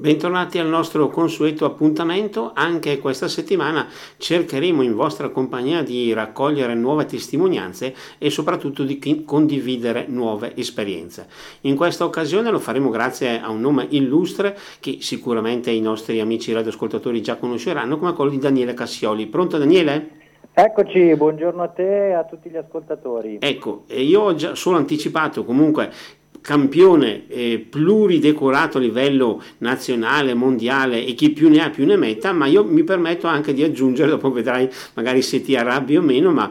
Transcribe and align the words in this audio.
Bentornati 0.00 0.58
al 0.58 0.66
nostro 0.66 1.08
consueto 1.10 1.66
appuntamento, 1.66 2.52
anche 2.54 2.98
questa 2.98 3.28
settimana 3.28 3.86
cercheremo 4.16 4.80
in 4.80 4.94
vostra 4.94 5.28
compagnia 5.28 5.82
di 5.82 6.14
raccogliere 6.14 6.72
nuove 6.72 7.04
testimonianze 7.04 7.94
e 8.16 8.30
soprattutto 8.30 8.82
di 8.82 9.24
condividere 9.26 10.06
nuove 10.08 10.56
esperienze. 10.56 11.28
In 11.62 11.76
questa 11.76 12.06
occasione 12.06 12.50
lo 12.50 12.58
faremo 12.58 12.88
grazie 12.88 13.42
a 13.42 13.50
un 13.50 13.60
nome 13.60 13.88
illustre 13.90 14.56
che 14.80 15.00
sicuramente 15.02 15.70
i 15.70 15.82
nostri 15.82 16.18
amici 16.18 16.54
radioascoltatori 16.54 17.20
già 17.20 17.36
conosceranno 17.36 17.98
come 17.98 18.14
quello 18.14 18.30
di 18.30 18.38
Daniele 18.38 18.72
Cassioli. 18.72 19.26
Pronto 19.26 19.58
Daniele? 19.58 20.12
Eccoci, 20.52 21.14
buongiorno 21.14 21.62
a 21.62 21.68
te 21.68 22.08
e 22.08 22.12
a 22.12 22.24
tutti 22.24 22.48
gli 22.48 22.56
ascoltatori. 22.56 23.36
Ecco, 23.38 23.84
io 23.88 24.20
ho 24.22 24.34
già 24.34 24.54
solo 24.54 24.78
anticipato 24.78 25.44
comunque 25.44 25.92
campione 26.40 27.26
eh, 27.28 27.66
pluridecorato 27.68 28.78
a 28.78 28.80
livello 28.80 29.42
nazionale, 29.58 30.34
mondiale 30.34 31.04
e 31.04 31.14
chi 31.14 31.30
più 31.30 31.48
ne 31.48 31.62
ha 31.62 31.70
più 31.70 31.86
ne 31.86 31.96
metta, 31.96 32.32
ma 32.32 32.46
io 32.46 32.64
mi 32.64 32.82
permetto 32.82 33.26
anche 33.26 33.52
di 33.52 33.62
aggiungere, 33.62 34.10
dopo 34.10 34.30
vedrai 34.30 34.68
magari 34.94 35.22
se 35.22 35.42
ti 35.42 35.56
arrabbi 35.56 35.96
o 35.96 36.02
meno, 36.02 36.30
ma 36.32 36.50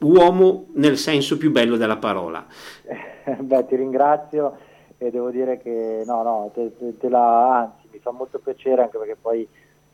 uomo 0.00 0.66
nel 0.74 0.96
senso 0.96 1.36
più 1.36 1.50
bello 1.50 1.76
della 1.76 1.96
parola. 1.96 2.44
Beh, 3.38 3.66
ti 3.66 3.76
ringrazio 3.76 4.56
e 4.98 5.10
devo 5.10 5.30
dire 5.30 5.58
che 5.58 6.02
no, 6.04 6.22
no, 6.22 6.50
te, 6.52 6.76
te, 6.76 6.96
te 6.98 7.08
la, 7.08 7.58
anzi 7.58 7.88
mi 7.92 7.98
fa 7.98 8.10
molto 8.10 8.38
piacere 8.38 8.82
anche 8.82 8.98
perché 8.98 9.16
poi 9.20 9.46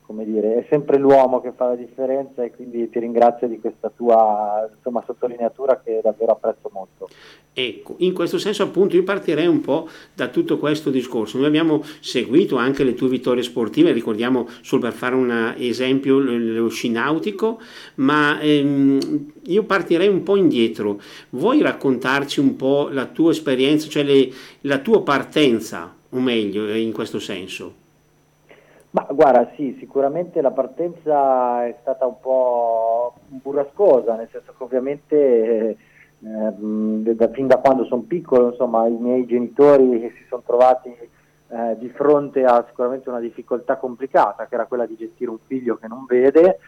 come 0.07 0.23
dire, 0.23 0.55
è 0.55 0.65
sempre 0.69 0.97
l'uomo 0.97 1.41
che 1.41 1.51
fa 1.53 1.67
la 1.67 1.75
differenza 1.75 2.41
e 2.41 2.51
quindi 2.51 2.89
ti 2.89 2.97
ringrazio 2.97 3.45
di 3.49 3.59
questa 3.59 3.91
tua 3.93 4.67
insomma, 4.73 5.03
sottolineatura 5.05 5.81
che 5.83 5.99
davvero 6.01 6.31
apprezzo 6.31 6.69
molto. 6.71 7.09
Ecco, 7.51 7.95
in 7.97 8.13
questo 8.13 8.37
senso 8.37 8.63
appunto 8.63 8.95
io 8.95 9.03
partirei 9.03 9.47
un 9.47 9.59
po' 9.59 9.89
da 10.13 10.29
tutto 10.29 10.57
questo 10.59 10.91
discorso. 10.91 11.37
Noi 11.37 11.47
abbiamo 11.47 11.83
seguito 11.99 12.55
anche 12.55 12.85
le 12.85 12.93
tue 12.93 13.09
vittorie 13.09 13.43
sportive, 13.43 13.91
ricordiamo 13.91 14.47
solo 14.61 14.83
per 14.83 14.93
fare 14.93 15.15
un 15.15 15.55
esempio 15.57 16.19
lo 16.19 16.69
sci 16.69 16.89
nautico, 16.89 17.59
ma 17.95 18.39
ehm, 18.39 19.31
io 19.43 19.63
partirei 19.63 20.07
un 20.07 20.23
po' 20.23 20.37
indietro. 20.37 21.01
Vuoi 21.31 21.61
raccontarci 21.61 22.39
un 22.39 22.55
po' 22.55 22.87
la 22.91 23.07
tua 23.07 23.31
esperienza, 23.31 23.89
cioè 23.89 24.03
le, 24.03 24.31
la 24.61 24.77
tua 24.77 25.03
partenza, 25.03 25.93
o 26.09 26.19
meglio, 26.19 26.73
in 26.73 26.93
questo 26.93 27.19
senso? 27.19 27.85
Ma 28.89 29.05
guarda, 29.11 29.51
sì, 29.55 29.75
sicuramente 29.79 30.41
la 30.41 30.51
partenza 30.51 31.65
è 31.65 31.75
stata 31.81 32.05
un 32.05 32.19
po' 32.19 33.15
burrascosa, 33.27 34.15
nel 34.15 34.29
senso 34.31 34.53
che 34.57 34.63
ovviamente 34.63 35.77
eh, 36.19 36.53
da, 37.13 37.29
fin 37.29 37.47
da 37.47 37.57
quando 37.57 37.83
sono 37.85 38.03
piccolo, 38.03 38.49
insomma, 38.49 38.87
i 38.87 38.97
miei 38.97 39.25
genitori 39.25 39.99
si 40.17 40.25
sono 40.29 40.41
trovati 40.45 40.89
eh, 40.89 41.77
di 41.77 41.89
fronte 41.89 42.43
a 42.43 42.65
sicuramente 42.67 43.09
una 43.09 43.19
difficoltà 43.19 43.75
complicata, 43.75 44.47
che 44.47 44.55
era 44.55 44.65
quella 44.65 44.85
di 44.85 44.95
gestire 44.95 45.29
un 45.29 45.39
figlio 45.45 45.75
che 45.75 45.87
non 45.87 46.05
vede, 46.05 46.59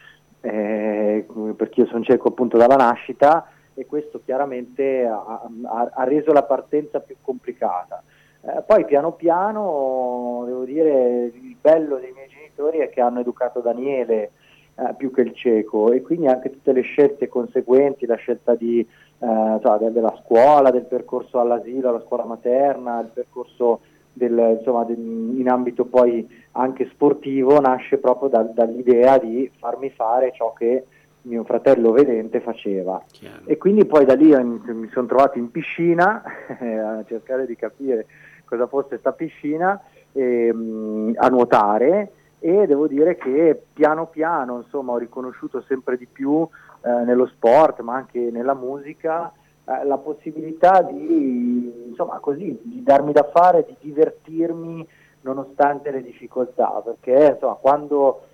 eh, 0.42 1.26
perché 1.56 1.80
io 1.80 1.86
sono 1.86 2.04
cieco 2.04 2.28
appunto 2.28 2.58
dalla 2.58 2.76
nascita, 2.76 3.48
e 3.74 3.86
questo 3.86 4.20
chiaramente 4.22 5.06
ha, 5.06 5.42
ha, 5.64 5.90
ha 5.92 6.04
reso 6.04 6.32
la 6.32 6.42
partenza 6.42 7.00
più 7.00 7.16
complicata. 7.22 8.02
Eh, 8.42 8.62
poi 8.66 8.84
piano 8.86 9.12
piano, 9.12 10.44
devo 10.46 10.64
dire, 10.64 11.30
il 11.34 11.56
bello 11.60 11.96
dei 11.96 12.12
miei 12.12 12.28
genitori 12.28 12.78
è 12.78 12.88
che 12.88 13.00
hanno 13.00 13.20
educato 13.20 13.60
Daniele 13.60 14.30
eh, 14.76 14.94
più 14.96 15.10
che 15.10 15.20
il 15.20 15.34
cieco 15.34 15.92
e 15.92 16.00
quindi 16.00 16.26
anche 16.26 16.50
tutte 16.50 16.72
le 16.72 16.80
scelte 16.80 17.28
conseguenti, 17.28 18.06
la 18.06 18.16
scelta 18.16 18.54
di, 18.54 18.80
eh, 18.80 19.58
cioè, 19.62 19.90
della 19.90 20.18
scuola, 20.22 20.70
del 20.70 20.86
percorso 20.86 21.38
all'asilo, 21.38 21.90
alla 21.90 22.02
scuola 22.06 22.24
materna, 22.24 23.00
il 23.00 23.10
percorso 23.12 23.80
del, 24.12 24.56
insomma, 24.58 24.84
del, 24.84 24.98
in 24.98 25.48
ambito 25.50 25.84
poi 25.84 26.26
anche 26.52 26.88
sportivo, 26.92 27.60
nasce 27.60 27.98
proprio 27.98 28.30
da, 28.30 28.42
dall'idea 28.42 29.18
di 29.18 29.50
farmi 29.58 29.90
fare 29.90 30.32
ciò 30.34 30.54
che 30.54 30.84
mio 31.22 31.44
fratello 31.44 31.92
vedente 31.92 32.40
faceva. 32.40 33.02
Chiaro. 33.10 33.42
E 33.44 33.58
quindi 33.58 33.84
poi 33.84 34.06
da 34.06 34.14
lì 34.14 34.34
mi, 34.34 34.60
mi 34.72 34.88
sono 34.88 35.06
trovato 35.06 35.36
in 35.36 35.50
piscina 35.50 36.22
a 36.48 37.04
cercare 37.06 37.44
di 37.44 37.56
capire 37.56 38.06
cosa 38.50 38.66
fosse 38.66 38.88
questa 38.88 39.12
piscina 39.12 39.80
ehm, 40.12 41.14
a 41.16 41.28
nuotare 41.28 42.12
e 42.40 42.66
devo 42.66 42.88
dire 42.88 43.16
che 43.16 43.62
piano 43.72 44.06
piano 44.06 44.58
insomma, 44.58 44.92
ho 44.92 44.98
riconosciuto 44.98 45.62
sempre 45.62 45.96
di 45.96 46.06
più 46.06 46.46
eh, 46.82 46.90
nello 47.04 47.26
sport 47.26 47.80
ma 47.80 47.94
anche 47.94 48.18
nella 48.32 48.54
musica 48.54 49.32
eh, 49.64 49.84
la 49.84 49.98
possibilità 49.98 50.82
di, 50.82 51.88
insomma, 51.88 52.18
così, 52.18 52.58
di 52.62 52.82
darmi 52.82 53.12
da 53.12 53.24
fare, 53.24 53.64
di 53.66 53.76
divertirmi 53.78 54.86
nonostante 55.22 55.90
le 55.90 56.02
difficoltà 56.02 56.82
perché 56.84 57.32
insomma, 57.34 57.54
quando 57.54 58.24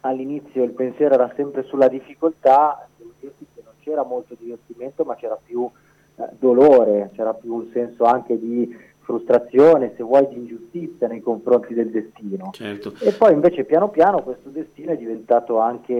all'inizio 0.00 0.62
il 0.62 0.70
pensiero 0.70 1.14
era 1.14 1.30
sempre 1.34 1.64
sulla 1.64 1.88
difficoltà 1.88 2.86
devo 2.96 3.10
dirti 3.18 3.44
che 3.52 3.60
non 3.64 3.72
c'era 3.80 4.04
molto 4.04 4.36
divertimento 4.38 5.04
ma 5.04 5.16
c'era 5.16 5.36
più 5.44 5.68
eh, 6.18 6.28
dolore, 6.38 7.10
c'era 7.14 7.34
più 7.34 7.54
un 7.54 7.68
senso 7.72 8.04
anche 8.04 8.38
di 8.38 8.94
frustrazione, 9.06 9.92
se 9.96 10.02
vuoi, 10.02 10.26
di 10.28 10.34
ingiustizia 10.34 11.06
nei 11.06 11.20
confronti 11.20 11.72
del 11.72 11.90
destino. 11.90 12.50
Certo. 12.52 12.92
E 12.98 13.12
poi 13.12 13.32
invece 13.32 13.62
piano 13.62 13.88
piano 13.88 14.20
questo 14.20 14.48
destino 14.48 14.90
è 14.90 14.96
diventato 14.96 15.60
anche, 15.60 15.94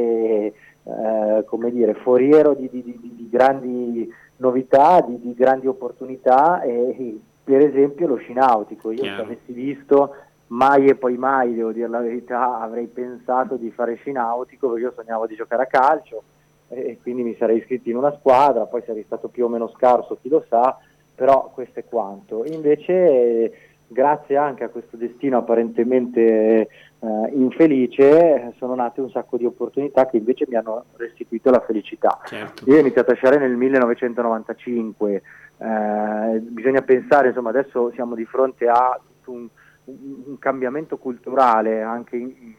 eh, 0.83 1.45
come 1.47 1.71
dire, 1.71 1.95
foriero 1.95 2.55
di, 2.55 2.69
di, 2.69 2.83
di, 2.83 2.99
di 3.01 3.29
grandi 3.31 4.13
novità, 4.39 5.01
di, 5.07 5.35
grandi 5.35 5.69
opportunità 5.69 6.61
e, 6.63 7.19
per 7.45 7.61
esempio 7.61 8.09
lo 8.09 8.17
sci 8.17 8.33
nautico. 8.33 8.91
Io 8.91 9.03
Chiaro. 9.03 9.19
se 9.19 9.23
avessi 9.23 9.53
visto 9.53 10.15
mai 10.49 10.89
e 10.89 10.97
poi 10.97 11.17
mai, 11.17 11.55
devo 11.55 11.71
dire 11.71 11.87
la 11.87 12.01
verità, 12.01 12.61
avrei 12.61 12.87
pensato 12.87 13.55
di 13.55 13.71
fare 13.71 13.95
sci 13.95 14.11
nautico 14.11 14.69
perché 14.69 14.85
io 14.85 14.93
sognavo 14.97 15.27
di 15.29 15.37
giocare 15.37 15.63
a 15.63 15.67
calcio 15.67 16.23
e 16.69 16.99
quindi 17.01 17.23
mi 17.23 17.37
sarei 17.39 17.59
iscritto 17.59 17.89
in 17.89 17.97
una 17.97 18.13
squadra, 18.19 18.67
poi 18.67 18.83
sarei 18.85 19.05
stato 19.05 19.29
più 19.29 19.45
o 19.45 19.49
meno 19.49 19.69
scarso, 19.69 20.19
chi 20.21 20.29
lo 20.29 20.45
sa, 20.49 20.77
però 21.17 21.51
questo 21.53 21.81
è 21.81 21.85
quanto. 21.85 22.45
Invece, 22.45 23.53
grazie 23.89 24.37
anche 24.37 24.65
a 24.65 24.69
questo 24.69 24.97
destino 24.97 25.39
apparentemente 25.39 26.69
eh, 27.01 27.31
infelice, 27.33 28.53
sono 28.59 28.75
nate 28.75 29.01
un 29.01 29.11
sacco 29.11 29.39
di 29.39 29.47
opportunità 29.47 30.07
che 30.07 30.19
invece 30.19 30.45
mi 30.47 30.57
hanno 30.57 30.85
restituito 30.97 31.51
la 31.51 31.61
felicità. 31.61 32.21
Certo. 32.27 32.71
Io 32.71 32.77
ho 32.77 32.81
iniziato 32.81 33.13
a 33.13 33.15
sciare 33.15 33.39
nel 33.39 33.57
1995, 33.57 35.23
eh, 35.59 36.39
bisogna 36.41 36.83
pensare, 36.83 37.29
insomma, 37.29 37.49
adesso 37.49 37.91
siamo 37.93 38.15
di 38.15 38.27
fronte 38.27 38.69
a 38.69 39.01
un, 39.25 39.49
un 39.85 40.39
cambiamento 40.39 40.99
culturale 40.99 41.83
anche 41.83 42.17
in, 42.17 42.55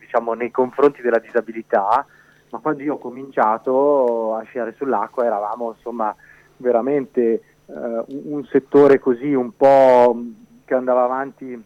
diciamo, 0.00 0.32
nei 0.32 0.50
confronti 0.50 1.02
della 1.02 1.18
disabilità, 1.18 2.06
ma 2.50 2.58
quando 2.58 2.82
io 2.82 2.94
ho 2.94 2.98
cominciato 2.98 4.34
a 4.34 4.42
sciare 4.44 4.74
sull'acqua 4.76 5.24
eravamo 5.24 5.74
insomma 5.76 6.14
veramente 6.56 7.42
un 7.72 8.44
settore 8.50 8.98
così 8.98 9.32
un 9.32 9.54
po' 9.56 10.22
che 10.64 10.74
andava 10.74 11.04
avanti, 11.04 11.62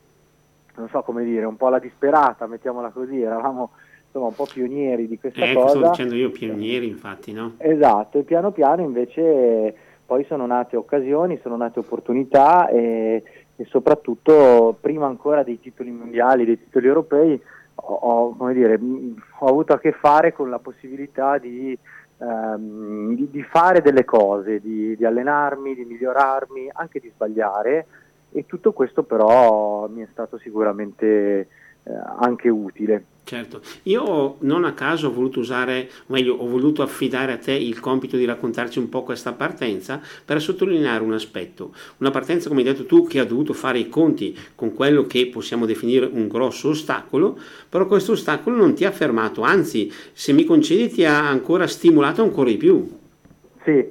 non 0.76 0.88
so 0.88 1.03
come 1.03 1.25
dire, 1.25 1.44
un 1.44 1.56
po' 1.56 1.69
alla 1.69 1.78
disperata, 1.78 2.47
mettiamola 2.47 2.91
così, 2.91 3.20
eravamo 3.20 3.70
insomma 4.06 4.26
un 4.26 4.34
po' 4.34 4.47
pionieri 4.50 5.09
di 5.09 5.19
questa 5.19 5.44
eh, 5.44 5.54
cosa. 5.54 5.78
Sto 5.78 5.88
dicendo 5.91 6.15
io 6.15 6.31
pionieri 6.31 6.87
infatti, 6.87 7.32
no? 7.32 7.54
Esatto, 7.59 8.19
e 8.19 8.22
piano 8.22 8.53
piano 8.53 8.82
invece 8.82 9.75
poi 10.06 10.25
sono 10.25 10.47
nate 10.47 10.76
occasioni, 10.76 11.38
sono 11.42 11.56
nate 11.56 11.81
opportunità 11.81 12.69
e, 12.69 13.22
e 13.56 13.65
soprattutto 13.65 14.76
prima 14.81 15.06
ancora 15.06 15.42
dei 15.42 15.59
titoli 15.60 15.91
mondiali, 15.91 16.44
dei 16.44 16.59
titoli 16.59 16.86
europei, 16.86 17.41
ho, 17.75 18.34
ho, 18.38 18.53
dire, 18.53 18.78
ho 19.38 19.47
avuto 19.47 19.72
a 19.72 19.78
che 19.78 19.92
fare 19.92 20.32
con 20.32 20.48
la 20.48 20.59
possibilità 20.59 21.38
di 21.38 21.76
ehm, 22.19 23.15
di, 23.15 23.31
di, 23.31 23.43
fare 23.43 23.81
delle 23.81 24.05
cose, 24.05 24.61
di, 24.61 24.97
di, 24.97 25.05
allenarmi, 25.05 25.75
di 25.75 25.85
migliorarmi, 25.85 26.71
anche 26.73 27.01
di 27.01 27.11
sbagliare. 27.13 27.87
E 28.33 28.47
tutto 28.47 28.73
questo 28.73 29.05
però 29.05 29.89
mi 29.89 30.03
è 30.03 30.09
stato 30.11 30.39
sicuramente 30.39 31.49
anche 32.19 32.48
utile. 32.48 33.04
Certo, 33.25 33.63
io 33.84 34.36
non 34.41 34.65
a 34.65 34.75
caso 34.75 35.09
ho 35.09 35.13
voluto 35.13 35.41
usare, 35.41 35.89
o 36.09 36.13
meglio, 36.13 36.34
ho 36.34 36.47
voluto 36.47 36.83
affidare 36.83 37.33
a 37.33 37.39
te 37.39 37.53
il 37.53 37.81
compito 37.81 38.19
di 38.19 38.27
raccontarci 38.27 38.78
un 38.78 38.91
po' 38.91 39.03
questa 39.03 39.33
partenza 39.33 39.98
per 40.22 40.42
sottolineare 40.42 41.03
un 41.03 41.15
aspetto. 41.15 41.72
Una 41.98 42.10
partenza, 42.10 42.51
come 42.51 42.60
hai 42.60 42.66
detto 42.66 42.84
tu, 42.84 43.07
che 43.07 43.21
ha 43.21 43.25
dovuto 43.25 43.54
fare 43.54 43.78
i 43.78 43.89
conti 43.89 44.36
con 44.54 44.75
quello 44.75 45.07
che 45.07 45.28
possiamo 45.28 45.65
definire 45.65 46.04
un 46.04 46.28
grosso 46.28 46.69
ostacolo, 46.69 47.39
però 47.66 47.86
questo 47.86 48.13
ostacolo 48.13 48.57
non 48.57 48.75
ti 48.75 48.84
ha 48.84 48.91
fermato, 48.91 49.41
anzi, 49.41 49.91
se 50.13 50.34
mi 50.34 50.45
concedi, 50.45 50.91
ti 50.91 51.07
ha 51.07 51.27
ancora 51.27 51.66
stimolato 51.66 52.22
ancora 52.22 52.51
di 52.51 52.59
più. 52.59 52.86
Sì, 53.65 53.86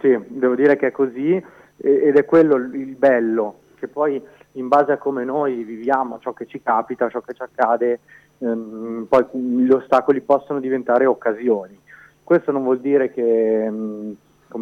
sì, 0.00 0.14
devo 0.26 0.54
dire 0.54 0.76
che 0.76 0.88
è 0.88 0.90
così 0.90 1.42
ed 1.78 2.16
è 2.16 2.24
quello 2.26 2.56
il 2.56 2.96
bello, 2.96 3.60
che 3.78 3.88
poi 3.88 4.20
in 4.54 4.68
base 4.68 4.92
a 4.92 4.98
come 4.98 5.24
noi 5.24 5.62
viviamo 5.62 6.18
ciò 6.18 6.32
che 6.32 6.46
ci 6.46 6.60
capita, 6.62 7.08
ciò 7.08 7.20
che 7.20 7.34
ci 7.34 7.42
accade, 7.42 8.00
ehm, 8.38 9.06
poi 9.08 9.26
gli 9.32 9.70
ostacoli 9.70 10.20
possono 10.20 10.60
diventare 10.60 11.06
occasioni. 11.06 11.78
Questo 12.22 12.52
non 12.52 12.62
vuol 12.62 12.80
dire 12.80 13.10
che, 13.12 13.64
ehm, 13.64 14.16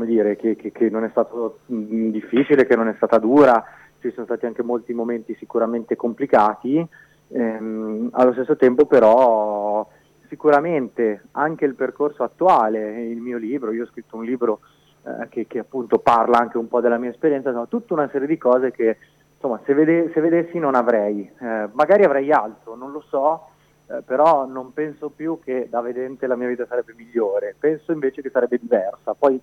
dire, 0.04 0.36
che, 0.36 0.56
che, 0.56 0.72
che 0.72 0.90
non 0.90 1.04
è 1.04 1.08
stato 1.10 1.58
mh, 1.66 2.08
difficile, 2.08 2.66
che 2.66 2.76
non 2.76 2.88
è 2.88 2.94
stata 2.96 3.18
dura, 3.18 3.64
ci 4.00 4.10
sono 4.10 4.26
stati 4.26 4.46
anche 4.46 4.62
molti 4.62 4.92
momenti 4.92 5.34
sicuramente 5.38 5.96
complicati 5.96 6.88
Ehm, 7.34 8.10
allo 8.12 8.32
stesso 8.32 8.56
tempo 8.56 8.84
però 8.84 9.88
sicuramente 10.28 11.24
anche 11.32 11.64
il 11.64 11.74
percorso 11.74 12.22
attuale, 12.22 13.02
il 13.04 13.20
mio 13.20 13.38
libro, 13.38 13.72
io 13.72 13.84
ho 13.84 13.88
scritto 13.88 14.16
un 14.16 14.24
libro 14.24 14.60
eh, 15.04 15.28
che, 15.28 15.46
che, 15.46 15.58
appunto 15.58 15.98
parla 15.98 16.38
anche 16.38 16.58
un 16.58 16.68
po' 16.68 16.80
della 16.80 16.98
mia 16.98 17.10
esperienza, 17.10 17.50
no, 17.50 17.68
tutta 17.68 17.94
una 17.94 18.08
serie 18.10 18.26
di 18.26 18.38
cose 18.38 18.70
che 18.70 18.98
insomma 19.42 19.60
se, 19.66 19.74
vede, 19.74 20.10
se 20.14 20.20
vedessi 20.20 20.58
non 20.60 20.76
avrei, 20.76 21.28
eh, 21.40 21.68
magari 21.72 22.04
avrei 22.04 22.30
altro, 22.30 22.76
non 22.76 22.92
lo 22.92 23.02
so, 23.08 23.48
eh, 23.88 24.02
però 24.02 24.46
non 24.46 24.72
penso 24.72 25.10
più 25.10 25.40
che 25.42 25.66
da 25.68 25.80
vedente 25.80 26.28
la 26.28 26.36
mia 26.36 26.46
vita 26.46 26.64
sarebbe 26.66 26.94
migliore, 26.96 27.56
penso 27.58 27.90
invece 27.90 28.22
che 28.22 28.30
sarebbe 28.30 28.58
diversa, 28.58 29.14
poi 29.18 29.40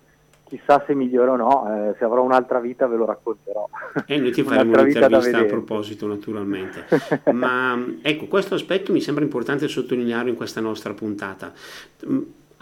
chissà 0.48 0.82
se 0.84 0.94
migliore 0.94 1.30
o 1.30 1.36
no, 1.36 1.90
eh, 1.90 1.94
se 1.98 2.04
avrò 2.04 2.22
un'altra 2.22 2.58
vita 2.58 2.86
ve 2.88 2.96
lo 2.96 3.04
racconterò. 3.04 3.68
E 4.06 4.18
noi 4.18 4.32
ti 4.32 4.42
faremo 4.42 4.80
un'intervista 4.80 5.38
a 5.38 5.44
proposito 5.44 6.06
naturalmente. 6.08 6.86
Ma 7.32 7.78
ecco, 8.02 8.26
questo 8.26 8.54
aspetto 8.54 8.92
mi 8.92 9.00
sembra 9.00 9.22
importante 9.22 9.68
sottolineare 9.68 10.30
in 10.30 10.34
questa 10.34 10.60
nostra 10.60 10.94
puntata. 10.94 11.52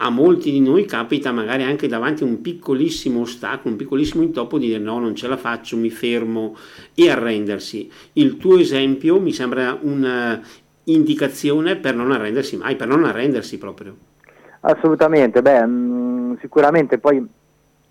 A 0.01 0.09
molti 0.09 0.49
di 0.51 0.61
noi 0.61 0.85
capita 0.85 1.33
magari 1.33 1.63
anche 1.63 1.87
davanti 1.87 2.23
a 2.23 2.25
un 2.25 2.39
piccolissimo 2.39 3.19
ostacolo, 3.19 3.71
un 3.71 3.77
piccolissimo 3.77 4.23
intoppo 4.23 4.57
di 4.57 4.67
dire 4.67 4.79
no, 4.79 4.97
non 4.97 5.13
ce 5.13 5.27
la 5.27 5.35
faccio, 5.35 5.75
mi 5.75 5.89
fermo 5.89 6.55
e 6.93 7.09
arrendersi. 7.09 7.91
Il 8.13 8.37
tuo 8.37 8.57
esempio 8.57 9.19
mi 9.19 9.33
sembra 9.33 9.77
un'indicazione 9.81 11.75
per 11.75 11.95
non 11.95 12.11
arrendersi 12.11 12.55
mai, 12.55 12.77
per 12.77 12.87
non 12.87 13.03
arrendersi 13.03 13.57
proprio. 13.57 13.93
Assolutamente, 14.61 15.41
beh, 15.41 15.65
mm, 15.65 16.33
sicuramente 16.39 16.97
poi 16.97 17.27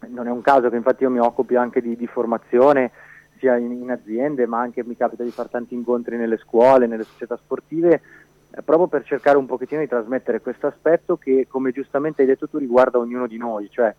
non 0.06 0.26
è 0.26 0.30
un 0.30 0.40
caso 0.40 0.70
che 0.70 0.76
infatti 0.76 1.02
io 1.02 1.10
mi 1.10 1.18
occupi 1.18 1.56
anche 1.56 1.82
di, 1.82 1.94
di 1.94 2.06
formazione 2.06 2.90
sia 3.38 3.56
in, 3.56 3.70
in, 3.70 3.90
aziende 3.90 4.46
ma 4.46 4.60
anche 4.60 4.84
mi 4.84 4.96
capita 4.96 5.22
di 5.22 5.30
fare 5.30 5.48
tanti 5.50 5.74
incontri 5.74 6.16
nelle 6.16 6.38
scuole, 6.38 6.86
nelle 6.86 7.04
società 7.04 7.36
sportive 7.36 8.00
proprio 8.64 8.86
per 8.86 9.04
cercare 9.04 9.36
un 9.36 9.46
pochettino 9.46 9.80
di 9.80 9.88
trasmettere 9.88 10.40
questo 10.40 10.66
aspetto 10.66 11.16
che 11.16 11.46
come 11.48 11.72
giustamente 11.72 12.22
hai 12.22 12.28
detto 12.28 12.48
tu 12.48 12.58
riguarda 12.58 12.98
ognuno 12.98 13.26
di 13.26 13.36
noi, 13.36 13.68
cioè 13.70 13.94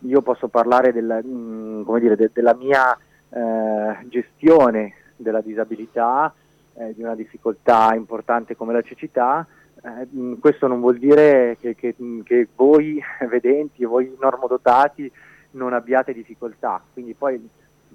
io 0.00 0.22
posso 0.22 0.48
parlare 0.48 0.92
della, 0.92 1.20
mh, 1.22 1.84
mm, 1.88 1.96
dire, 1.98 2.16
de, 2.16 2.30
della 2.32 2.54
mia 2.54 2.96
eh, 3.30 4.06
gestione 4.08 4.94
della 5.16 5.40
disabilità, 5.40 6.32
eh, 6.74 6.94
di 6.94 7.02
una 7.02 7.14
difficoltà 7.14 7.92
importante 7.94 8.56
come 8.56 8.72
la 8.72 8.82
cecità, 8.82 9.46
eh, 9.82 10.38
questo 10.38 10.66
non 10.66 10.80
vuol 10.80 10.98
dire 10.98 11.56
che, 11.60 11.74
che, 11.74 11.94
che 12.24 12.48
voi 12.54 13.02
vedenti, 13.28 13.84
voi 13.84 14.16
normodotati 14.18 15.10
non 15.52 15.72
abbiate 15.72 16.12
difficoltà. 16.12 16.80
Quindi 16.92 17.14
poi 17.14 17.48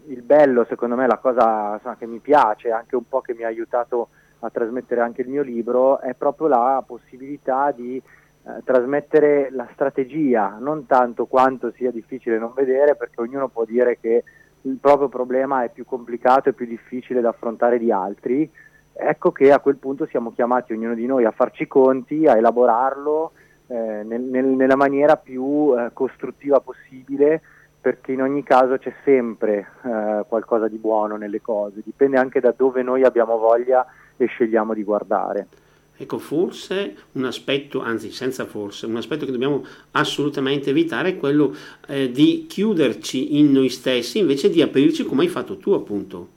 il 0.08 0.22
bello, 0.22 0.66
secondo 0.68 0.96
me, 0.96 1.08
la 1.08 1.18
cosa 1.18 1.74
insomma, 1.74 1.96
che 1.96 2.08
mi 2.08 2.20
piace, 2.20 2.72
anche 2.72 2.96
un 2.96 3.08
po' 3.08 3.22
che 3.22 3.34
mi 3.34 3.44
ha 3.44 3.48
aiutato 3.48 4.10
a 4.44 4.50
trasmettere 4.50 5.01
anche 5.01 5.22
il 5.22 5.30
mio 5.30 5.42
libro, 5.42 6.00
è 6.00 6.13
proprio 6.13 6.48
la 6.48 6.84
possibilità 6.86 7.72
di 7.72 7.95
eh, 7.95 8.62
trasmettere 8.63 9.50
la 9.51 9.68
strategia, 9.74 10.57
non 10.60 10.86
tanto 10.86 11.25
quanto 11.25 11.72
sia 11.72 11.92
difficile 11.92 12.38
non 12.38 12.51
vedere, 12.54 12.95
perché 12.95 13.22
ognuno 13.22 13.48
può 13.48 13.63
dire 13.63 13.98
che 14.00 14.24
il 14.62 14.78
proprio 14.80 15.07
problema 15.07 15.63
è 15.63 15.69
più 15.69 15.86
complicato 15.86 16.50
e 16.50 16.54
più 16.54 16.66
difficile 16.66 17.22
da 17.22 17.30
affrontare 17.30 17.80
di 17.80 17.92
altri. 17.92 18.50
Ecco 18.92 19.31
che 19.31 19.51
a 19.51 19.60
quel 19.60 19.78
punto 19.78 20.06
siamo 20.06 20.34
chiamati 20.34 20.74
ognuno 20.74 20.94
di 20.94 21.06
noi 21.06 21.25
a 21.25 21.31
farci 21.31 21.66
conti, 21.68 22.28
a 22.28 22.38
elaborarlo 22.38 23.31
eh, 23.68 24.04
nel, 24.04 24.22
nel, 24.22 24.45
nella 24.45 24.75
maniera 24.75 25.16
più 25.16 25.74
eh, 25.75 25.90
costruttiva 25.94 26.60
possibile 26.60 27.42
perché 27.84 28.13
in 28.13 28.22
ogni 28.22 28.44
caso 28.44 28.78
c'è 28.78 28.94
sempre 29.04 29.68
eh, 29.84 30.24
qualcosa 30.30 30.69
di 30.69 30.78
buono 30.78 31.18
nelle 31.18 31.42
cose, 31.42 31.81
dipende 31.84 32.18
anche 32.18 32.40
da 32.40 32.54
dove 32.56 32.81
noi 32.81 33.04
abbiamo 33.04 33.38
voglia 33.38 33.86
e 34.18 34.25
scegliamo 34.25 34.74
di 34.74 34.83
guardare. 34.83 35.48
Ecco, 35.95 36.18
forse 36.18 36.95
un 37.13 37.25
aspetto, 37.25 37.81
anzi 37.81 38.12
senza 38.12 38.45
forse, 38.45 38.88
un 38.88 38.95
aspetto 38.95 39.25
che 39.25 39.31
dobbiamo 39.31 39.63
assolutamente 39.92 40.71
evitare 40.71 41.10
è 41.10 41.18
quello 41.18 41.56
eh, 41.88 42.12
di 42.12 42.45
chiuderci 42.48 43.38
in 43.38 43.51
noi 43.51 43.69
stessi 43.69 44.18
invece 44.18 44.50
di 44.50 44.62
aprirci 44.62 45.06
come 45.06 45.24
hai 45.24 45.30
fatto 45.30 45.57
tu 45.57 45.71
appunto. 45.71 46.27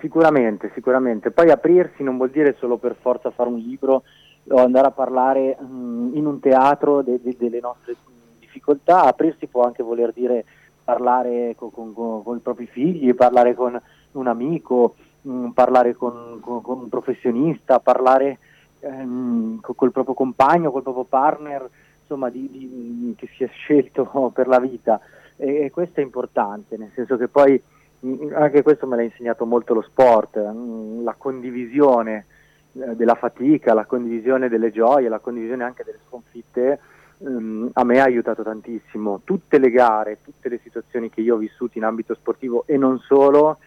Sicuramente, 0.00 0.70
sicuramente. 0.74 1.30
Poi 1.30 1.50
aprirsi 1.50 2.02
non 2.02 2.16
vuol 2.16 2.30
dire 2.30 2.56
solo 2.58 2.76
per 2.76 2.96
forza 3.00 3.30
fare 3.30 3.48
un 3.48 3.58
libro 3.58 4.02
o 4.48 4.56
andare 4.56 4.86
a 4.86 4.90
parlare 4.90 5.56
mh, 5.60 5.64
mm, 5.64 6.16
in 6.16 6.26
un 6.26 6.40
teatro 6.40 7.02
de- 7.02 7.20
de- 7.20 7.36
delle 7.38 7.60
nostre 7.60 7.96
difficoltà, 8.38 9.04
aprirsi 9.04 9.46
può 9.46 9.64
anche 9.64 9.82
voler 9.82 10.12
dire 10.12 10.44
parlare 10.84 11.54
con, 11.56 11.70
con, 11.70 12.22
con, 12.22 12.36
i 12.36 12.40
propri 12.40 12.66
figli, 12.66 13.14
parlare 13.14 13.54
con 13.54 13.80
un 14.12 14.26
amico, 14.26 14.96
mm, 15.26 15.50
parlare 15.50 15.94
con, 15.94 16.38
con, 16.40 16.62
un 16.64 16.88
professionista, 16.88 17.80
parlare 17.80 18.38
ehm, 18.80 19.60
col 19.60 19.92
proprio 19.92 20.14
compagno, 20.14 20.70
col 20.70 20.82
proprio 20.82 21.04
partner, 21.04 21.68
insomma, 22.00 22.30
di, 22.30 22.48
di, 22.50 23.14
che 23.16 23.28
si 23.36 23.44
è 23.44 23.48
scelto 23.48 24.04
per 24.34 24.48
la 24.48 24.58
vita. 24.58 25.00
E, 25.36 25.64
e, 25.64 25.70
questo 25.70 26.00
è 26.00 26.02
importante, 26.02 26.76
nel 26.76 26.90
senso 26.94 27.16
che 27.16 27.28
poi 27.28 27.60
mh, 28.00 28.32
anche 28.34 28.62
questo 28.62 28.86
me 28.86 28.96
l'ha 28.96 29.02
insegnato 29.02 29.46
molto 29.46 29.74
lo 29.74 29.82
sport, 29.82 30.36
la 30.36 31.14
condivisione 31.16 32.26
eh, 32.74 32.94
della 32.96 33.14
fatica, 33.14 33.74
la 33.74 33.84
condivisione 33.84 34.48
delle 34.48 34.70
gioie, 34.70 35.08
la 35.08 35.18
condivisione 35.18 35.64
anche 35.64 35.84
delle 35.84 36.00
sconfitte, 36.06 36.80
a 37.24 37.84
me 37.84 38.00
ha 38.00 38.04
aiutato 38.04 38.42
tantissimo. 38.42 39.20
Tutte 39.24 39.58
le 39.58 39.70
gare, 39.70 40.18
tutte 40.22 40.48
le 40.48 40.58
situazioni 40.62 41.10
che 41.10 41.20
io 41.20 41.36
ho 41.36 41.38
vissuto 41.38 41.78
in 41.78 41.84
ambito 41.84 42.14
sportivo 42.14 42.64
e 42.66 42.76
non 42.76 42.98
solo, 42.98 43.58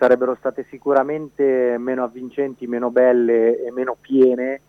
sarebbero 0.00 0.34
state 0.34 0.64
sicuramente 0.70 1.76
meno 1.76 2.04
avvincenti, 2.04 2.66
meno 2.66 2.90
belle 2.90 3.62
e 3.62 3.70
meno 3.70 3.94
piene 4.00 4.62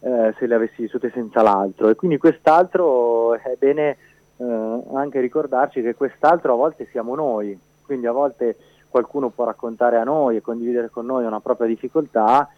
eh, 0.00 0.34
se 0.38 0.46
le 0.46 0.54
avessi 0.54 0.80
vissute 0.80 1.10
senza 1.12 1.42
l'altro. 1.42 1.90
E 1.90 1.94
quindi 1.94 2.16
quest'altro 2.16 3.34
è 3.34 3.54
bene 3.58 3.98
eh, 4.38 4.82
anche 4.94 5.20
ricordarci 5.20 5.82
che 5.82 5.94
quest'altro 5.94 6.54
a 6.54 6.56
volte 6.56 6.88
siamo 6.90 7.14
noi, 7.14 7.58
quindi 7.84 8.06
a 8.06 8.12
volte 8.12 8.56
qualcuno 8.88 9.28
può 9.28 9.44
raccontare 9.44 9.98
a 9.98 10.04
noi 10.04 10.36
e 10.36 10.40
condividere 10.40 10.88
con 10.88 11.04
noi 11.04 11.26
una 11.26 11.40
propria 11.40 11.68
difficoltà 11.68 12.48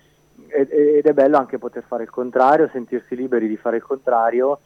ed 0.47 1.05
è 1.05 1.13
bello 1.13 1.37
anche 1.37 1.59
poter 1.59 1.83
fare 1.83 2.05
il 2.05 2.11
contrario, 2.11 2.71
sentirsi 2.73 3.17
liberi 3.17 3.49
di 3.49 3.57
fare 3.57 3.77
il 3.77 3.83
contrario, 3.83 4.61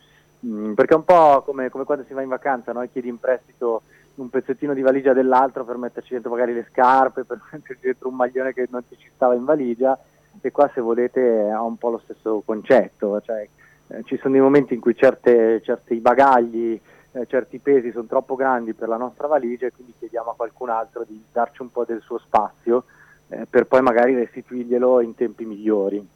mm, 0.46 0.74
perché 0.74 0.92
è 0.92 0.96
un 0.98 1.04
po' 1.04 1.42
come, 1.42 1.70
come, 1.70 1.84
quando 1.84 2.04
si 2.04 2.12
va 2.12 2.20
in 2.20 2.28
vacanza, 2.28 2.72
no? 2.72 2.86
chiedi 2.92 3.08
in 3.08 3.18
prestito 3.18 3.82
un 4.16 4.28
pezzettino 4.30 4.74
di 4.74 4.82
valigia 4.82 5.12
dell'altro 5.12 5.64
per 5.64 5.76
metterci 5.76 6.12
dentro 6.12 6.30
magari 6.30 6.52
le 6.52 6.66
scarpe, 6.70 7.24
per 7.24 7.40
metterci 7.52 7.86
dentro 7.86 8.08
un 8.08 8.16
maglione 8.16 8.52
che 8.52 8.66
non 8.70 8.82
ci 8.88 9.10
stava 9.14 9.34
in 9.34 9.44
valigia, 9.44 9.98
e 10.40 10.50
qua 10.50 10.70
se 10.74 10.80
volete 10.80 11.50
ha 11.50 11.62
un 11.62 11.76
po' 11.76 11.90
lo 11.90 12.00
stesso 12.04 12.42
concetto, 12.44 13.20
cioè, 13.20 13.48
eh, 13.88 14.02
ci 14.04 14.16
sono 14.18 14.32
dei 14.32 14.42
momenti 14.42 14.74
in 14.74 14.80
cui 14.80 14.96
certe, 14.96 15.60
certi 15.62 15.96
bagagli, 15.96 16.80
eh, 17.12 17.26
certi 17.26 17.58
pesi 17.58 17.92
sono 17.92 18.06
troppo 18.06 18.34
grandi 18.34 18.72
per 18.72 18.88
la 18.88 18.96
nostra 18.96 19.26
valigia 19.26 19.66
e 19.66 19.72
quindi 19.72 19.94
chiediamo 19.98 20.30
a 20.30 20.34
qualcun 20.34 20.70
altro 20.70 21.04
di 21.06 21.22
darci 21.30 21.62
un 21.62 21.70
po' 21.70 21.84
del 21.84 22.00
suo 22.00 22.18
spazio 22.18 22.84
eh, 23.28 23.46
per 23.48 23.66
poi 23.66 23.82
magari 23.82 24.14
restituirglielo 24.14 25.00
in 25.00 25.14
tempi 25.14 25.44
migliori. 25.44 26.06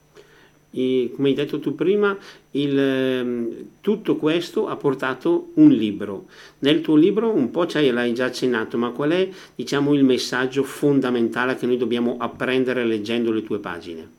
E, 0.71 1.13
come 1.15 1.29
hai 1.29 1.35
detto 1.35 1.61
tu 1.61 1.75
prima, 1.75 2.17
il, 2.53 2.79
ehm, 2.79 3.49
tutto 3.81 4.17
questo 4.17 4.69
ha 4.69 4.77
portato 4.77 5.51
un 5.55 5.69
libro. 5.69 6.27
Nel 6.61 6.81
tuo 6.81 6.97
libro 6.97 7.31
un 7.31 7.51
po' 7.51 7.67
l'hai 7.73 8.13
già 8.15 8.27
accennato, 8.27 8.77
ma 8.77 8.91
qual 8.91 9.11
è 9.11 9.29
diciamo, 9.55 9.95
il 9.95 10.05
messaggio 10.05 10.63
fondamentale 10.63 11.57
che 11.57 11.67
noi 11.67 11.77
dobbiamo 11.77 12.17
apprendere 12.19 12.85
leggendo 12.85 13.33
le 13.33 13.43
tue 13.43 13.59
pagine? 13.59 14.17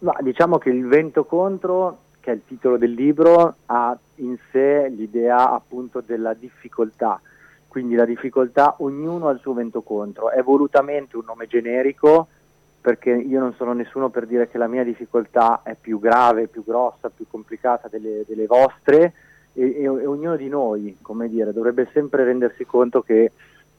Ma, 0.00 0.16
diciamo 0.20 0.58
che 0.58 0.70
il 0.70 0.86
vento 0.86 1.24
contro, 1.24 1.98
che 2.20 2.32
è 2.32 2.34
il 2.34 2.42
titolo 2.46 2.76
del 2.76 2.92
libro, 2.92 3.56
ha 3.66 3.96
in 4.16 4.36
sé 4.50 4.88
l'idea 4.88 5.52
appunto 5.52 6.02
della 6.04 6.34
difficoltà 6.34 7.20
quindi 7.68 7.94
la 7.94 8.06
difficoltà 8.06 8.76
ognuno 8.78 9.28
ha 9.28 9.32
il 9.32 9.40
suo 9.40 9.52
vento 9.52 9.82
contro, 9.82 10.30
è 10.30 10.42
volutamente 10.42 11.16
un 11.16 11.24
nome 11.26 11.46
generico 11.46 12.28
perché 12.88 13.10
io 13.10 13.38
non 13.38 13.52
sono 13.52 13.74
nessuno 13.74 14.08
per 14.08 14.24
dire 14.24 14.48
che 14.48 14.56
la 14.56 14.66
mia 14.66 14.82
difficoltà 14.82 15.60
è 15.62 15.76
più 15.78 16.00
grave, 16.00 16.46
più 16.46 16.64
grossa, 16.64 17.10
più 17.10 17.26
complicata 17.30 17.86
delle, 17.86 18.24
delle 18.26 18.46
vostre 18.46 19.12
e, 19.52 19.62
e, 19.62 19.82
e, 19.82 19.86
ognuno 19.86 20.36
di 20.36 20.48
noi, 20.48 20.96
come 21.02 21.28
dire, 21.28 21.52
dovrebbe 21.52 21.90
sempre 21.92 22.24
rendersi 22.24 22.64
conto 22.64 23.02
che 23.02 23.32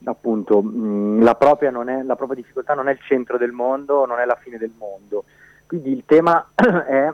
appunto 0.03 0.61
mh, 0.61 1.23
la, 1.23 1.33
propria 1.33 1.71
è, 1.71 2.03
la 2.03 2.15
propria 2.15 2.39
difficoltà 2.39 2.75
non 2.75 2.87
è 2.87 2.91
il 2.91 2.99
centro 3.01 3.39
del 3.39 3.51
mondo, 3.51 4.05
non 4.05 4.19
è 4.19 4.25
la 4.25 4.37
fine 4.39 4.59
del 4.59 4.73
mondo. 4.77 5.23
Quindi 5.65 5.91
il 5.91 6.03
tema 6.05 6.47
è 6.53 7.11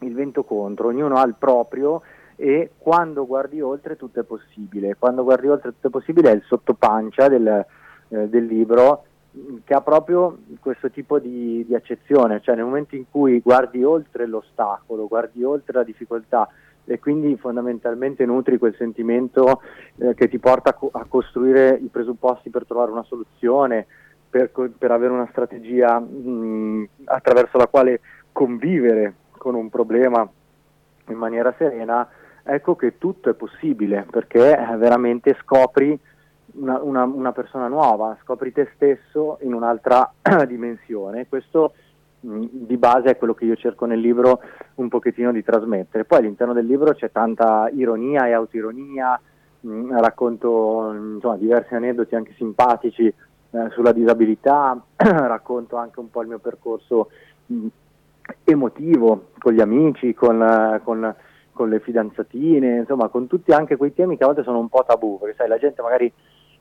il 0.00 0.14
vento 0.14 0.42
contro, 0.42 0.88
ognuno 0.88 1.18
ha 1.18 1.24
il 1.26 1.36
proprio 1.38 2.02
e 2.34 2.72
quando 2.76 3.24
guardi 3.24 3.60
oltre 3.60 3.94
tutto 3.94 4.18
è 4.18 4.24
possibile. 4.24 4.96
Quando 4.98 5.22
guardi 5.22 5.46
oltre 5.46 5.70
tutto 5.70 5.86
è 5.86 5.90
possibile 5.90 6.32
è 6.32 6.34
il 6.34 6.42
sottopancia 6.44 7.28
del, 7.28 7.64
eh, 8.08 8.28
del 8.28 8.46
libro 8.46 9.04
che 9.64 9.74
ha 9.74 9.80
proprio 9.80 10.38
questo 10.60 10.90
tipo 10.90 11.18
di, 11.18 11.64
di, 11.66 11.74
accezione, 11.74 12.40
cioè 12.40 12.54
nel 12.54 12.64
momento 12.64 12.94
in 12.94 13.04
cui 13.10 13.40
guardi 13.40 13.82
oltre 13.82 14.26
l'ostacolo, 14.26 15.08
guardi 15.08 15.42
oltre 15.42 15.78
la 15.78 15.84
difficoltà 15.84 16.48
e 16.84 16.98
quindi 16.98 17.36
fondamentalmente 17.36 18.24
nutri 18.26 18.58
quel 18.58 18.74
sentimento 18.76 19.62
eh, 19.96 20.14
che 20.14 20.28
ti 20.28 20.38
porta 20.38 20.70
a, 20.70 20.74
co- 20.74 20.90
a, 20.92 21.04
costruire 21.08 21.70
i 21.82 21.88
presupposti 21.88 22.50
per 22.50 22.66
trovare 22.66 22.90
una 22.90 23.04
soluzione, 23.04 23.86
per, 24.28 24.50
per 24.50 24.90
avere 24.90 25.12
una 25.12 25.28
strategia 25.30 25.98
mh, 25.98 26.88
attraverso 27.04 27.56
la 27.56 27.66
quale 27.66 28.00
convivere 28.30 29.14
con 29.30 29.54
un 29.54 29.68
problema 29.68 30.28
in 31.08 31.16
maniera 31.16 31.54
serena, 31.56 32.08
ecco 32.42 32.76
che 32.76 32.98
tutto 32.98 33.30
è 33.30 33.34
possibile 33.34 34.06
perché 34.10 34.56
veramente 34.76 35.36
scopri 35.40 35.98
una, 36.54 36.80
una, 36.82 37.04
una 37.04 37.32
persona 37.32 37.68
nuova, 37.68 38.16
scopri 38.22 38.52
te 38.52 38.70
stesso 38.74 39.38
in 39.42 39.54
un'altra 39.54 40.12
dimensione. 40.46 41.26
Questo 41.28 41.74
mh, 42.20 42.46
di 42.50 42.76
base 42.76 43.10
è 43.10 43.16
quello 43.16 43.34
che 43.34 43.44
io 43.44 43.56
cerco 43.56 43.86
nel 43.86 44.00
libro 44.00 44.40
un 44.76 44.88
pochettino 44.88 45.32
di 45.32 45.42
trasmettere. 45.42 46.04
Poi 46.04 46.18
all'interno 46.18 46.52
del 46.52 46.66
libro 46.66 46.94
c'è 46.94 47.10
tanta 47.10 47.68
ironia 47.72 48.26
e 48.26 48.32
autoironia, 48.32 49.20
mh, 49.60 50.00
racconto 50.00 50.92
insomma, 51.14 51.36
diversi 51.36 51.74
aneddoti 51.74 52.14
anche 52.14 52.34
simpatici 52.36 53.06
eh, 53.06 53.70
sulla 53.70 53.92
disabilità, 53.92 54.80
racconto 54.96 55.76
anche 55.76 56.00
un 56.00 56.10
po' 56.10 56.22
il 56.22 56.28
mio 56.28 56.38
percorso 56.38 57.10
mh, 57.46 57.66
emotivo 58.44 59.28
con 59.38 59.52
gli 59.52 59.60
amici, 59.60 60.14
con, 60.14 60.42
eh, 60.42 60.80
con, 60.82 61.14
con, 61.52 61.68
le 61.68 61.80
fidanzatine, 61.80 62.78
insomma 62.78 63.08
con 63.08 63.26
tutti 63.26 63.52
anche 63.52 63.76
quei 63.76 63.92
temi 63.92 64.16
che 64.16 64.24
a 64.24 64.26
volte 64.26 64.42
sono 64.42 64.58
un 64.58 64.68
po' 64.68 64.84
tabù, 64.84 65.18
perché 65.18 65.36
sai 65.36 65.48
la 65.48 65.58
gente 65.58 65.82
magari 65.82 66.12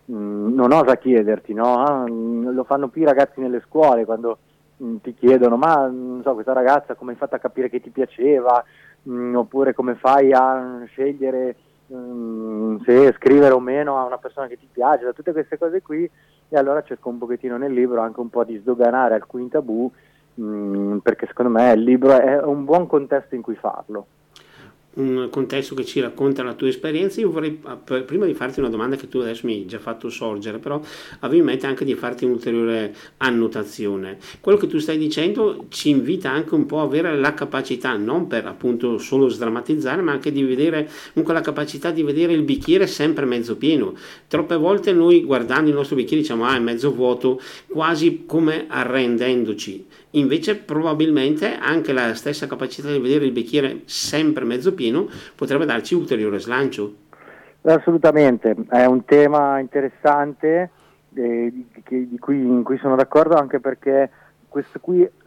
mh, 0.06 0.54
non 0.54 0.72
osa 0.72 0.98
chiederti, 0.98 1.54
no? 1.54 1.84
Ah, 1.84 2.06
lo 2.08 2.64
fanno 2.64 2.88
più 2.88 3.02
i 3.02 3.06
ragazzi 3.06 3.40
nelle 3.40 3.62
scuole 3.68 4.06
quando 4.06 4.38
mh, 4.78 4.96
ti 4.98 5.14
chiedono 5.14 5.58
ma 5.58 5.92
so 6.22 6.34
questa 6.34 6.54
ragazza 6.54 6.96
come 6.96 7.12
hai 7.12 7.18
fatto 7.18 7.36
a 7.36 7.40
capire 7.40 7.70
che 7.70 7.82
ti 7.82 7.90
piaceva, 7.90 8.64
oppure 9.36 9.74
come 9.74 9.96
fai 9.96 10.32
a 10.32 10.82
scegliere 10.86 11.56
se 12.86 13.14
scrivere 13.18 13.54
o 13.54 13.60
meno 13.60 13.98
a 14.00 14.06
una 14.06 14.18
persona 14.18 14.48
che 14.48 14.58
ti 14.58 14.68
piace, 14.72 15.04
da 15.04 15.12
tutte 15.14 15.34
queste 15.34 15.58
cose 15.58 15.82
qui 15.82 16.10
e 16.50 16.58
allora 16.58 16.82
cerco 16.82 17.10
un 17.10 17.18
pochettino 17.18 17.58
nel 17.58 17.74
libro 17.74 18.02
anche 18.02 18.20
un 18.20 18.30
po' 18.30 18.44
di 18.44 18.58
sdoganare 18.58 19.16
alcuni 19.16 19.50
tabù 19.50 19.92
perché 20.36 21.28
secondo 21.28 21.52
me 21.52 21.72
il 21.74 21.84
libro 21.84 22.18
è 22.18 22.42
un 22.42 22.64
buon 22.64 22.88
contesto 22.88 23.36
in 23.36 23.42
cui 23.42 23.56
farlo 23.56 24.08
un 24.96 25.28
contesto 25.32 25.74
che 25.76 25.86
ci 25.86 26.00
racconta 26.00 26.44
la 26.44 26.54
tua 26.54 26.68
esperienza, 26.68 27.20
io 27.20 27.32
vorrei, 27.32 27.60
prima 28.06 28.26
di 28.26 28.34
farti 28.34 28.60
una 28.60 28.70
domanda 28.70 28.96
che 28.96 29.08
tu 29.08 29.20
adesso 29.20 29.46
mi 29.46 29.54
hai 29.54 29.66
già 29.66 29.80
fatto 29.80 30.10
sorgere, 30.10 30.60
però 30.60 30.82
avevo 31.20 31.40
in 31.40 31.46
mente 31.46 31.66
anche 31.66 31.86
di 31.86 31.96
farti 31.96 32.26
un'ulteriore 32.26 32.96
annotazione. 33.18 34.18
Quello 34.40 34.58
che 34.58 34.68
tu 34.68 34.78
stai 34.78 34.98
dicendo 34.98 35.66
ci 35.70 35.90
invita 35.90 36.30
anche 36.30 36.54
un 36.54 36.66
po' 36.66 36.80
a 36.80 36.84
avere 36.84 37.18
la 37.18 37.34
capacità, 37.34 37.96
non 37.96 38.28
per 38.28 38.46
appunto 38.46 38.98
solo 38.98 39.30
sdrammatizzare, 39.30 40.02
ma 40.02 40.12
anche 40.12 40.32
di 40.32 40.44
vedere, 40.44 40.90
comunque 41.14 41.34
la 41.34 41.42
capacità 41.42 41.92
di 41.92 42.04
vedere 42.04 42.34
il 42.34 42.44
bicchiere 42.44 42.88
sempre 42.88 43.26
mezzo 43.26 43.56
pieno. 43.56 43.96
Troppe 44.28 44.56
volte 44.56 44.94
noi 44.94 45.24
guardando 45.24 45.70
il 45.70 45.76
nostro 45.76 45.96
bicchiere 45.96 46.22
diciamo 46.22 46.46
ah 46.46 46.56
è 46.56 46.60
mezzo 46.60 46.94
vuoto, 46.94 47.42
quasi 47.68 48.24
come 48.26 48.66
arrendendoci 48.68 50.02
invece 50.14 50.58
probabilmente 50.58 51.58
anche 51.58 51.94
la 51.94 52.14
stessa 52.14 52.48
capacità 52.48 52.92
di 52.92 53.00
vedere 53.00 53.26
il 53.26 53.32
bicchiere 53.32 53.82
sempre 53.86 54.46
mezzo 54.46 54.74
pieno 54.74 55.08
potrebbe 55.36 55.66
darci 55.66 55.96
ulteriore 55.96 56.40
slancio. 56.40 56.96
Assolutamente, 57.62 58.56
è 58.70 58.86
un 58.86 59.06
tema 59.06 59.60
interessante 59.60 60.70
eh, 61.14 61.52
di, 61.52 62.10
di 62.10 62.20
cui, 62.20 62.38
in 62.38 62.64
cui 62.64 62.78
sono 62.78 62.96
d'accordo 62.96 63.36
anche 63.36 63.60
perché 63.60 64.10
questo 64.50 64.80
qui, 64.80 65.08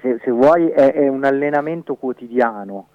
se, 0.00 0.18
se 0.24 0.30
vuoi, 0.30 0.68
è, 0.68 0.94
è, 0.94 1.08
un 1.08 1.24
allenamento 1.24 1.94
quotidiano, 1.94 2.88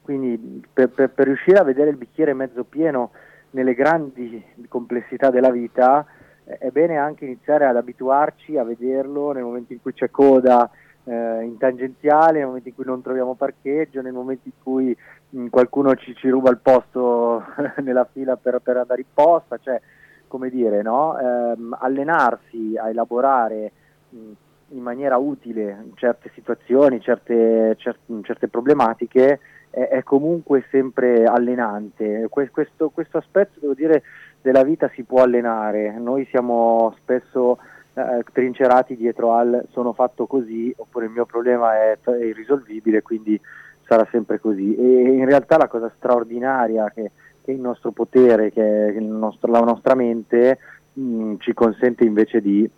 quindi 0.00 0.62
per, 0.72 0.90
per, 0.90 1.10
per 1.10 1.26
riuscire 1.26 1.58
a 1.58 1.64
vedere 1.64 1.90
il 1.90 1.96
bicchiere 1.96 2.34
mezzo 2.34 2.62
pieno 2.62 3.10
nelle 3.50 3.74
grandi 3.74 4.42
complessità 4.68 5.30
della 5.30 5.50
vita, 5.50 6.06
è 6.44 6.70
bene 6.70 6.96
anche 6.96 7.24
iniziare 7.24 7.66
ad 7.66 7.76
abituarci 7.76 8.56
a 8.56 8.64
vederlo 8.64 9.32
nel 9.32 9.44
momento 9.44 9.72
in 9.72 9.80
cui 9.80 9.92
c'è 9.92 10.10
coda 10.10 10.70
eh, 11.04 11.42
in 11.42 11.56
tangenziale, 11.58 12.38
nel 12.38 12.46
momento 12.46 12.68
in 12.68 12.74
cui 12.74 12.84
non 12.84 13.02
troviamo 13.02 13.34
parcheggio, 13.34 14.02
nel 14.02 14.12
momento 14.12 14.42
in 14.44 14.52
cui 14.62 14.96
mh, 15.30 15.40
mm, 15.40 15.46
qualcuno 15.48 15.94
ci, 15.94 16.14
ci, 16.14 16.28
ruba 16.28 16.50
il 16.50 16.58
posto 16.58 17.44
nella 17.82 18.08
fila 18.10 18.36
per, 18.36 18.60
per, 18.62 18.76
andare 18.76 19.00
in 19.00 19.06
posta, 19.12 19.58
cioè 19.58 19.80
come 20.28 20.48
dire, 20.48 20.82
no? 20.82 21.18
eh, 21.18 21.56
allenarsi 21.80 22.74
a 22.76 22.88
elaborare 22.88 23.72
mh, 24.08 24.16
mm, 24.16 24.32
in 24.68 24.82
maniera 24.82 25.16
utile 25.16 25.90
certe 25.94 26.30
situazioni, 26.34 27.00
certe, 27.00 27.74
certe, 27.78 28.00
certe 28.22 28.48
problematiche 28.48 29.40
è, 29.72 30.02
comunque 30.02 30.66
sempre 30.70 31.24
allenante. 31.24 32.26
Questo, 32.28 32.90
questo 32.90 33.18
aspetto, 33.18 33.58
devo 33.58 33.74
dire, 33.74 34.02
della 34.42 34.64
vita 34.64 34.90
si 34.94 35.04
può 35.04 35.22
allenare, 35.22 35.96
noi 35.98 36.26
siamo 36.28 36.94
spesso 36.98 37.58
eh, 37.94 38.24
trincerati 38.32 38.96
dietro 38.96 39.32
al 39.32 39.64
sono 39.70 39.92
fatto 39.92 40.26
così 40.26 40.72
oppure 40.76 41.06
il 41.06 41.12
mio 41.12 41.26
problema 41.26 41.74
è, 41.74 41.98
è, 42.02 42.10
irrisolvibile 42.10 43.02
quindi 43.02 43.38
sarà 43.84 44.06
sempre 44.10 44.40
così 44.40 44.74
e 44.74 45.12
in 45.12 45.26
realtà 45.26 45.58
la 45.58 45.68
cosa 45.68 45.92
straordinaria 45.96 46.90
che, 46.90 47.10
che 47.42 47.50
è 47.50 47.54
il 47.54 47.60
nostro 47.60 47.90
potere, 47.90 48.50
che 48.50 48.88
è 48.88 48.98
nostro, 49.00 49.50
la 49.50 49.60
nostra 49.60 49.94
mente 49.94 50.58
mh, 50.94 51.02
mm, 51.02 51.34
ci 51.38 51.52
consente 51.52 52.04
invece 52.04 52.40
di, 52.40 52.68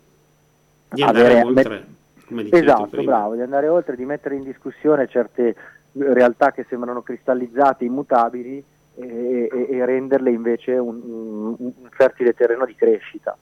di 0.89 1.01
andare 1.01 1.41
oltre. 1.41 1.85
Met- 2.27 2.53
esatto, 2.53 3.03
bravo, 3.03 3.35
di 3.35 3.41
andare 3.41 3.67
oltre, 3.67 3.95
di 3.95 4.03
mettere 4.03 4.35
in 4.35 4.43
discussione 4.43 5.07
certe 5.07 5.55
realtà 5.93 6.51
che 6.51 6.65
sembrano 6.67 7.03
cristallizzate, 7.03 7.85
immutabili 7.85 8.63
e, 8.97 9.49
e, 9.51 9.85
renderle 9.85 10.31
invece 10.31 10.71
un, 10.73 11.01
un, 11.03 11.55
un, 11.59 11.89
fertile 11.91 12.33
terreno 12.33 12.65
di 12.65 12.75
crescita. 12.75 13.37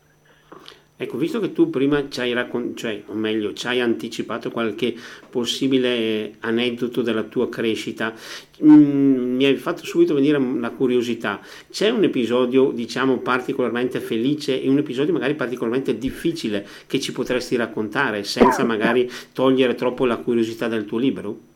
Ecco, 0.95 1.17
visto 1.17 1.39
che 1.39 1.51
tu 1.51 1.69
prima 1.69 2.07
ci 2.07 2.22
hai 2.22 2.33
raccontato, 2.33 2.75
cioè, 2.75 3.03
meglio, 3.13 3.53
ci 3.53 3.67
hai 3.67 3.81
anticipato 3.81 4.51
qualche 4.51 4.95
possibile 5.29 6.36
aneddoto 6.39 7.01
della 7.01 7.24
tua 7.24 7.50
crescita, 7.50 8.13
mh, 8.60 8.72
mm, 8.72 9.36
mi 9.36 9.45
hai 9.45 9.55
fatto 9.55 9.83
subito 9.83 10.13
venire 10.13 10.39
la 10.39 10.69
curiosità. 10.69 11.41
C'è 11.69 11.89
un 11.89 12.03
episodio, 12.03 12.72
diciamo, 12.72 13.17
particolarmente 13.17 14.00
felice 14.00 14.62
e 14.62 14.69
un 14.69 14.77
episodio 14.77 15.13
magari 15.13 15.33
particolarmente 15.33 15.98
difficile 15.98 16.65
che 16.88 17.00
ci 17.00 17.12
potresti 17.12 17.55
raccontare 17.55 18.24
senza 18.24 18.63
magari 18.63 19.10
togliere 19.33 19.75
troppo 19.75 20.05
la 20.05 20.17
curiosità 20.17 20.67
del 20.67 20.86
tuo 20.86 21.00
libro? 21.00 21.51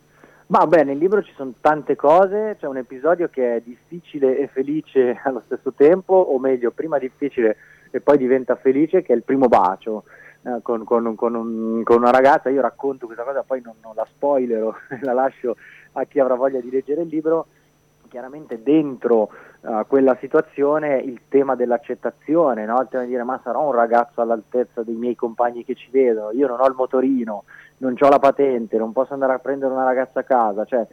Ma 0.50 0.66
beh, 0.66 0.86
nel 0.86 0.98
libro 0.98 1.22
ci 1.22 1.34
sono 1.36 1.54
tante 1.60 1.98
cose, 1.98 2.56
c'è 2.58 2.68
un 2.68 2.77
episodio 2.77 3.27
che 3.30 3.58
è 3.58 3.62
difficile 3.62 4.38
e 4.38 4.48
felice 4.48 5.20
allo 5.25 5.42
stesso 5.46 5.74
tempo, 5.74 6.13
o 6.13 6.39
meglio, 6.39 6.72
prima 6.72 6.98
difficile 6.98 7.58
e 7.92 8.00
poi 8.00 8.18
diventa 8.18 8.56
felice, 8.56 9.01
che 9.01 9.12
è 9.12 9.16
il 9.16 9.24
primo 9.24 9.48
bacio 9.48 10.04
eh, 10.44 10.60
con, 10.62 10.86
con, 10.86 11.16
con, 11.16 11.36
un, 11.36 11.84
con, 11.84 11.98
una 11.98 12.12
ragazza. 12.12 12.50
Io 12.50 12.62
racconto 12.62 13.08
questa 13.08 13.24
cosa, 13.24 13.44
poi 13.44 13.62
non, 13.62 13.75
non 13.82 13.94
la 13.94 14.06
spoilero, 14.10 14.77
la 15.01 15.13
lascio 15.13 15.58
a 15.94 16.06
chi 16.06 16.20
avrà 16.20 16.36
voglia 16.36 16.62
di 16.62 16.70
leggere 16.70 17.01
il 17.01 17.10
libro. 17.10 17.48
Chiaramente 18.08 18.62
dentro 18.62 19.30
uh, 19.62 19.86
quella 19.88 20.16
situazione 20.20 20.98
il 20.98 21.22
tema 21.28 21.56
dell'accettazione, 21.56 22.66
no? 22.66 22.80
il 22.82 22.88
tema 22.90 23.04
di 23.04 23.10
dire 23.10 23.24
ma 23.24 23.40
sarò 23.44 23.66
un 23.66 23.74
ragazzo 23.74 24.22
all'altezza 24.22 24.84
dei 24.84 24.96
miei 24.96 25.16
compagni 25.16 25.64
che 25.64 25.76
ci 25.76 25.90
vedono, 25.92 26.32
io 26.32 26.48
non 26.48 26.60
ho 26.60 26.68
il 26.68 26.76
motorino, 26.76 27.44
non 27.78 27.96
ho 27.98 28.10
la 28.10 28.20
patente, 28.20 28.78
non 28.78 28.92
posso 28.92 29.14
andare 29.14 29.34
a 29.34 29.40
prendere 29.40 29.74
una 29.74 29.84
ragazza 29.84 30.22
a 30.22 30.24
casa, 30.24 30.66
cioè 30.66 30.86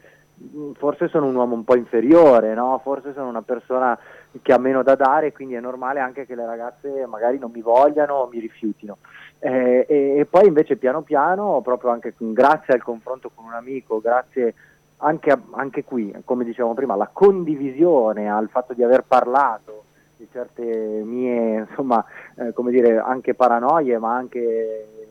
mm, 0.57 0.73
forse 0.73 1.09
sono 1.09 1.27
un 1.27 1.35
uomo 1.35 1.55
un 1.55 1.65
po' 1.65 1.77
inferiore, 1.77 2.55
no? 2.55 2.81
forse 2.83 3.13
sono 3.13 3.29
una 3.29 3.43
persona 3.43 3.99
che 4.43 4.53
ha 4.53 4.59
meno 4.59 4.83
da 4.83 4.95
dare, 4.95 5.33
quindi 5.33 5.55
è 5.55 5.61
normale 5.61 6.01
anche 6.01 6.27
che 6.27 6.35
le 6.35 6.47
ragazze 6.47 7.07
magari 7.07 7.39
non 7.39 7.51
mi 7.53 7.61
vogliano 7.61 8.15
o 8.15 8.29
mi 8.31 8.41
rifiutino. 8.41 8.99
Eh, 9.39 9.85
e, 9.89 10.19
e, 10.19 10.25
poi 10.25 10.47
invece 10.47 10.77
piano 10.77 11.03
piano, 11.03 11.61
proprio 11.63 11.91
anche 11.91 12.15
grazie 12.17 12.75
al 12.75 12.83
confronto 12.83 13.31
con 13.35 13.45
un 13.45 13.53
amico, 13.53 14.01
grazie 14.01 14.55
anche, 14.99 15.37
anche 15.53 15.85
qui, 15.85 16.15
come 16.25 16.45
dicevamo 16.45 16.75
prima, 16.75 16.95
alla 16.95 17.11
condivisione, 17.13 18.31
al 18.31 18.49
fatto 18.49 18.73
di 18.73 18.83
aver 18.83 19.05
parlato 19.07 19.85
di 20.17 20.29
certe 20.31 20.63
mie, 20.63 21.67
insomma, 21.69 22.05
eh, 22.37 22.53
come 22.53 22.71
dire, 22.71 22.99
anche 22.99 23.35
paranoie, 23.35 23.99
ma 23.99 24.15
anche 24.15 25.05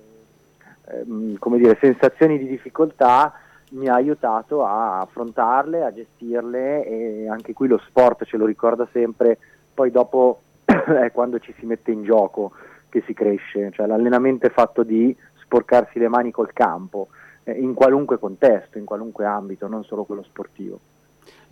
Ehm, 0.85 1.37
come 1.37 1.57
dire, 1.57 1.77
sensazioni 1.79 2.37
di 2.37 2.47
difficoltà 2.47 3.33
mi 3.69 3.87
ha 3.87 3.95
aiutato 3.95 4.65
a 4.65 4.99
affrontarle, 4.99 5.83
a 5.83 5.93
gestirle 5.93 6.85
e 6.85 7.27
anche 7.29 7.53
qui 7.53 7.67
lo 7.67 7.79
sport 7.87 8.25
ce 8.25 8.37
lo 8.37 8.45
ricorda 8.45 8.87
sempre, 8.91 9.37
poi 9.73 9.91
dopo 9.91 10.41
è 10.65 11.11
quando 11.11 11.39
ci 11.39 11.53
si 11.57 11.65
mette 11.65 11.91
in 11.91 12.03
gioco 12.03 12.51
che 12.89 13.01
si 13.05 13.13
cresce, 13.13 13.71
cioè 13.71 13.87
l'allenamento 13.87 14.45
è 14.45 14.51
fatto 14.51 14.83
di 14.83 15.15
sporcarsi 15.41 15.97
le 15.99 16.09
mani 16.09 16.31
col 16.31 16.53
campo, 16.53 17.07
eh, 17.07 17.22
in 17.45 17.73
qualunque 17.73 18.19
contesto, 18.19 18.77
in 18.77 18.85
qualunque 18.85 19.25
ambito, 19.25 19.67
non 19.67 19.83
solo 19.83 20.03
quello 20.03 20.23
sportivo 20.23 20.79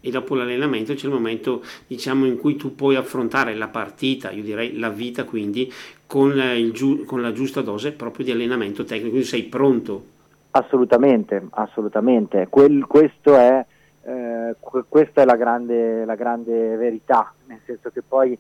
e 0.01 0.10
dopo 0.10 0.36
l'allenamento 0.36 0.95
c'è 0.95 1.05
il 1.05 1.13
momento 1.13 1.62
diciamo 1.86 2.25
in 2.25 2.38
cui 2.38 2.55
tu 2.55 2.75
puoi 2.75 2.95
affrontare 2.95 3.53
la 3.55 3.67
partita, 3.67 4.31
io 4.31 4.41
direi 4.41 4.77
la 4.77 4.89
vita 4.89 5.24
quindi 5.24 5.71
con, 6.07 6.33
giu- 6.74 7.05
con 7.05 7.21
la 7.21 7.31
giusta 7.31 7.62
dose 7.62 7.93
proprio 7.93 8.25
di 8.25 8.31
allenamento 8.31 8.83
tecnico, 8.83 9.10
quindi 9.10 9.27
sei 9.27 9.43
pronto. 9.43 10.03
Assolutamente, 10.51 11.48
assolutamente. 11.51 12.48
Quel, 12.50 12.86
è, 13.24 13.65
eh, 14.03 14.55
questa 14.89 15.21
è 15.21 15.25
la 15.25 15.38
grande, 15.38 16.03
la 16.03 16.15
grande 16.15 16.75
verità, 16.75 17.33
nel 17.45 17.62
senso 17.63 17.91
che 17.91 18.01
poi 18.01 18.38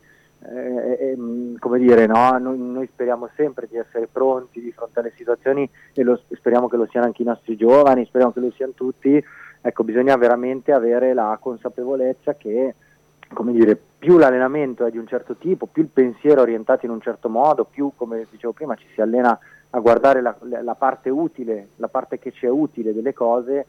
eh, 0.49 0.97
eh, 1.11 1.15
mm, 1.17 1.55
come 1.57 1.77
dire, 1.77 2.07
no? 2.07 2.37
noi, 2.39 2.57
noi, 2.57 2.89
speriamo 2.91 3.29
sempre 3.35 3.67
di 3.69 3.77
essere 3.77 4.07
pronti 4.07 4.59
di 4.59 4.71
fronte 4.71 4.99
alle 4.99 5.13
situazioni 5.15 5.69
e 5.93 6.03
lo, 6.03 6.19
speriamo 6.33 6.67
che 6.67 6.77
lo 6.77 6.87
siano 6.89 7.05
anche 7.05 7.21
i 7.21 7.25
nostri 7.25 7.55
giovani, 7.55 8.05
speriamo 8.05 8.33
che 8.33 8.39
lo 8.39 8.51
siano 8.51 8.73
tutti, 8.73 9.23
ecco 9.61 9.83
bisogna 9.83 10.15
veramente 10.17 10.71
avere 10.71 11.13
la 11.13 11.37
consapevolezza 11.39 12.33
che 12.35 12.73
come 13.33 13.53
dire, 13.53 13.79
più 13.97 14.17
l'allenamento 14.17 14.85
è 14.85 14.91
di 14.91 14.97
un 14.97 15.07
certo 15.07 15.35
tipo, 15.35 15.65
più 15.65 15.83
il 15.83 15.89
pensiero 15.89 16.39
è 16.39 16.43
orientato 16.43 16.85
in 16.85 16.91
un 16.91 17.01
certo 17.01 17.29
modo, 17.29 17.63
più 17.63 17.91
come 17.95 18.25
dicevo 18.29 18.53
prima 18.53 18.75
ci 18.75 18.87
si 18.93 19.01
allena 19.01 19.37
a 19.69 19.79
guardare 19.79 20.21
la, 20.21 20.35
la 20.61 20.75
parte 20.75 21.09
utile, 21.09 21.69
la 21.77 21.87
parte 21.87 22.19
che 22.19 22.31
ci 22.31 22.45
è 22.45 22.49
utile 22.49 22.93
delle 22.93 23.13
cose 23.13 23.67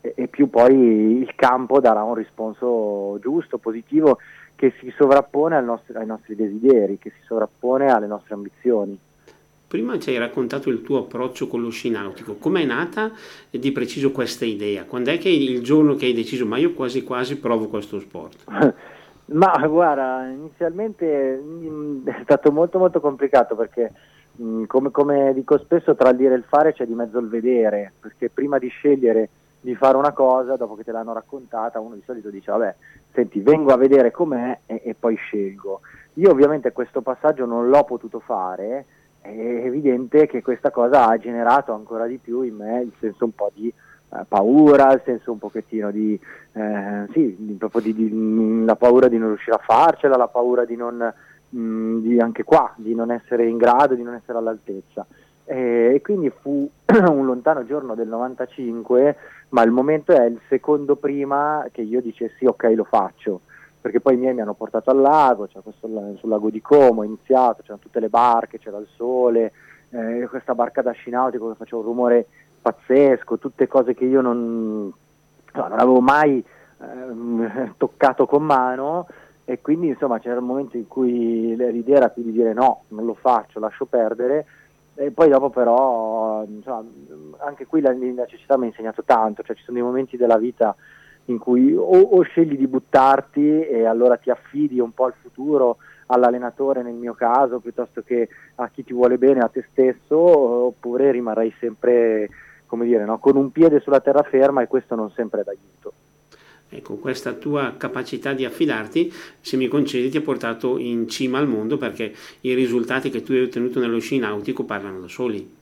e, 0.00 0.12
e 0.16 0.28
più 0.28 0.48
poi 0.48 1.22
il 1.22 1.34
campo 1.34 1.80
darà 1.80 2.02
un 2.02 2.14
risponso 2.14 3.18
giusto, 3.20 3.58
positivo 3.58 4.18
che 4.60 4.74
si 4.78 4.92
sovrappone 4.94 5.58
nostro, 5.62 5.98
ai 5.98 6.04
nostri 6.04 6.36
desideri, 6.36 6.98
che 6.98 7.08
si 7.16 7.22
sovrappone 7.24 7.90
alle 7.90 8.06
nostre 8.06 8.34
ambizioni. 8.34 8.98
Prima 9.66 9.98
ci 9.98 10.10
hai 10.10 10.18
raccontato 10.18 10.68
il 10.68 10.82
tuo 10.82 10.98
approccio 10.98 11.46
con 11.46 11.62
lo 11.62 11.70
sci 11.70 11.88
nautico, 11.88 12.34
com'è 12.34 12.66
nata 12.66 13.10
di 13.48 13.72
preciso 13.72 14.12
questa 14.12 14.44
idea? 14.44 14.84
Quando 14.84 15.12
è 15.12 15.16
che 15.16 15.30
il 15.30 15.62
giorno 15.62 15.94
che 15.94 16.04
hai 16.04 16.12
deciso, 16.12 16.44
ma 16.44 16.58
io 16.58 16.74
quasi 16.74 17.02
quasi 17.02 17.38
provo 17.38 17.68
questo 17.68 18.00
sport? 18.00 18.44
ma 19.32 19.66
guarda, 19.66 20.26
inizialmente 20.26 21.40
mm, 21.42 22.06
è 22.06 22.20
stato 22.24 22.52
molto 22.52 22.78
molto 22.78 23.00
complicato 23.00 23.56
perché 23.56 23.90
mm, 24.42 24.64
come, 24.64 24.90
come 24.90 25.32
dico 25.32 25.56
spesso 25.56 25.94
tra 25.94 26.10
il 26.10 26.16
dire 26.16 26.34
e 26.34 26.36
il 26.36 26.44
fare 26.46 26.74
c'è 26.74 26.84
di 26.84 26.92
mezzo 26.92 27.18
il 27.18 27.28
vedere, 27.28 27.92
perché 27.98 28.28
prima 28.28 28.58
di 28.58 28.68
scegliere 28.68 29.30
di 29.60 29.74
fare 29.74 29.96
una 29.96 30.12
cosa, 30.12 30.56
dopo 30.56 30.74
che 30.74 30.84
te 30.84 30.92
l'hanno 30.92 31.12
raccontata, 31.12 31.80
uno 31.80 31.94
di 31.94 32.02
solito 32.04 32.30
dice 32.30 32.50
vabbè, 32.50 32.74
senti, 33.12 33.40
vengo 33.40 33.72
a 33.72 33.76
vedere 33.76 34.10
com'è 34.10 34.60
e, 34.66 34.80
e 34.84 34.94
poi 34.98 35.16
scelgo. 35.16 35.80
Io 36.14 36.30
ovviamente 36.30 36.72
questo 36.72 37.02
passaggio 37.02 37.44
non 37.44 37.68
l'ho 37.68 37.84
potuto 37.84 38.20
fare, 38.20 38.86
è 39.20 39.28
evidente 39.28 40.26
che 40.26 40.42
questa 40.42 40.70
cosa 40.70 41.06
ha 41.06 41.18
generato 41.18 41.72
ancora 41.72 42.06
di 42.06 42.16
più 42.16 42.40
in 42.42 42.56
me 42.56 42.80
il 42.80 42.92
senso 42.98 43.24
un 43.24 43.34
po' 43.34 43.50
di 43.52 43.68
eh, 43.68 44.24
paura, 44.26 44.92
il 44.92 45.02
senso 45.04 45.30
un 45.30 45.38
pochettino 45.38 45.90
di, 45.90 46.18
eh, 46.52 47.06
sì, 47.12 47.36
di, 47.38 47.52
proprio 47.54 47.82
di, 47.82 47.94
di, 47.94 48.64
la 48.64 48.76
paura 48.76 49.08
di 49.08 49.18
non 49.18 49.28
riuscire 49.28 49.56
a 49.56 49.62
farcela, 49.62 50.16
la 50.16 50.28
paura 50.28 50.64
di 50.64 50.74
non, 50.74 50.96
mh, 51.50 51.60
mm, 51.60 51.98
di 52.00 52.18
anche 52.18 52.44
qua, 52.44 52.72
di 52.76 52.94
non 52.94 53.10
essere 53.10 53.46
in 53.46 53.56
grado, 53.56 53.94
di 53.94 54.02
non 54.02 54.14
essere 54.14 54.38
all'altezza. 54.38 55.06
E, 55.50 55.94
e 55.94 56.00
quindi 56.00 56.30
fu 56.30 56.70
un 56.86 57.26
lontano 57.26 57.66
giorno 57.66 57.96
del 57.96 58.06
95 58.06 59.16
ma 59.48 59.62
il 59.62 59.72
momento 59.72 60.12
è 60.12 60.24
il 60.26 60.40
secondo 60.48 60.94
prima 60.94 61.66
che 61.72 61.82
io 61.82 62.00
dicessi 62.00 62.46
ok 62.46 62.72
lo 62.76 62.84
faccio, 62.84 63.40
perché 63.80 64.00
poi 64.00 64.14
i 64.14 64.16
miei 64.16 64.32
mi 64.32 64.42
hanno 64.42 64.54
portato 64.54 64.90
al 64.90 65.00
lago, 65.00 65.48
cioè 65.48 65.60
questo, 65.60 65.88
sul 65.88 66.28
lago 66.28 66.50
di 66.50 66.60
Como, 66.60 67.00
ho 67.00 67.04
iniziato, 67.04 67.62
c'erano 67.62 67.80
tutte 67.80 67.98
le 67.98 68.08
barche, 68.08 68.60
c'era 68.60 68.78
il 68.78 68.86
sole, 68.94 69.52
eh, 69.90 70.28
questa 70.30 70.54
barca 70.54 70.82
da 70.82 70.92
sci 70.92 71.10
nautico 71.10 71.48
che 71.48 71.56
faceva 71.56 71.80
un 71.82 71.88
rumore 71.88 72.26
pazzesco, 72.62 73.38
tutte 73.38 73.66
cose 73.66 73.94
che 73.94 74.04
io 74.04 74.20
non, 74.20 74.82
no, 74.84 75.68
non 75.68 75.78
avevo 75.78 76.00
mai 76.00 76.38
eh, 76.38 77.72
toccato 77.76 78.26
con 78.26 78.44
mano. 78.44 79.08
E 79.44 79.60
quindi 79.60 79.88
insomma 79.88 80.20
c'era 80.20 80.38
un 80.38 80.46
momento 80.46 80.76
in 80.76 80.86
cui 80.86 81.56
l'idea 81.56 81.96
era 81.96 82.08
più 82.08 82.22
di 82.22 82.30
dire 82.30 82.52
no, 82.52 82.82
non 82.88 83.04
lo 83.04 83.14
faccio, 83.14 83.58
lascio 83.58 83.84
perdere 83.84 84.46
e 84.94 85.10
poi 85.12 85.28
dopo 85.28 85.50
però, 85.50 86.44
insomma, 86.44 86.84
anche 87.38 87.66
qui 87.66 87.80
la, 87.80 87.94
la 88.14 88.26
cecità 88.26 88.56
mi 88.56 88.64
ha 88.64 88.68
insegnato 88.68 89.02
tanto, 89.04 89.42
cioè 89.42 89.56
ci 89.56 89.62
sono 89.62 89.78
dei 89.78 89.86
momenti 89.86 90.16
della 90.16 90.36
vita 90.36 90.74
in 91.26 91.38
cui 91.38 91.74
o, 91.74 91.82
o, 91.82 92.22
scegli 92.22 92.56
di 92.56 92.66
buttarti 92.66 93.60
e 93.60 93.84
allora 93.84 94.16
ti 94.16 94.30
affidi 94.30 94.80
un 94.80 94.92
po' 94.92 95.04
al 95.04 95.14
futuro, 95.20 95.78
all'allenatore 96.06 96.82
nel 96.82 96.94
mio 96.94 97.14
caso, 97.14 97.60
piuttosto 97.60 98.02
che 98.02 98.28
a 98.56 98.68
chi 98.68 98.84
ti 98.84 98.92
vuole 98.92 99.16
bene, 99.16 99.40
a 99.40 99.48
te 99.48 99.64
stesso, 99.70 100.16
oppure 100.18 101.12
rimarrai 101.12 101.54
sempre, 101.58 102.28
come 102.66 102.84
dire, 102.84 103.04
no? 103.04 103.18
con 103.18 103.36
un 103.36 103.50
piede 103.52 103.80
sulla 103.80 104.00
terraferma 104.00 104.62
e 104.62 104.66
questo 104.66 104.94
non 104.94 105.10
sempre 105.10 105.42
è 105.42 105.44
d'aiuto. 105.44 105.92
Ecco, 106.72 106.94
questa 106.94 107.32
tua 107.32 107.74
capacità 107.76 108.32
di 108.32 108.44
affidarti, 108.44 109.12
se 109.40 109.56
mi 109.56 109.66
concedi, 109.66 110.08
ti 110.08 110.18
ha 110.18 110.22
portato 110.22 110.78
in 110.78 111.08
cima 111.08 111.38
al 111.38 111.48
mondo 111.48 111.76
perché 111.76 112.14
i 112.42 112.54
risultati 112.54 113.10
che 113.10 113.24
tu 113.24 113.32
hai 113.32 113.42
ottenuto 113.42 113.80
nello 113.80 113.98
sci 113.98 114.18
nautico 114.18 114.62
parlano 114.62 115.00
da 115.00 115.08
soli. 115.08 115.58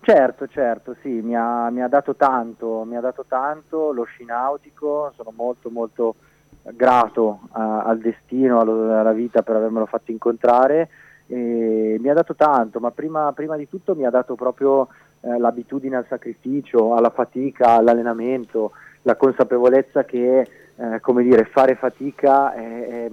Certo, 0.00 0.46
certo, 0.46 0.96
sì, 1.02 1.08
mi 1.08 1.36
ha, 1.36 1.68
mi 1.70 1.82
ha 1.82 1.88
dato 1.88 2.14
tanto, 2.14 2.84
mi 2.88 2.96
ha 2.96 3.00
dato 3.00 3.24
tanto 3.26 3.92
lo 3.92 4.04
sci 4.04 4.24
nautico, 4.24 5.12
sono 5.16 5.32
molto 5.34 5.70
molto 5.70 6.14
grato 6.62 7.40
a, 7.52 7.82
al 7.82 7.98
destino, 7.98 8.60
alla 8.60 9.12
vita 9.12 9.42
per 9.42 9.56
avermelo 9.56 9.86
fatto 9.86 10.12
incontrare. 10.12 10.88
E 11.26 11.98
mi 12.00 12.08
ha 12.08 12.14
dato 12.14 12.34
tanto, 12.34 12.80
ma 12.80 12.90
prima, 12.90 13.32
prima 13.32 13.56
di 13.56 13.68
tutto 13.68 13.94
mi 13.94 14.06
ha 14.06 14.10
dato 14.10 14.34
proprio 14.34 14.88
eh, 15.20 15.36
l'abitudine 15.36 15.96
al 15.96 16.06
sacrificio, 16.08 16.94
alla 16.94 17.10
fatica, 17.10 17.72
all'allenamento, 17.72 18.72
la 19.02 19.16
consapevolezza 19.16 20.04
che 20.04 20.48
eh, 20.76 21.00
come 21.00 21.22
dire, 21.22 21.44
fare 21.44 21.74
fatica 21.74 22.52
è, 22.54 22.86
è, 22.86 23.10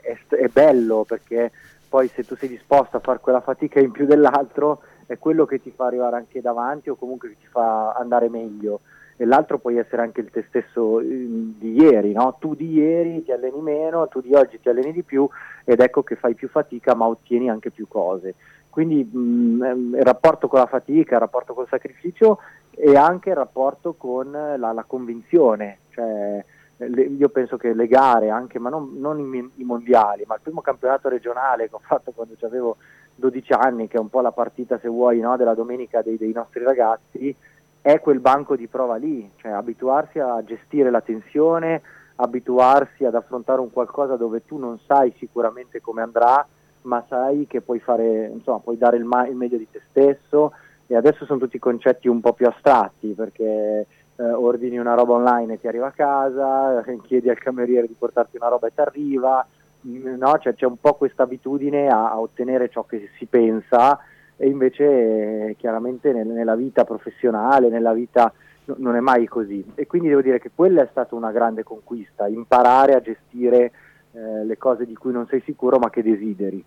è, 0.00 0.18
è, 0.28 0.48
bello 0.48 1.04
perché 1.04 1.50
poi 1.88 2.08
se 2.08 2.24
tu 2.24 2.34
sei 2.34 2.48
disposto 2.48 2.96
a 2.96 3.00
fare 3.00 3.20
quella 3.20 3.40
fatica 3.40 3.78
in 3.78 3.92
più 3.92 4.06
dell'altro 4.06 4.82
è 5.06 5.18
quello 5.18 5.44
che 5.44 5.60
ti 5.60 5.70
fa 5.70 5.86
arrivare 5.86 6.16
anche 6.16 6.40
davanti 6.40 6.90
o 6.90 6.96
comunque 6.96 7.28
che 7.28 7.36
ti 7.40 7.46
fa 7.46 7.92
andare 7.92 8.28
meglio 8.28 8.80
e 9.16 9.24
l'altro 9.24 9.58
puoi 9.58 9.76
essere 9.76 10.02
anche 10.02 10.20
il 10.20 10.30
te 10.30 10.44
stesso 10.48 10.98
eh, 10.98 11.04
di 11.06 11.74
ieri, 11.80 12.12
no? 12.12 12.36
tu 12.40 12.54
di 12.54 12.72
ieri 12.72 13.22
ti 13.22 13.30
alleni 13.30 13.60
meno, 13.60 14.08
tu 14.08 14.20
di 14.20 14.34
oggi 14.34 14.58
ti 14.60 14.68
alleni 14.68 14.92
di 14.92 15.02
più 15.02 15.28
ed 15.64 15.80
ecco 15.80 16.02
che 16.02 16.16
fai 16.16 16.34
più 16.34 16.48
fatica 16.48 16.94
ma 16.94 17.06
ottieni 17.06 17.48
anche 17.48 17.70
più 17.70 17.86
cose. 17.86 18.34
Quindi 18.68 19.04
mh, 19.04 19.62
ehm, 19.62 19.94
il 19.96 20.02
rapporto 20.02 20.48
con 20.48 20.58
la 20.58 20.66
fatica, 20.66 21.14
il 21.14 21.20
rapporto 21.20 21.52
col 21.54 21.68
sacrificio 21.68 22.38
e 22.74 22.96
anche 22.96 23.30
il 23.30 23.36
rapporto 23.36 23.94
con 23.94 24.30
la, 24.30 24.56
la 24.56 24.84
convinzione, 24.86 25.78
cioè, 25.90 26.44
le, 26.76 27.02
io 27.02 27.28
penso 27.28 27.56
che 27.56 27.74
le 27.74 27.86
gare, 27.86 28.30
anche, 28.30 28.58
ma 28.58 28.70
non, 28.70 28.96
non 28.98 29.18
i, 29.18 29.50
i, 29.56 29.64
mondiali, 29.64 30.24
ma 30.26 30.34
il 30.34 30.40
primo 30.42 30.60
campionato 30.60 31.08
regionale 31.08 31.68
che 31.68 31.74
ho 31.74 31.80
fatto 31.82 32.12
quando 32.12 32.34
avevo 32.40 32.76
12 33.14 33.52
anni, 33.52 33.88
che 33.88 33.96
è 33.96 34.00
un 34.00 34.08
po' 34.08 34.20
la 34.20 34.32
partita, 34.32 34.78
se 34.78 34.88
vuoi, 34.88 35.20
no, 35.20 35.36
della 35.36 35.54
domenica 35.54 36.02
dei, 36.02 36.16
dei 36.16 36.32
nostri 36.32 36.64
ragazzi, 36.64 37.34
è 37.80 38.00
quel 38.00 38.20
banco 38.20 38.56
di 38.56 38.68
prova 38.68 38.96
lì, 38.96 39.30
cioè 39.36 39.52
abituarsi 39.52 40.18
a 40.18 40.42
gestire 40.44 40.90
la 40.90 41.00
tensione, 41.00 41.82
abituarsi 42.16 43.04
ad 43.04 43.14
affrontare 43.14 43.60
un 43.60 43.72
qualcosa 43.72 44.16
dove 44.16 44.44
tu 44.44 44.56
non 44.56 44.78
sai 44.86 45.12
sicuramente 45.18 45.80
come 45.80 46.02
andrà, 46.02 46.46
ma 46.82 47.04
sai 47.08 47.46
che 47.46 47.60
puoi 47.60 47.80
fare, 47.80 48.30
insomma, 48.32 48.58
puoi 48.58 48.78
dare 48.78 48.96
il, 48.96 49.04
ma- 49.04 49.26
il 49.26 49.36
meglio 49.36 49.56
di 49.56 49.68
te 49.70 49.82
stesso 49.90 50.52
e 50.92 50.96
adesso 50.96 51.24
sono 51.24 51.38
tutti 51.38 51.58
concetti 51.58 52.06
un 52.06 52.20
po' 52.20 52.34
più 52.34 52.46
astratti 52.46 53.14
perché 53.14 53.86
eh, 54.16 54.22
ordini 54.22 54.76
una 54.76 54.92
roba 54.92 55.14
online 55.14 55.54
e 55.54 55.60
ti 55.60 55.66
arriva 55.66 55.86
a 55.86 55.92
casa, 55.92 56.84
chiedi 57.04 57.30
al 57.30 57.38
cameriere 57.38 57.86
di 57.86 57.96
portarti 57.98 58.36
una 58.36 58.48
roba 58.48 58.66
e 58.66 58.74
ti 58.74 58.80
arriva, 58.80 59.46
mm, 59.86 60.18
no? 60.18 60.38
cioè, 60.38 60.54
c'è 60.54 60.66
un 60.66 60.76
po' 60.78 60.92
questa 60.94 61.22
abitudine 61.22 61.88
a, 61.88 62.10
a, 62.10 62.20
ottenere 62.20 62.68
ciò 62.68 62.84
che 62.84 63.08
si 63.16 63.24
pensa 63.24 63.98
e 64.36 64.46
invece 64.48 64.84
eh, 65.48 65.56
chiaramente 65.56 66.12
nel, 66.12 66.26
nella 66.26 66.56
vita 66.56 66.84
professionale, 66.84 67.70
nella 67.70 67.94
vita 67.94 68.30
no, 68.66 68.74
non 68.76 68.94
è 68.94 69.00
mai 69.00 69.26
così 69.26 69.64
e 69.74 69.86
quindi 69.86 70.08
devo 70.08 70.20
dire 70.20 70.40
che 70.40 70.50
quella 70.54 70.82
è 70.82 70.88
stata 70.90 71.14
una 71.14 71.32
grande 71.32 71.62
conquista, 71.62 72.28
imparare 72.28 72.92
a 72.92 73.00
gestire 73.00 73.72
eh, 74.12 74.44
le 74.44 74.58
cose 74.58 74.84
di 74.84 74.94
cui 74.94 75.12
non 75.12 75.26
sei 75.26 75.40
sicuro 75.40 75.78
ma 75.78 75.88
che 75.88 76.02
desideri. 76.02 76.62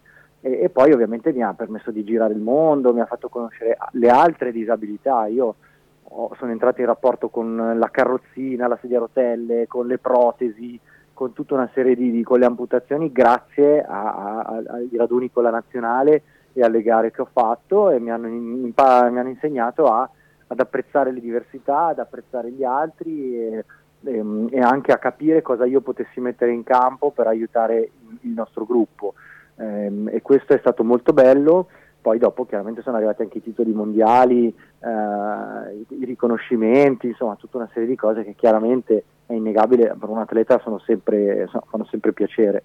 E, 0.46 0.60
e, 0.62 0.70
poi 0.70 0.92
ovviamente 0.92 1.34
mi 1.34 1.42
ha 1.42 1.56
permesso 1.56 1.90
di 1.90 2.04
girare 2.04 2.34
il 2.34 2.40
mondo, 2.40 2.94
mi 2.94 3.00
ha 3.00 3.08
fatto 3.08 3.30
conoscere 3.30 3.78
le 3.94 4.10
altre 4.10 4.52
disabilità. 4.52 5.26
Io 5.26 5.56
ho, 6.04 6.36
sono 6.38 6.52
entrato 6.52 6.82
in 6.82 6.86
rapporto 6.86 7.30
con 7.30 7.74
la 7.76 7.90
carrozzina, 7.90 8.68
la 8.68 8.78
sedia 8.80 8.98
a 8.98 9.00
rotelle, 9.00 9.66
con 9.68 9.88
le 9.88 9.98
protesi, 9.98 10.80
con 11.14 11.34
tutta 11.34 11.56
una 11.56 11.68
serie 11.74 11.96
di, 11.96 12.22
con 12.22 12.38
le 12.38 12.46
amputazioni 12.46 13.12
grazie 13.12 13.82
a, 13.82 14.14
a, 14.14 14.40
a, 14.42 14.64
ai 14.68 14.92
raduni 14.96 15.32
con 15.32 15.42
la 15.42 15.50
nazionale 15.50 16.22
e 16.54 16.62
alle 16.62 16.84
gare 16.84 17.10
che 17.10 17.22
ho 17.22 17.30
fatto 17.32 17.90
e 17.90 18.00
mi 18.00 18.12
hanno, 18.12 18.28
in, 18.28 18.62
mi 18.62 18.74
hanno 18.78 19.28
insegnato 19.30 19.92
ad 19.92 20.60
apprezzare 20.60 21.12
le 21.12 21.22
diversità, 21.22 21.88
ad 21.88 21.98
apprezzare 21.98 22.52
gli 22.52 22.64
altri. 22.64 23.36
E, 23.36 23.66
e, 24.04 24.16
ehm, 24.16 24.50
e, 24.52 24.60
anche 24.60 24.92
a 24.92 25.00
capire 25.00 25.42
cosa 25.42 25.66
io 25.66 25.82
potessi 25.82 26.20
mettere 26.20 26.52
in 26.52 26.62
campo 26.62 27.10
per 27.10 27.26
aiutare 27.26 27.90
il 28.22 28.30
nostro 28.30 28.64
gruppo. 28.64 29.16
Eh, 29.58 29.92
e 30.08 30.22
questo 30.22 30.54
è 30.54 30.58
stato 30.60 30.84
molto 30.84 31.14
bello. 31.14 31.68
Poi 32.02 32.20
dopo 32.20 32.46
chiaramente 32.46 32.84
sono 32.84 32.98
arrivati 32.98 33.24
anche 33.24 33.40
i 33.40 33.42
titoli 33.42 33.72
mondiali, 33.72 34.48
eh, 34.48 35.86
i 35.88 36.06
riconoscimenti, 36.06 37.08
insomma 37.08 37.36
tutta 37.36 37.58
una 37.58 37.70
serie 37.74 37.88
di 37.88 37.96
cose 37.96 38.24
che 38.24 38.36
chiaramente 38.36 39.04
è 39.26 39.34
innegabile, 39.34 39.96
per 40.00 40.10
un 40.10 40.20
atleta 40.20 40.60
sono 40.60 40.78
sempre, 40.78 41.42
insomma, 41.42 41.64
fanno 41.68 41.88
sempre 41.90 42.14
piacere. 42.14 42.64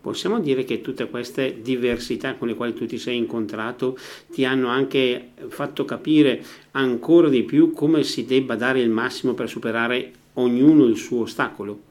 Possiamo 0.00 0.40
dire 0.40 0.64
che 0.64 0.80
tutte 0.80 1.10
queste 1.10 1.60
diversità 1.60 2.34
con 2.36 2.48
le 2.48 2.54
quali 2.54 2.72
tu 2.72 2.86
ti 2.86 2.96
sei 2.96 3.18
incontrato 3.18 3.96
ti 4.30 4.46
hanno 4.46 4.68
anche 4.68 5.32
fatto 5.48 5.84
capire 5.84 6.40
ancora 6.70 7.28
di 7.28 7.42
più 7.42 7.72
come 7.72 8.02
si 8.04 8.24
debba 8.24 8.56
dare 8.56 8.80
il 8.80 8.88
massimo 8.88 9.34
per 9.34 9.48
superare 9.48 10.12
ognuno 10.34 10.84
il 10.84 10.96
suo 10.96 11.22
ostacolo? 11.22 11.90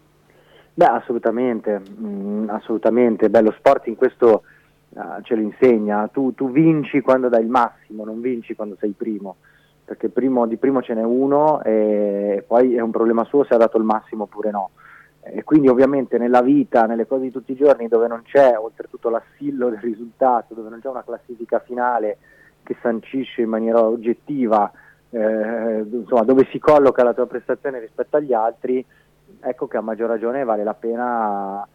Beh, 0.74 0.86
assolutamente, 0.86 1.82
mm, 2.00 2.50
assolutamente. 2.50 3.30
Beh, 3.30 3.42
lo 3.42 3.52
sport 3.58 3.88
in 3.88 3.96
questo 3.96 4.44
uh, 4.90 5.22
ce 5.22 5.36
lo 5.36 5.42
insegna. 5.42 6.08
Tu, 6.08 6.34
tu, 6.34 6.50
vinci 6.50 7.02
quando 7.02 7.30
dai 7.30 7.42
il 7.42 7.50
massimo, 7.50 8.06
non 8.06 8.22
vinci 8.22 8.56
quando 8.56 8.76
sei 8.80 8.92
primo, 8.92 9.38
perché 9.84 10.10
primo, 10.10 10.48
di 10.48 10.58
primo 10.58 10.82
ce 10.82 10.94
n'è 10.94 11.04
uno 11.04 11.62
e 11.64 12.44
poi 12.48 12.76
è 12.76 12.80
un 12.80 12.92
problema 12.92 13.26
suo 13.26 13.44
se 13.44 13.54
ha 13.54 13.58
dato 13.58 13.78
il 13.78 13.84
massimo 13.84 14.24
oppure 14.24 14.52
no. 14.52 14.70
E 15.24 15.44
quindi 15.44 15.68
ovviamente 15.68 16.18
nella 16.18 16.42
vita, 16.42 16.86
nelle 16.86 17.06
cose 17.06 17.24
di 17.24 17.32
tutti 17.32 17.52
i 17.52 17.56
giorni, 17.56 17.88
dove 17.88 18.08
non 18.08 18.24
c'è 18.24 18.58
oltretutto 18.58 19.10
l'assillo 19.10 19.70
del 19.70 19.80
risultato, 19.80 20.56
dove 20.56 20.70
non 20.70 20.80
c'è 20.80 20.88
una 20.88 21.04
classifica 21.04 21.60
finale 21.60 22.18
che 22.64 22.76
sancisce 22.82 23.42
in 23.42 23.50
maniera 23.50 23.84
oggettiva 23.84 24.72
eh, 25.12 25.86
insomma, 25.92 26.24
dove 26.24 26.48
si 26.52 26.60
colloca 26.60 27.04
la 27.04 27.14
tua 27.14 27.28
prestazione 27.28 27.80
rispetto 27.80 28.18
agli 28.18 28.34
altri, 28.34 28.84
ecco 29.42 29.68
che 29.68 29.78
a 29.78 29.82
maggior 29.82 30.10
ragione 30.10 30.44
vale 30.44 30.64
la 30.64 30.74
pena 30.74 31.68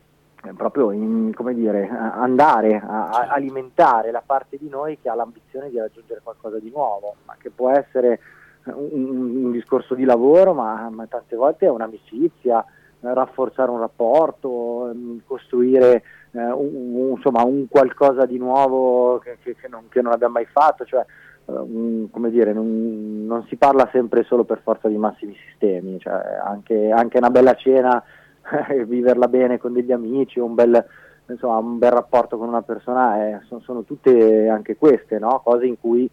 eh, 0.44 0.52
proprio 0.54 0.92
in, 0.92 1.32
dire, 1.54 1.88
andare 1.88 2.76
a, 2.76 3.08
a, 3.08 3.28
alimentare 3.28 4.10
la 4.10 4.22
parte 4.24 4.56
di 4.58 4.68
noi 4.68 4.98
che 5.00 5.08
ha 5.08 5.14
l'ambizione 5.14 5.70
di 5.70 5.78
raggiungere 5.78 6.20
qualcosa 6.22 6.58
di 6.58 6.70
nuovo, 6.70 7.16
ma 7.24 7.34
che 7.38 7.50
può 7.50 7.70
essere 7.70 8.20
un, 8.64 9.44
un 9.44 9.52
discorso 9.52 9.94
di 9.94 10.04
lavoro, 10.04 10.52
ma, 10.52 10.88
ma, 10.90 11.06
tante 11.06 11.36
volte 11.36 11.66
è 11.66 11.70
un'amicizia, 11.70 12.64
rafforzare 13.00 13.70
un 13.70 13.80
rapporto, 13.80 14.92
mm, 14.94 15.18
costruire 15.26 16.02
eh, 16.32 16.50
un, 16.50 16.94
un, 16.94 17.10
insomma, 17.16 17.44
un 17.44 17.66
qualcosa 17.68 18.26
di 18.26 18.38
nuovo 18.38 19.18
che, 19.18 19.38
che, 19.42 19.54
che, 19.56 19.68
non, 19.68 19.88
che 19.88 20.02
non 20.02 20.12
abbiamo 20.12 20.34
mai 20.34 20.46
fatto. 20.46 20.84
Cioè, 20.84 21.04
Uh, 21.46 22.08
come 22.10 22.30
dire, 22.30 22.52
non, 22.52 23.24
non, 23.24 23.44
si 23.46 23.56
parla 23.56 23.88
sempre 23.92 24.24
solo 24.24 24.44
per 24.44 24.60
forza 24.62 24.88
di 24.88 24.96
massimi 24.96 25.34
sistemi, 25.48 25.98
cioè 26.00 26.40
anche, 26.44 26.90
anche, 26.90 27.18
una 27.18 27.30
bella 27.30 27.54
cena, 27.54 28.02
viverla 28.86 29.28
bene 29.28 29.58
con 29.58 29.72
degli 29.72 29.92
amici, 29.92 30.40
un 30.40 30.54
bel, 30.54 30.84
insomma, 31.28 31.58
un 31.58 31.78
bel 31.78 31.92
rapporto 31.92 32.36
con 32.36 32.48
una 32.48 32.62
persona, 32.62 33.28
eh, 33.28 33.40
sono, 33.46 33.60
sono, 33.60 33.82
tutte 33.84 34.48
anche 34.48 34.76
queste, 34.76 35.20
no? 35.20 35.40
cose 35.44 35.66
in 35.66 35.78
cui 35.78 36.10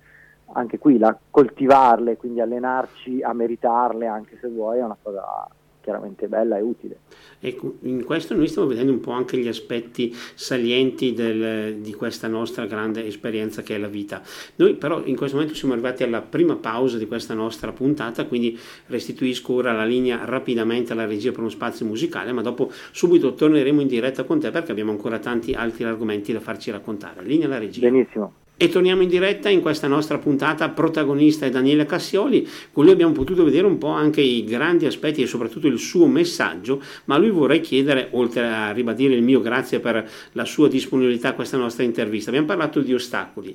anche 0.53 0.77
qui 0.77 0.99
la, 0.99 1.17
coltivarle, 1.29 2.17
quindi 2.17 2.39
allenarci 2.39 3.21
a 3.23 3.33
meritarle 3.33 4.05
anche 4.05 4.37
se 4.39 4.47
vuoi 4.49 4.79
è 4.79 4.83
una 4.83 4.97
cosa 5.01 5.47
chiaramente 5.83 6.27
bella 6.27 6.57
e 6.57 6.61
utile. 6.61 6.97
Ecco, 7.39 7.75
in 7.81 8.05
questo 8.05 8.33
noi 8.33 8.47
stiamo 8.47 8.69
vedendo 8.69 8.93
un 8.93 9.01
po' 9.01 9.11
anche 9.11 9.37
gli 9.37 9.49
aspetti 9.49 10.15
salienti 10.33 11.13
del, 11.13 11.75
di 11.75 11.93
questa 11.93 12.29
nostra 12.29 12.65
grande 12.65 13.05
esperienza 13.05 13.61
che 13.61 13.75
è 13.75 13.77
la 13.77 13.89
vita. 13.89 14.21
Noi 14.55 14.75
però 14.75 15.03
in 15.03 15.17
questo 15.17 15.35
momento 15.35 15.55
siamo 15.57 15.73
arrivati 15.73 16.03
alla 16.03 16.21
prima 16.21 16.55
pausa 16.55 16.97
di 16.97 17.05
questa 17.05 17.33
nostra 17.33 17.73
puntata, 17.73 18.25
quindi 18.25 18.57
restituisco 18.87 19.53
ora 19.53 19.73
la 19.73 19.85
linea 19.85 20.23
rapidamente 20.23 20.93
alla 20.93 21.05
regia 21.05 21.31
per 21.31 21.41
uno 21.41 21.49
spazio 21.49 21.85
musicale, 21.85 22.31
ma 22.31 22.41
dopo 22.41 22.71
subito 22.91 23.33
torneremo 23.33 23.81
in 23.81 23.87
diretta 23.87 24.23
con 24.23 24.39
te 24.39 24.49
perché 24.49 24.71
abbiamo 24.71 24.91
ancora 24.91 25.19
tanti 25.19 25.53
altri 25.53 25.83
argomenti 25.83 26.31
da 26.31 26.39
farci 26.39 26.71
raccontare. 26.71 27.23
Linea 27.23 27.47
alla 27.47 27.57
regia. 27.57 27.89
Benissimo. 27.89 28.42
E 28.63 28.69
torniamo 28.69 29.01
in 29.01 29.09
diretta 29.09 29.49
in 29.49 29.59
questa 29.59 29.87
nostra 29.87 30.17
puntata, 30.19 30.69
protagonista 30.69 31.45
è 31.45 31.49
Daniele 31.49 31.85
Cassioli, 31.85 32.47
con 32.71 32.85
lui 32.85 32.93
abbiamo 32.93 33.11
potuto 33.11 33.43
vedere 33.43 33.67
un 33.67 33.77
po' 33.77 33.89
anche 33.89 34.21
i 34.21 34.45
grandi 34.45 34.85
aspetti 34.85 35.21
e 35.21 35.27
soprattutto 35.27 35.67
il 35.67 35.77
suo 35.77 36.05
messaggio, 36.05 36.81
ma 37.05 37.17
lui 37.17 37.29
vorrei 37.29 37.59
chiedere, 37.59 38.07
oltre 38.11 38.47
a 38.47 38.71
ribadire 38.71 39.15
il 39.15 39.21
mio 39.21 39.41
grazie 39.41 39.81
per 39.81 40.09
la 40.31 40.45
sua 40.45 40.69
disponibilità 40.69 41.27
a 41.27 41.33
questa 41.33 41.57
nostra 41.57 41.83
intervista, 41.83 42.29
abbiamo 42.29 42.47
parlato 42.47 42.79
di 42.79 42.93
ostacoli, 42.93 43.53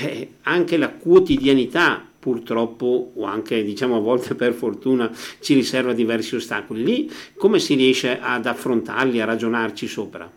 eh, 0.00 0.30
anche 0.42 0.76
la 0.76 0.88
quotidianità 0.88 2.04
purtroppo 2.18 3.12
o 3.14 3.24
anche 3.26 3.62
diciamo 3.62 3.98
a 3.98 4.00
volte 4.00 4.34
per 4.34 4.52
fortuna 4.52 5.12
ci 5.38 5.54
riserva 5.54 5.92
diversi 5.92 6.34
ostacoli, 6.34 6.82
lì 6.82 7.12
come 7.36 7.60
si 7.60 7.76
riesce 7.76 8.18
ad 8.20 8.46
affrontarli, 8.46 9.20
a 9.20 9.26
ragionarci 9.26 9.86
sopra? 9.86 10.28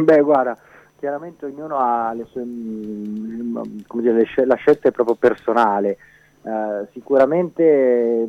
Beh 0.00 0.20
guarda, 0.22 0.56
chiaramente 1.00 1.46
ognuno 1.46 1.78
ha 1.78 2.12
le 2.12 2.26
sue, 2.26 2.44
mm, 2.44 3.56
dire, 3.94 4.12
le, 4.12 4.44
la 4.44 4.54
scelta 4.56 4.88
è 4.88 4.92
proprio 4.92 5.16
personale. 5.16 5.96
Uh, 6.42 6.86
sicuramente, 6.92 8.26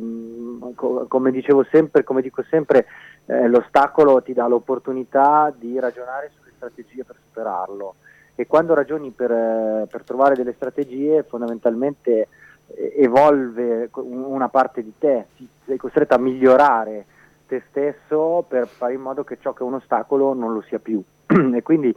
co- 0.74 1.06
come 1.06 1.30
dicevo 1.30 1.64
sempre, 1.70 2.02
come 2.02 2.22
dico 2.22 2.42
sempre, 2.42 2.86
eh, 3.26 3.46
l'ostacolo 3.46 4.20
ti 4.22 4.32
dà 4.32 4.46
l'opportunità 4.46 5.52
di 5.56 5.78
ragionare 5.78 6.30
sulle 6.34 6.52
strategie 6.56 7.04
per 7.04 7.16
superarlo 7.24 7.94
e 8.34 8.46
quando 8.46 8.74
ragioni 8.74 9.10
per, 9.10 9.30
eh, 9.30 9.86
per 9.90 10.02
trovare 10.02 10.34
delle 10.34 10.54
strategie 10.54 11.22
fondamentalmente 11.22 12.28
eh, 12.68 12.94
evolve 12.96 13.90
una 13.92 14.48
parte 14.48 14.82
di 14.82 14.92
te, 14.98 15.26
sei 15.64 15.76
costretto 15.76 16.14
a 16.14 16.18
migliorare 16.18 17.04
te 17.46 17.62
stesso 17.68 18.44
per 18.48 18.66
fare 18.66 18.94
in 18.94 19.00
modo 19.00 19.24
che 19.24 19.38
ciò 19.40 19.52
che 19.52 19.62
è 19.62 19.66
un 19.66 19.74
ostacolo 19.74 20.32
non 20.32 20.54
lo 20.54 20.62
sia 20.62 20.78
più 20.78 21.02
e 21.54 21.62
quindi 21.62 21.94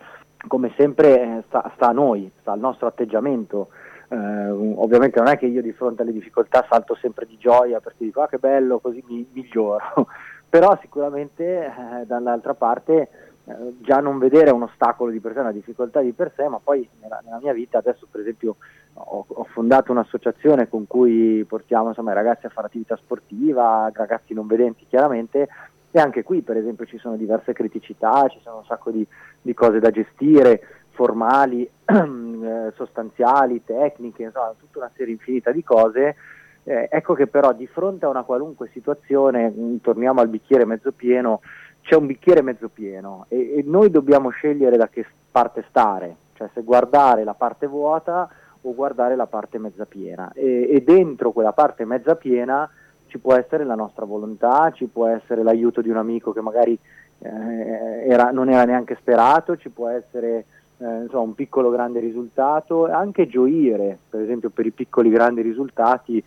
come 0.48 0.74
sempre 0.78 1.22
eh, 1.22 1.44
sta, 1.48 1.72
sta, 1.76 1.90
a 1.90 1.92
noi, 1.92 2.32
sta 2.40 2.52
al 2.52 2.60
nostro 2.60 2.88
atteggiamento. 2.88 3.70
Eh, 4.08 4.50
ovviamente 4.50 5.20
non 5.20 5.30
è 5.30 5.38
che 5.38 5.48
io 5.48 5.62
di 5.62 5.72
fronte 5.72 6.04
alle 6.04 6.12
difficoltà 6.12 6.66
salto 6.70 6.96
sempre 6.96 7.26
di 7.26 7.38
gioia 7.38 7.80
perché 7.80 8.06
dico 8.06 8.22
ah 8.22 8.28
che 8.28 8.38
bello, 8.38 8.80
così 8.80 9.04
mi 9.08 9.28
miglioro, 9.32 9.80
però 10.48 10.78
sicuramente 10.80 11.66
eh, 11.66 12.06
dall'altra 12.06 12.54
parte 12.54 13.10
eh, 13.46 13.54
già 13.82 14.00
non 14.00 14.18
vedere 14.18 14.52
un 14.52 14.64
ostacolo 14.64 15.12
di 15.12 15.20
per 15.20 15.34
sé, 15.34 15.40
una 15.40 15.52
difficoltà 15.52 16.02
di 16.02 16.14
per 16.14 16.32
sé, 16.36 16.48
ma 16.48 16.60
poi 16.64 16.88
nella, 17.02 17.20
nella 17.24 17.40
mia 17.40 17.54
vita 17.54 17.80
adesso 17.80 18.08
per 18.10 18.22
esempio 18.22 18.58
ho, 18.94 19.26
ho, 19.28 19.44
fondato 19.52 19.92
un'associazione 19.92 20.70
con 20.70 20.88
cui 20.88 21.44
portiamo 21.48 21.90
insomma, 21.90 22.12
i 22.12 22.16
ragazzi 22.16 22.46
a 22.46 22.50
fare 22.50 22.68
attività 22.68 22.96
sportiva, 22.96 23.92
ragazzi 23.94 24.34
non 24.34 24.48
vedenti 24.48 24.86
chiaramente, 24.88 25.48
e 25.96 26.00
anche 26.02 26.24
qui 26.24 26.42
per 26.42 26.58
esempio 26.58 26.86
ci 26.86 26.98
sono 26.98 27.16
diverse 27.16 27.54
criticità, 27.54 28.28
ci 28.28 28.42
sono 28.44 28.58
un 28.58 28.66
sacco 28.66 28.92
di, 28.92 29.08
di 29.42 29.54
cose 29.54 29.80
da 29.80 29.92
gestire, 29.92 30.62
formali, 30.90 31.64
eh, 31.86 32.74
sostanziali, 32.76 33.64
tecniche, 33.64 34.24
insomma 34.24 34.54
tutta 34.60 34.80
una 34.80 34.92
serie 34.94 35.14
infinita 35.14 35.52
di 35.52 35.64
cose. 35.64 36.18
Eh, 36.64 36.90
ecco 36.92 37.14
che 37.14 37.28
però 37.28 37.54
di 37.54 37.66
fronte 37.66 38.04
a 38.04 38.10
una 38.10 38.24
qualunque 38.24 38.68
situazione, 38.74 39.48
mh, 39.48 39.80
torniamo 39.80 40.20
al 40.20 40.28
bicchiere 40.28 40.66
mezzo 40.66 40.92
pieno, 40.92 41.40
c'è 41.82 41.96
un 41.96 42.08
bicchiere 42.08 42.42
mezzo 42.42 42.68
pieno 42.68 43.26
e, 43.30 43.60
e 43.60 43.64
noi 43.66 43.90
dobbiamo 43.90 44.32
scegliere 44.32 44.76
da 44.76 44.90
che 44.90 45.06
parte 45.32 45.64
stare, 45.70 46.14
cioè 46.34 46.50
se 46.54 46.62
guardare 46.62 47.24
la 47.24 47.36
parte 47.36 47.68
vuota 47.68 48.30
o 48.60 48.74
guardare 48.74 49.16
la 49.16 49.28
parte 49.28 49.60
mezza 49.60 49.86
piena 49.86 50.30
e, 50.34 50.68
e 50.70 50.84
dentro 50.84 51.32
quella 51.32 51.54
parte 51.54 51.86
mezza 51.86 52.18
piena 52.18 52.70
ci 53.16 53.20
può 53.20 53.34
essere 53.34 53.64
la 53.64 53.76
nostra 53.76 54.04
volontà, 54.04 54.72
ci 54.74 54.88
può 54.88 55.08
essere 55.08 55.42
l'aiuto 55.42 55.82
di 55.82 55.90
un 55.90 55.96
amico 55.96 56.34
che 56.34 56.42
magari 56.42 56.78
eh, 57.20 58.10
era, 58.10 58.32
non 58.32 58.50
era 58.50 58.66
neanche 58.66 58.98
sperato, 59.00 59.56
ci 59.56 59.70
può 59.70 59.88
essere 59.88 60.44
eh, 60.80 61.04
insomma, 61.04 61.24
un 61.24 61.34
piccolo 61.34 61.70
grande 61.70 62.02
risultato, 62.02 62.92
anche 62.92 63.28
gioire, 63.28 63.98
per 64.10 64.20
esempio 64.20 64.50
per 64.50 64.66
i 64.66 64.72
piccoli 64.72 65.10
grandi 65.10 65.42
risultati, 65.42 66.22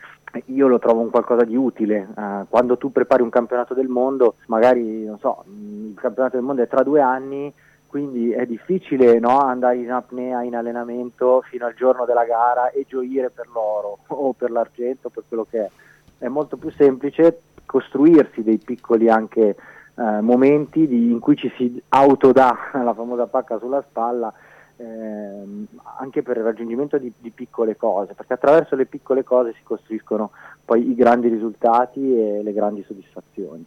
io 0.46 0.66
lo 0.66 0.79
trovo 0.79 1.03
un 1.03 1.11
qualcosa 1.11 1.44
di 1.44 1.57
utile. 1.57 2.09
Eh, 2.16 2.44
quando 2.48 2.79
tu 2.79 2.90
prepari 2.90 3.20
un 3.20 3.29
campionato 3.29 3.74
del 3.74 3.88
mondo, 3.88 4.37
magari 4.46 5.05
non 5.05 5.18
so, 5.18 5.44
il 5.46 5.94
campionato 5.94 6.37
del 6.37 6.44
mondo 6.44 6.62
è 6.62 6.68
tra 6.68 6.83
due 6.83 7.03
anni, 7.03 7.53
quindi 7.87 8.33
è 8.33 8.46
difficile 8.46 9.18
no, 9.18 9.40
andare 9.40 9.77
in 9.77 9.92
apnea 9.92 10.42
in 10.42 10.57
allenamento 10.57 11.42
fino 11.42 11.66
al 11.66 11.74
giorno 11.74 12.07
della 12.07 12.24
gara 12.24 12.70
e 12.70 12.87
gioire 12.88 13.29
per 13.29 13.46
l'oro 13.53 13.98
o 14.07 14.33
per 14.33 14.51
l'argento, 14.51 15.11
per 15.11 15.24
quello 15.29 15.46
che 15.51 15.59
è 15.66 15.70
è 16.18 16.28
molto 16.28 16.57
più 16.57 16.70
semplice 16.70 17.42
costruirsi 17.64 18.42
dei 18.42 18.59
piccoli 18.59 19.09
anche 19.09 19.57
eh, 19.94 20.20
momenti 20.20 20.87
di, 20.87 21.11
in 21.11 21.18
cui 21.18 21.37
ci 21.37 21.52
si 21.57 21.81
autodà 21.88 22.57
la 22.83 22.94
famosa 22.94 23.26
pacca 23.26 23.59
sulla 23.59 23.85
spalla 23.88 24.33
eh, 24.78 25.66
anche 25.98 26.22
per 26.22 26.37
il 26.37 26.44
raggiungimento 26.44 26.98
di, 26.98 27.12
di, 27.18 27.31
piccole 27.31 27.76
cose, 27.76 28.14
perché 28.14 28.35
attraverso 28.35 28.76
le 28.76 28.87
piccole 28.87 29.24
cose 29.24 29.52
si 29.54 29.62
costruiscono 29.64 30.31
poi 30.64 30.88
i 30.90 30.94
grandi 30.94 31.28
risultati 31.28 32.16
e 32.16 32.42
le 32.42 32.52
grandi 32.52 32.85
soddisfazioni. 32.87 33.64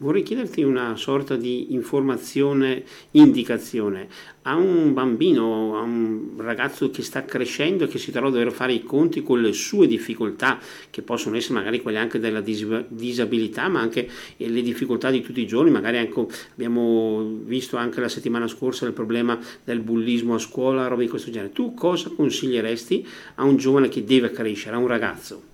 Vorrei 0.00 0.22
chiederti 0.22 0.62
una 0.62 0.94
sorta 0.94 1.34
di 1.34 1.72
informazione, 1.72 2.84
indicazione. 3.10 4.06
A 4.42 4.54
un 4.54 4.94
bambino, 4.94 5.76
a 5.76 5.82
un 5.82 6.34
ragazzo 6.36 6.88
che 6.90 7.02
sta 7.02 7.24
crescendo 7.24 7.82
e 7.82 7.88
che 7.88 7.98
si 7.98 8.12
trova 8.12 8.28
a 8.28 8.30
dover 8.30 8.52
fare 8.52 8.72
i 8.74 8.84
conti 8.84 9.24
con 9.24 9.40
le 9.40 9.52
sue 9.52 9.88
difficoltà, 9.88 10.60
che 10.90 11.02
possono 11.02 11.34
essere 11.34 11.54
magari 11.54 11.82
quelle 11.82 11.98
anche 11.98 12.20
della 12.20 12.40
disabilità, 12.40 13.66
ma 13.66 13.80
anche 13.80 14.08
le 14.36 14.62
difficoltà 14.62 15.10
di 15.10 15.20
tutti 15.20 15.40
i 15.40 15.48
giorni, 15.48 15.72
magari 15.72 15.96
anche, 15.96 16.26
abbiamo 16.52 17.40
visto 17.42 17.76
anche 17.76 18.00
la 18.00 18.08
settimana 18.08 18.46
scorsa 18.46 18.86
il 18.86 18.92
problema 18.92 19.36
del 19.64 19.80
bullismo 19.80 20.36
a 20.36 20.38
scuola, 20.38 20.86
roba 20.86 21.02
di 21.02 21.08
questo 21.08 21.32
genere. 21.32 21.50
Tu 21.50 21.74
cosa 21.74 22.08
consiglieresti 22.08 23.04
a 23.34 23.42
un 23.42 23.56
giovane 23.56 23.88
che 23.88 24.04
deve 24.04 24.30
crescere, 24.30 24.76
a 24.76 24.78
un 24.78 24.86
ragazzo? 24.86 25.47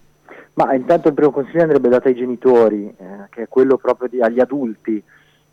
Ma 0.55 0.73
intanto 0.75 1.09
il 1.09 1.15
primo 1.15 1.33
consiglio 1.33 1.63
andrebbe 1.63 1.89
dato 1.89 2.09
ai 2.09 2.15
genitori, 2.15 2.87
eh, 2.87 3.27
che 3.31 3.43
è 3.43 3.49
quello 3.49 3.77
proprio 3.77 4.09
di, 4.09 4.21
agli 4.21 4.39
adulti, 4.39 5.03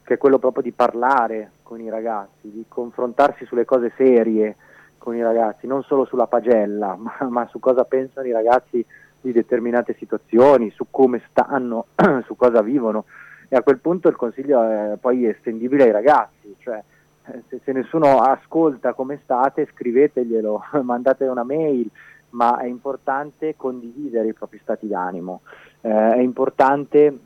che 0.03 0.13
è 0.13 0.17
quello 0.17 0.37
proprio 0.37 0.61
di 0.61 0.71
parlare 0.71 1.51
con 1.63 1.81
i 1.81 1.89
ragazzi, 1.89 2.51
di 2.51 2.65
confrontarsi 2.67 3.45
sulle 3.45 3.65
cose 3.65 3.91
serie 3.97 4.55
con 4.99 5.15
i 5.15 5.23
ragazzi, 5.23 5.65
non 5.65 5.81
solo 5.83 6.05
sulla 6.05 6.27
pagella, 6.27 6.95
ma, 6.99 7.15
ma 7.29 7.47
su 7.47 7.59
cosa 7.59 7.83
pensano 7.83 8.27
i 8.27 8.31
ragazzi 8.31 8.85
di 9.19 9.31
determinate 9.31 9.95
situazioni, 9.97 10.69
su 10.69 10.85
come 10.91 11.21
stanno, 11.29 11.87
su 12.25 12.35
cosa 12.35 12.61
vivono. 12.61 13.05
e 13.47 13.55
a 13.55 13.63
quel 13.63 13.79
punto 13.79 14.07
il 14.07 14.15
consiglio 14.15 14.61
è 14.61 14.97
poi 14.99 15.25
estendibile 15.25 15.85
ai 15.85 15.91
ragazzi, 15.91 16.55
cioè 16.59 16.79
eh, 17.25 17.41
se, 17.47 17.59
se 17.63 17.71
nessuno 17.71 18.19
ascolta 18.19 18.93
come 18.93 19.19
state 19.23 19.67
scriveteglielo, 19.73 20.65
mandate 20.83 21.25
una 21.25 21.43
mail, 21.43 21.89
ma 22.31 22.59
è 22.59 22.65
importante 22.65 23.55
condividere 23.55 24.29
i 24.29 24.33
propri 24.33 24.59
stati 24.61 24.87
d'animo, 24.87 25.41
eh, 25.81 25.89
è 25.89 26.19
importante 26.19 27.19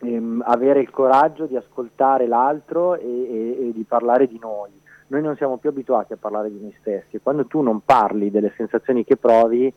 ehm, 0.00 0.42
avere 0.46 0.80
il 0.80 0.90
coraggio 0.90 1.46
di 1.46 1.56
ascoltare 1.56 2.26
l'altro 2.26 2.94
e, 2.94 3.06
e, 3.06 3.68
e 3.68 3.72
di 3.72 3.84
parlare 3.86 4.26
di 4.26 4.38
noi. 4.40 4.70
Noi 5.08 5.22
non 5.22 5.36
siamo 5.36 5.58
più 5.58 5.68
abituati 5.68 6.14
a 6.14 6.18
parlare 6.18 6.50
di 6.50 6.60
noi 6.60 6.74
stessi 6.80 7.16
e 7.16 7.20
quando 7.22 7.46
tu 7.46 7.60
non 7.60 7.84
parli 7.84 8.30
delle 8.30 8.52
sensazioni 8.56 9.04
che 9.04 9.16
provi, 9.16 9.72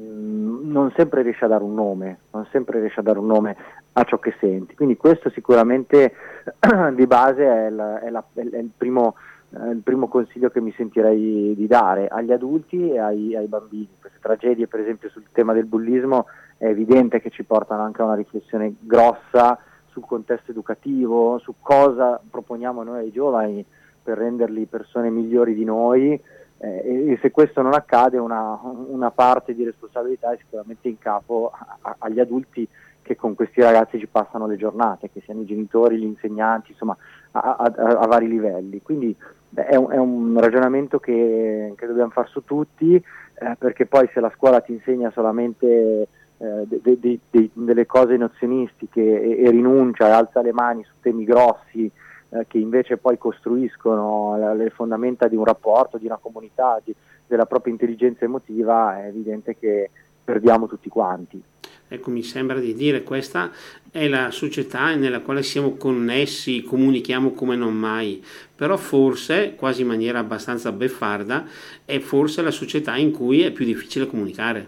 Mm, 0.00 0.70
non 0.70 0.90
sempre 0.96 1.20
riesce 1.20 1.44
a 1.44 1.48
dare 1.48 1.62
un 1.62 1.74
nome, 1.74 2.20
non 2.30 2.46
sempre 2.50 2.80
riesce 2.80 3.00
a 3.00 3.02
dare 3.02 3.18
un 3.18 3.26
nome 3.26 3.56
a 3.92 4.04
ciò 4.04 4.18
che 4.18 4.34
senti. 4.40 4.74
Quindi 4.74 4.96
questo 4.96 5.28
sicuramente 5.28 6.14
di 6.94 7.06
base 7.06 7.44
è, 7.44 7.68
la, 7.68 8.00
è, 8.00 8.08
la, 8.08 8.24
è 8.32 8.40
il, 8.40 8.70
primo, 8.74 9.16
eh, 9.54 9.70
il, 9.70 9.80
primo, 9.82 10.08
consiglio 10.08 10.50
che 10.50 10.60
mi 10.60 10.72
sentirei 10.76 11.54
di 11.54 11.66
dare 11.66 12.08
agli 12.08 12.32
adulti 12.32 12.90
e 12.90 12.98
ai, 12.98 13.36
ai, 13.36 13.46
bambini. 13.46 13.88
Queste 14.00 14.18
tragedie 14.20 14.66
per 14.66 14.80
esempio 14.80 15.10
sul 15.10 15.24
tema 15.32 15.52
del 15.52 15.66
bullismo 15.66 16.26
è 16.56 16.66
evidente 16.66 17.20
che 17.20 17.30
ci 17.30 17.44
portano 17.44 17.82
anche 17.82 18.02
a 18.02 18.06
una 18.06 18.14
riflessione 18.14 18.74
grossa 18.80 19.58
sul 19.90 20.04
contesto 20.06 20.50
educativo, 20.50 21.38
su 21.38 21.54
cosa 21.60 22.20
proponiamo 22.30 22.82
noi 22.82 23.00
ai 23.00 23.12
giovani 23.12 23.64
per 24.02 24.18
renderli 24.18 24.64
persone 24.64 25.10
migliori 25.10 25.54
di 25.54 25.64
noi 25.64 26.18
eh, 26.64 27.10
e, 27.10 27.18
se 27.20 27.30
questo 27.30 27.60
non 27.60 27.74
accade 27.74 28.18
una, 28.18 28.58
una, 28.62 29.10
parte 29.10 29.52
di 29.54 29.64
responsabilità 29.64 30.32
è 30.32 30.38
sicuramente 30.38 30.88
in 30.88 30.96
capo 30.98 31.50
a, 31.52 31.78
a, 31.80 31.96
agli 31.98 32.20
adulti 32.20 32.66
che 33.02 33.16
con 33.16 33.34
questi 33.34 33.60
ragazzi 33.60 33.98
ci 33.98 34.06
passano 34.06 34.46
le 34.46 34.56
giornate, 34.56 35.10
che 35.10 35.20
siano 35.24 35.40
i 35.40 35.44
genitori, 35.44 35.98
gli 35.98 36.04
insegnanti, 36.04 36.70
insomma 36.70 36.96
a, 37.32 37.56
a 37.56 38.06
vari 38.06 38.28
livelli. 38.28 38.80
Quindi 38.80 39.14
è 39.54 39.76
un, 39.76 39.90
è 39.90 39.98
un 39.98 40.38
ragionamento 40.38 40.98
che, 40.98 41.74
che, 41.76 41.86
dobbiamo 41.86 42.10
fare 42.10 42.28
su 42.28 42.44
tutti, 42.44 42.94
eh, 42.94 43.56
perché 43.58 43.86
poi 43.86 44.08
se 44.12 44.20
la 44.20 44.32
scuola 44.34 44.60
ti 44.60 44.72
insegna 44.72 45.10
solamente 45.10 46.08
eh, 46.38 46.64
de, 46.66 46.98
de, 46.98 47.18
de, 47.30 47.50
delle 47.52 47.86
cose 47.86 48.16
nozionistiche 48.16 49.00
e, 49.00 49.44
e 49.44 49.50
rinuncia 49.50 50.08
e 50.08 50.10
alza 50.10 50.40
le 50.40 50.52
mani 50.52 50.82
su 50.84 50.94
temi 51.00 51.24
grossi, 51.24 51.90
eh, 52.30 52.46
che 52.48 52.58
invece 52.58 52.96
poi 52.96 53.18
costruiscono 53.18 54.54
le 54.54 54.70
fondamenta 54.70 55.28
di 55.28 55.36
un 55.36 55.44
rapporto, 55.44 55.98
di 55.98 56.06
una 56.06 56.18
comunità, 56.20 56.80
di, 56.82 56.94
della 57.26 57.46
propria 57.46 57.72
intelligenza 57.72 58.24
emotiva, 58.24 59.02
è 59.02 59.08
evidente 59.08 59.56
che 59.58 59.90
perdiamo 60.24 60.66
tutti 60.66 60.88
quanti. 60.88 61.42
Ecco, 61.88 62.10
mi 62.10 62.22
sembra 62.22 62.58
di 62.58 62.74
dire, 62.74 63.02
questa 63.02 63.50
è 63.90 64.08
la 64.08 64.30
società 64.30 64.94
nella 64.94 65.20
quale 65.20 65.42
siamo 65.42 65.74
connessi, 65.76 66.62
comunichiamo 66.62 67.32
come 67.32 67.54
non 67.54 67.74
mai, 67.74 68.24
però 68.56 68.78
forse, 68.78 69.54
quasi 69.56 69.82
in 69.82 69.88
maniera 69.88 70.18
abbastanza 70.18 70.72
beffarda, 70.72 71.44
è 71.84 71.98
forse 71.98 72.40
la 72.40 72.50
società 72.50 72.96
in 72.96 73.10
cui 73.12 73.42
è 73.42 73.50
più 73.50 73.66
difficile 73.66 74.06
comunicare. 74.06 74.66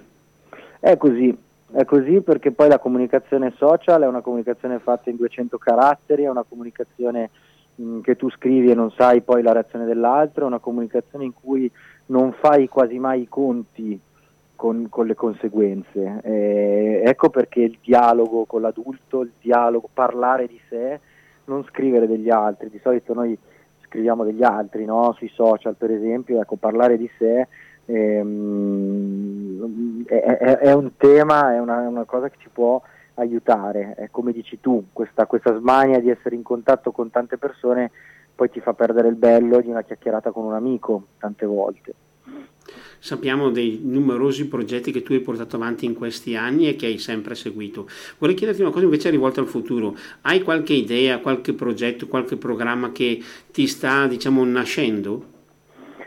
È 0.79 0.98
così, 0.98 1.35
è 1.72 1.85
così 1.87 2.20
perché 2.20 2.50
poi 2.50 2.68
la 2.68 2.79
comunicazione 2.79 3.55
social 3.57 4.03
è 4.03 4.07
una 4.07 4.20
comunicazione 4.20 4.79
fatta 4.79 5.09
in 5.09 5.16
200 5.16 5.57
caratteri, 5.57 6.24
è 6.24 6.29
una 6.29 6.44
comunicazione 6.46 7.31
che 8.03 8.16
tu 8.16 8.31
scrivi 8.31 8.70
e 8.70 8.74
non 8.74 8.92
sai 8.92 9.22
poi 9.22 9.42
la 9.42 9.53
reazione 9.53 9.87
dell'altro, 9.87 10.44
è 10.44 10.46
una 10.46 10.59
comunicazione 10.59 11.24
in 11.24 11.33
cui 11.33 11.70
non 12.07 12.33
fai 12.33 12.68
quasi 12.68 12.98
mai 12.98 13.22
i 13.22 13.29
conti 13.29 13.98
con, 14.56 14.88
con 14.88 15.06
le 15.06 15.14
conseguenze. 15.14 16.20
Eh, 16.22 17.02
ecco 17.04 17.30
perché 17.30 17.60
il 17.60 17.78
dialogo 17.82 18.44
con 18.44 18.60
l'adulto, 18.62 19.22
il 19.22 19.32
dialogo, 19.40 19.88
parlare 19.92 20.46
di 20.46 20.60
sé, 20.68 21.00
non 21.44 21.64
scrivere 21.64 22.06
degli 22.06 22.30
altri. 22.30 22.70
Di 22.70 22.80
solito 22.82 23.14
noi 23.14 23.36
scriviamo 23.84 24.24
degli 24.24 24.42
altri, 24.42 24.84
no? 24.84 25.12
sui 25.16 25.28
social 25.28 25.74
per 25.76 25.90
esempio, 25.90 26.40
ecco, 26.40 26.56
parlare 26.56 26.96
di 26.96 27.08
sé 27.18 27.46
ehm, 27.86 29.64
è, 30.06 30.14
è, 30.14 30.58
è, 30.58 30.72
un 30.72 30.96
tema, 30.96 31.54
è 31.54 31.60
una, 31.60 31.88
una 31.88 32.04
cosa 32.04 32.28
che 32.28 32.36
ci 32.38 32.48
può 32.52 32.80
aiutare. 33.14 33.94
È 33.96 34.08
come 34.10 34.32
dici 34.32 34.60
tu, 34.60 34.86
questa, 34.92 35.26
questa 35.26 35.56
smania 35.56 36.00
di 36.00 36.10
essere 36.10 36.34
in 36.34 36.42
contatto 36.42 36.90
con 36.92 37.10
tante 37.10 37.36
persone 37.38 37.90
poi 38.34 38.50
ti 38.50 38.60
fa 38.60 38.72
perdere 38.74 39.08
il 39.08 39.14
bello 39.14 39.60
di 39.60 39.68
una 39.68 39.82
chiacchierata 39.82 40.32
con 40.32 40.44
un 40.44 40.54
amico 40.54 41.04
tante 41.18 41.46
volte. 41.46 41.94
Sappiamo 42.98 43.50
dei 43.50 43.80
numerosi 43.82 44.48
progetti 44.48 44.90
che 44.90 45.02
tu 45.02 45.12
hai 45.12 45.20
portato 45.20 45.56
avanti 45.56 45.84
in 45.84 45.94
questi 45.94 46.37
anni 46.37 46.68
e 46.68 46.74
che 46.76 46.87
hai 46.87 46.96
sempre 46.96 47.34
seguito. 47.34 47.87
Vorrei 48.16 48.34
chiederti 48.34 48.62
una 48.62 48.70
cosa 48.70 48.84
invece 48.84 49.10
rivolta 49.10 49.42
al 49.42 49.46
futuro. 49.46 49.94
Hai 50.22 50.42
qualche 50.42 50.72
idea, 50.72 51.18
qualche 51.18 51.52
progetto, 51.52 52.06
qualche 52.06 52.37
programma 52.37 52.92
che 52.92 53.22
ti 53.52 53.66
sta, 53.66 54.06
diciamo, 54.06 54.42
nascendo? 54.44 55.32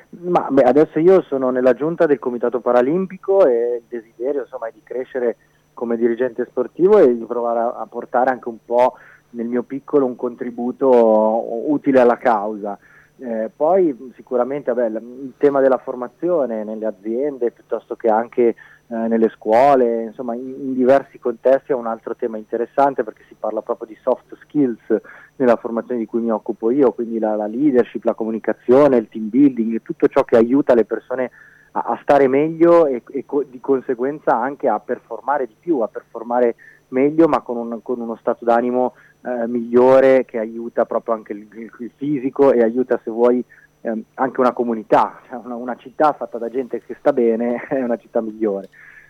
Ma 0.09 0.47
beh, 0.49 0.63
adesso 0.63 0.97
io 0.97 1.21
sono 1.21 1.51
nella 1.51 1.73
giunta 1.73 2.07
del 2.07 2.17
Comitato 2.17 2.61
Paralimpico 2.61 3.45
e 3.45 3.75
il 3.75 3.83
desiderio 3.87 4.41
insomma, 4.41 4.67
è 4.67 4.71
di 4.73 4.81
crescere 4.83 5.35
come 5.73 5.97
dirigente 5.97 6.47
sportivo 6.49 6.97
e 6.97 7.15
di 7.15 7.25
provare 7.25 7.59
a, 7.59 7.75
a 7.75 7.85
portare 7.85 8.31
anche 8.31 8.49
un 8.49 8.57
po' 8.65 8.95
nel 9.31 9.45
mio 9.45 9.61
piccolo 9.61 10.05
un 10.05 10.15
contributo 10.15 11.69
utile 11.71 11.99
alla 11.99 12.17
causa. 12.17 12.79
Eh, 13.19 13.49
poi 13.55 14.11
sicuramente 14.15 14.71
vabbè, 14.71 14.99
il 14.99 15.33
tema 15.37 15.59
della 15.59 15.79
formazione 15.79 16.63
nelle 16.63 16.85
aziende 16.85 17.49
piuttosto 17.49 17.95
che 17.95 18.09
anche 18.09 18.55
eh, 18.89 18.95
nelle 18.95 19.29
scuole, 19.29 20.03
insomma 20.03 20.35
in, 20.35 20.47
in, 20.47 20.73
diversi 20.75 21.17
contesti 21.17 21.71
è 21.71 21.75
un 21.75 21.87
altro 21.87 22.15
tema 22.15 22.37
interessante 22.37 23.03
perché 23.03 23.23
si 23.27 23.35
parla 23.37 23.63
proprio 23.63 23.87
di 23.87 23.97
soft 24.03 24.37
skills 24.43 25.01
nella 25.37 25.55
formazione 25.55 25.99
di 25.99 26.05
cui 26.05 26.21
mi 26.21 26.31
occupo 26.31 26.69
io, 26.69 26.91
quindi 26.91 27.17
la, 27.17 27.35
la 27.35 27.47
leadership, 27.47 28.03
la 28.03 28.13
comunicazione, 28.13 28.97
il 28.97 29.09
team 29.09 29.29
building, 29.29 29.81
tutto 29.81 30.07
ciò 30.07 30.23
che 30.23 30.37
aiuta 30.37 30.75
le 30.75 30.85
persone 30.85 31.31
a, 31.71 31.79
a 31.79 31.99
stare 32.03 32.27
meglio 32.27 32.85
e, 32.85 33.01
e 33.09 33.25
co- 33.25 33.43
di 33.43 33.59
conseguenza 33.59 34.39
anche 34.39 34.67
a 34.67 34.79
performare 34.79 35.47
di 35.47 35.55
più, 35.59 35.79
a 35.79 35.87
performare 35.87 36.55
meglio 36.89 37.27
ma 37.27 37.41
con, 37.41 37.57
un, 37.57 37.81
con 37.81 37.99
uno 37.99 38.15
stato 38.15 38.45
d'animo 38.45 38.93
eh, 39.21 39.47
migliore 39.47 40.25
che 40.25 40.39
aiuta 40.39 40.85
proprio 40.85 41.15
anche 41.15 41.33
il, 41.33 41.47
il, 41.51 41.91
fisico 41.95 42.51
e 42.51 42.61
aiuta 42.61 42.99
se 43.03 43.09
vuoi 43.09 43.43
eh, 43.81 44.03
anche 44.15 44.39
una 44.39 44.53
comunità, 44.53 45.19
cioè 45.27 45.39
una, 45.43 45.55
una, 45.55 45.75
città 45.75 46.13
fatta 46.13 46.37
da 46.37 46.49
gente 46.49 46.81
che 46.83 46.95
sta 46.99 47.13
bene 47.13 47.63
è 47.69 47.81
una 47.81 47.97
città 47.97 48.21
migliore. 48.21 48.69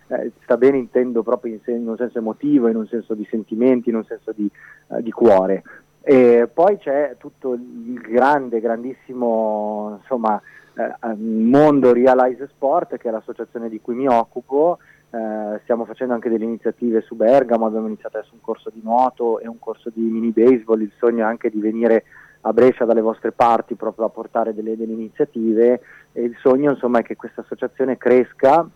Eh, 0.10 0.32
sta 0.43 0.56
bene 0.56 0.78
intendo 0.78 1.22
proprio 1.22 1.54
in, 1.54 1.60
sen- 1.63 1.82
in, 1.82 1.88
un 1.88 1.98
senso 1.98 2.20
emotivo, 2.20 2.70
in 2.70 2.78
un 2.78 2.88
senso 2.88 3.13
di 3.13 3.28
sentimenti, 3.30 3.89
in 3.89 3.96
un 3.96 4.06
senso 4.06 4.32
di, 4.34 4.50
uh, 4.88 5.02
di 5.02 5.12
cuore. 5.12 5.63
E 6.02 6.48
poi 6.52 6.78
c'è 6.78 7.15
tutto 7.17 7.54
il 7.54 8.00
grande, 8.00 8.62
grandissimo 8.62 9.98
insomma, 10.00 10.41
eh, 10.74 11.15
mondo 11.15 11.91
Realize 11.91 12.48
Sport, 12.48 12.96
che 12.96 13.10
è 13.10 13.12
l'associazione 13.12 13.67
di 13.67 13.82
cui 13.82 13.96
mi 13.96 14.08
occupo. 14.08 14.78
Eh, 15.10 15.60
stiamo 15.63 15.86
facendo 15.86 16.13
anche 16.13 16.30
delle 16.30 16.43
iniziative 16.43 17.02
su 17.02 17.15
Bergamo, 17.15 17.65
abbiamo 17.65 17.88
iniziato 17.88 18.17
adesso 18.17 18.34
un 18.34 18.41
corso 18.41 18.70
di 18.70 18.82
nuoto 18.84 19.39
e 19.39 19.48
un 19.48 19.58
corso 19.58 19.89
di 19.93 20.02
mini 20.02 20.32
baseball, 20.32 20.82
il 20.82 20.91
sogno 20.98 21.20
è 21.20 21.28
anche 21.28 21.50
di 21.50 21.60
venire 21.60 22.04
a 22.41 22.52
Brescia 22.52 22.86
dalle 22.86 23.02
vostre 23.02 23.32
parti 23.32 23.76
proprio 23.76 24.06
a 24.06 24.10
portare 24.10 24.54
delle, 24.54 24.76
delle 24.76 24.91
iniziative 24.91 25.82
e 26.12 26.24
il 26.24 26.36
sogno 26.41 26.72
insomma 26.72 27.00
è 27.00 27.04
che 27.04 27.15
questa 27.15 27.41
associazione 27.41 27.98
cresca, 27.98 28.67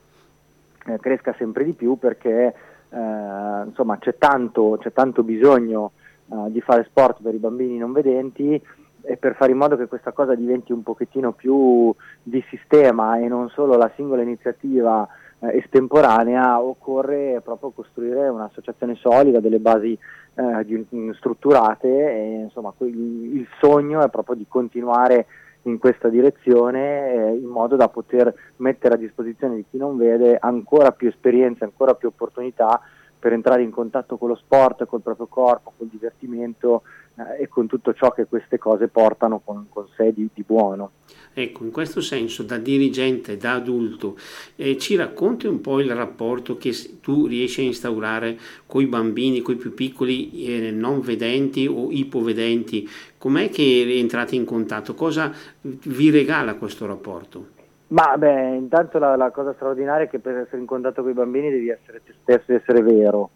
eh, 0.86 1.00
cresca 1.00 1.34
sempre 1.38 1.66
di 1.66 1.74
più 1.74 1.98
perché 1.98 2.54
eh, 2.90 3.64
insomma 3.66 3.98
c'è 3.98 4.16
tanto, 4.18 4.78
c'è 4.82 4.94
tanto 4.94 5.24
bisogno 5.24 5.92
eh, 6.28 6.52
di 6.52 6.62
fare 6.62 6.86
sport 6.86 7.22
per 7.22 7.34
i 7.34 7.40
bambini 7.40 7.78
non 7.78 7.92
vedenti 7.92 8.62
e 9.04 9.18
per 9.18 9.36
fare 9.36 9.52
in 9.52 9.58
modo 9.58 9.78
che 9.78 9.88
questa 9.88 10.12
cosa 10.12 10.36
diventi 10.36 10.72
un 10.72 10.84
pochettino 10.84 11.32
più 11.32 11.94
di 12.22 12.44
sistema 12.50 13.18
e 13.18 13.28
non 13.28 13.50
solo 13.50 13.76
la 13.76 13.92
singola 13.96 14.22
iniziativa 14.22 15.08
eh, 15.40 15.58
estemporanea, 15.58 16.62
occorre 16.62 17.42
proprio 17.44 17.72
costruire 17.72 18.28
un'associazione 18.28 18.96
solida, 18.96 19.40
delle 19.40 19.60
basi 19.60 19.98
eh, 20.36 20.66
di, 20.66 21.12
strutturate 21.16 21.88
e 21.88 22.40
insomma 22.44 22.74
il, 22.80 23.36
il, 23.38 23.48
sogno 23.60 24.02
è 24.02 24.10
proprio 24.10 24.36
di 24.36 24.46
continuare 24.48 25.26
in 25.64 25.78
questa 25.78 26.10
direzione 26.10 27.14
eh, 27.14 27.36
in 27.36 27.48
modo 27.48 27.76
da 27.76 27.88
poter 27.88 28.34
mettere 28.58 28.96
a 28.96 28.98
disposizione 28.98 29.56
di 29.56 29.66
chi 29.70 29.78
non 29.78 29.98
vede 29.98 30.38
ancora 30.40 30.92
più 30.92 31.08
esperienze, 31.08 31.64
ancora 31.64 31.96
più 31.96 32.08
opportunità 32.08 32.80
per 33.22 33.34
entrare 33.34 33.62
in 33.62 33.70
contatto 33.70 34.18
con 34.18 34.30
lo 34.30 34.36
sport, 34.36 34.88
col 34.88 35.02
proprio 35.02 35.28
corpo, 35.28 35.74
col 35.78 35.88
divertimento 35.88 36.82
eh, 37.16 37.44
e 37.44 37.48
con 37.48 37.68
tutto 37.68 37.94
ciò 37.94 38.12
che 38.12 38.26
queste 38.26 38.58
cose 38.58 38.88
portano 38.88 39.40
con, 39.46 39.68
con 39.70 39.86
sé 39.96 40.12
di, 40.12 40.28
di, 40.34 40.44
buono. 40.44 40.94
Ecco, 41.32 41.64
in 41.64 41.70
questo 41.70 42.02
senso, 42.02 42.42
da 42.42 42.58
dirigente, 42.58 43.38
da 43.38 43.54
adulto, 43.54 44.18
eh, 44.56 44.76
ci 44.80 44.96
racconti 44.96 45.46
un 45.46 45.62
po' 45.62 45.80
il 45.80 45.94
rapporto 45.94 46.58
che 46.58 46.74
tu 47.00 47.28
riesci 47.28 47.62
a 47.62 47.66
instaurare 47.66 48.40
con 48.66 48.82
i 48.82 48.88
bambini, 48.88 49.42
con 49.42 49.54
i 49.54 49.58
più 49.58 49.76
piccoli 49.76 50.48
eh, 50.48 50.72
non 50.72 51.00
vedenti 51.02 51.68
o 51.68 51.92
ipovedenti? 51.92 52.90
Com'è 53.20 53.52
che 53.52 54.00
entrate 54.00 54.36
in 54.36 54.46
contatto? 54.46 54.96
Cosa 54.96 55.32
vi 55.62 56.10
regala 56.10 56.56
questo 56.56 56.88
rapporto? 56.88 57.60
Ma 57.92 58.18
beh, 58.18 58.56
intanto 58.56 59.00
la, 59.00 59.18
la, 59.18 59.32
cosa 59.32 59.54
straordinaria 59.54 60.06
è 60.06 60.10
che 60.10 60.20
per 60.20 60.38
essere 60.38 60.60
in 60.60 60.66
contatto 60.66 61.02
con 61.02 61.12
i 61.12 61.14
bambini 61.14 61.50
devi 61.50 61.70
essere 61.70 62.02
te 62.04 62.14
stesso, 62.22 62.44
devi 62.48 62.62
essere 62.62 62.82
vero, 62.82 63.32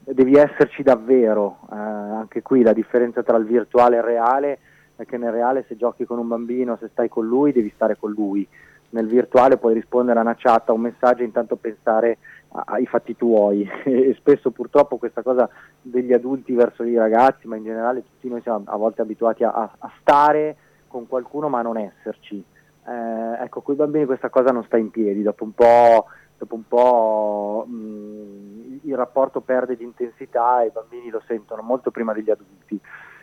devi 0.00 0.34
esserci 0.36 0.82
davvero, 0.82 1.60
eh, 1.72 1.74
anche 1.74 2.42
qui 2.42 2.62
la 2.62 2.74
differenza 2.74 3.22
tra 3.22 3.38
il 3.38 3.46
virtuale 3.46 3.96
e 3.96 3.98
il 4.00 4.04
reale 4.04 4.58
è 4.96 5.06
che 5.06 5.16
nel 5.16 5.32
reale 5.32 5.64
se 5.66 5.76
giochi 5.76 6.04
con 6.04 6.18
un 6.18 6.28
bambino, 6.28 6.76
se 6.76 6.88
stai 6.92 7.08
con 7.08 7.26
lui, 7.26 7.52
devi 7.52 7.72
stare 7.74 7.96
con 7.96 8.10
lui. 8.12 8.46
Nel 8.90 9.06
virtuale 9.06 9.56
puoi 9.56 9.72
rispondere 9.72 10.18
a 10.18 10.22
una 10.22 10.36
chat, 10.36 10.68
a 10.68 10.72
un 10.72 10.82
messaggio 10.82 11.22
e 11.22 11.24
intanto 11.24 11.56
pensare 11.56 12.18
ai 12.50 12.86
fatti 12.86 13.16
tuoi 13.16 13.66
e 13.84 14.14
spesso 14.18 14.50
purtroppo 14.50 14.98
questa 14.98 15.22
cosa 15.22 15.48
degli 15.80 16.12
adulti 16.12 16.52
verso 16.52 16.84
i 16.84 16.94
ragazzi, 16.94 17.48
ma 17.48 17.56
in 17.56 17.64
generale 17.64 18.02
tutti 18.02 18.28
noi 18.28 18.42
siamo 18.42 18.64
a 18.66 18.76
volte 18.76 19.00
abituati 19.00 19.44
a, 19.44 19.50
a 19.50 19.92
stare 19.98 20.56
con 20.86 21.08
qualcuno 21.08 21.48
ma 21.48 21.60
a 21.60 21.62
non 21.62 21.78
esserci. 21.78 22.44
Eh, 22.86 23.42
ecco, 23.42 23.62
con 23.62 23.74
i 23.74 23.78
bambini 23.78 24.04
questa 24.04 24.28
cosa 24.28 24.50
non 24.50 24.64
sta 24.64 24.76
in 24.76 24.90
piedi, 24.90 25.22
dopo 25.22 25.44
un 25.44 25.52
po', 25.52 26.06
dopo 26.36 26.54
un 26.54 26.68
po' 26.68 27.66
mh, 27.66 28.80
il 28.82 28.96
rapporto 28.96 29.40
perde 29.40 29.76
di 29.76 29.84
intensità 29.84 30.62
e 30.62 30.66
i 30.66 30.72
bambini 30.72 31.10
lo 31.10 31.22
sentono 31.26 31.62
molto 31.62 31.90
prima 31.90 32.12
degli 32.12 32.30
adulti. 32.30 32.78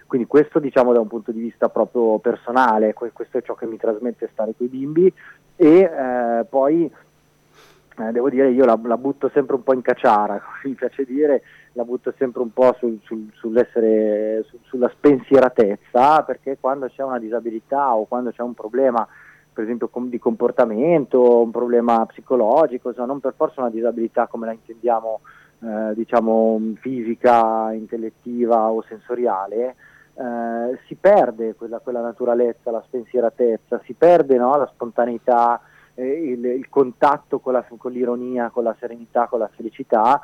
Quindi 0.07 0.27
questo 0.27 0.59
diciamo 0.59 0.91
da 0.91 0.99
un 0.99 1.07
punto 1.07 1.31
di 1.31 1.39
vista 1.39 1.69
proprio 1.69 2.17
personale, 2.19 2.93
questo 2.93 3.37
è 3.37 3.41
ciò 3.41 3.55
che 3.55 3.65
mi 3.65 3.77
trasmette 3.77 4.29
stare 4.33 4.53
con 4.57 4.65
i 4.65 4.69
bimbi 4.69 5.13
e 5.55 5.79
eh, 5.79 6.45
poi 6.49 6.91
eh, 7.97 8.11
devo 8.11 8.29
dire 8.29 8.49
io 8.51 8.65
la, 8.65 8.77
la, 8.83 8.97
butto 8.97 9.29
sempre 9.29 9.55
un 9.55 9.63
po' 9.63 9.73
in 9.73 9.81
cacciara, 9.81 10.41
mi 10.65 10.73
piace 10.73 11.05
dire, 11.05 11.43
la 11.73 11.83
butto 11.83 12.13
sempre 12.17 12.41
un 12.41 12.51
po' 12.51 12.75
sul, 12.77 12.99
sul, 13.03 13.29
sull'essere, 13.33 14.43
su, 14.47 14.57
sulla 14.63 14.89
spensieratezza, 14.89 16.23
perché 16.23 16.57
quando 16.59 16.87
c'è 16.87 17.03
una 17.03 17.19
disabilità 17.19 17.93
o 17.95 18.05
quando 18.05 18.31
c'è 18.31 18.41
un 18.41 18.53
problema, 18.53 19.07
per 19.53 19.63
esempio 19.63 19.89
com- 19.89 20.09
di 20.09 20.19
comportamento, 20.19 21.41
un 21.41 21.51
problema 21.51 22.05
psicologico, 22.05 22.89
insomma, 22.89 23.07
non 23.07 23.19
per 23.19 23.33
forza 23.35 23.61
una 23.61 23.69
disabilità 23.69 24.27
come 24.27 24.45
la 24.45 24.53
intendiamo 24.53 25.21
eh, 25.63 25.93
diciamo 25.93 26.59
fisica, 26.79 27.71
intellettiva 27.73 28.71
o 28.71 28.81
sensoriale, 28.87 29.75
eh, 30.15 30.79
si 30.87 30.95
perde 30.95 31.55
quella, 31.55 31.79
quella, 31.79 32.01
naturalezza, 32.01 32.71
la 32.71 32.83
spensieratezza, 32.85 33.81
si 33.85 33.93
perde 33.93 34.37
no, 34.37 34.55
la 34.57 34.69
spontaneità, 34.73 35.61
eh, 35.93 36.31
il, 36.31 36.43
il, 36.45 36.69
contatto 36.69 37.39
con, 37.39 37.53
la, 37.53 37.65
con, 37.77 37.91
l'ironia, 37.91 38.49
con 38.49 38.63
la 38.63 38.75
serenità, 38.79 39.27
con 39.27 39.39
la 39.39 39.49
felicità 39.53 40.19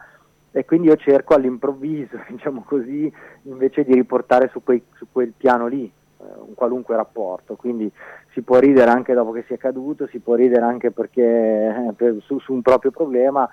e 0.52 0.66
quindi 0.66 0.88
io 0.88 0.96
cerco 0.96 1.36
all'improvviso, 1.36 2.18
diciamo 2.30 2.64
così, 2.66 3.12
invece 3.44 3.84
di 3.84 3.94
riportare 3.94 4.50
su, 4.52 4.64
quei, 4.64 4.82
su 4.96 5.06
quel 5.12 5.34
piano 5.36 5.68
lì 5.68 5.92
un 6.18 6.54
qualunque 6.56 6.96
rapporto, 6.96 7.56
quindi 7.56 7.92
si 8.32 8.42
può 8.42 8.58
ridere 8.60 8.90
anche 8.90 9.14
dopo 9.14 9.32
che 9.32 9.44
si 9.48 9.54
è 9.54 9.58
caduto, 9.58 10.08
si 10.08 10.20
può 10.20 10.36
ridere 10.36 10.66
anche 10.66 10.92
perché 10.92 11.22
eh, 11.22 11.94
per, 11.96 12.18
su, 12.22 12.40
su, 12.40 12.54
un 12.54 12.62
proprio 12.62 12.92
problema 12.92 13.48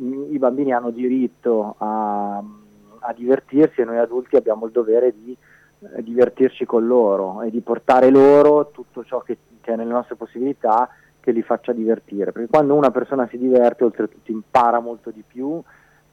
mm, 0.00 0.32
i 0.32 0.38
bambini 0.38 0.72
hanno 0.72 0.90
diritto 0.90 1.76
a, 1.78 2.38
a, 2.38 3.12
divertirsi 3.12 3.80
e 3.80 3.84
noi 3.84 3.98
adulti 3.98 4.36
abbiamo 4.36 4.66
il 4.66 4.72
dovere 4.72 5.12
di 5.12 5.36
eh, 5.80 6.02
divertirci 6.02 6.64
con 6.64 6.86
loro 6.86 7.42
e 7.42 7.50
di 7.50 7.60
portare 7.60 8.10
loro 8.10 8.70
tutto 8.70 9.04
ciò 9.04 9.20
che, 9.20 9.38
che 9.60 9.72
è 9.72 9.76
nelle 9.76 9.92
nostre 9.92 10.16
possibilità 10.16 10.88
che 11.20 11.30
li 11.30 11.42
faccia 11.42 11.72
divertire, 11.72 12.32
perché 12.32 12.48
quando 12.48 12.74
una 12.74 12.90
persona 12.90 13.28
si 13.28 13.38
diverte 13.38 13.84
oltretutto 13.84 14.30
impara 14.30 14.80
molto 14.80 15.10
di 15.10 15.22
più, 15.26 15.60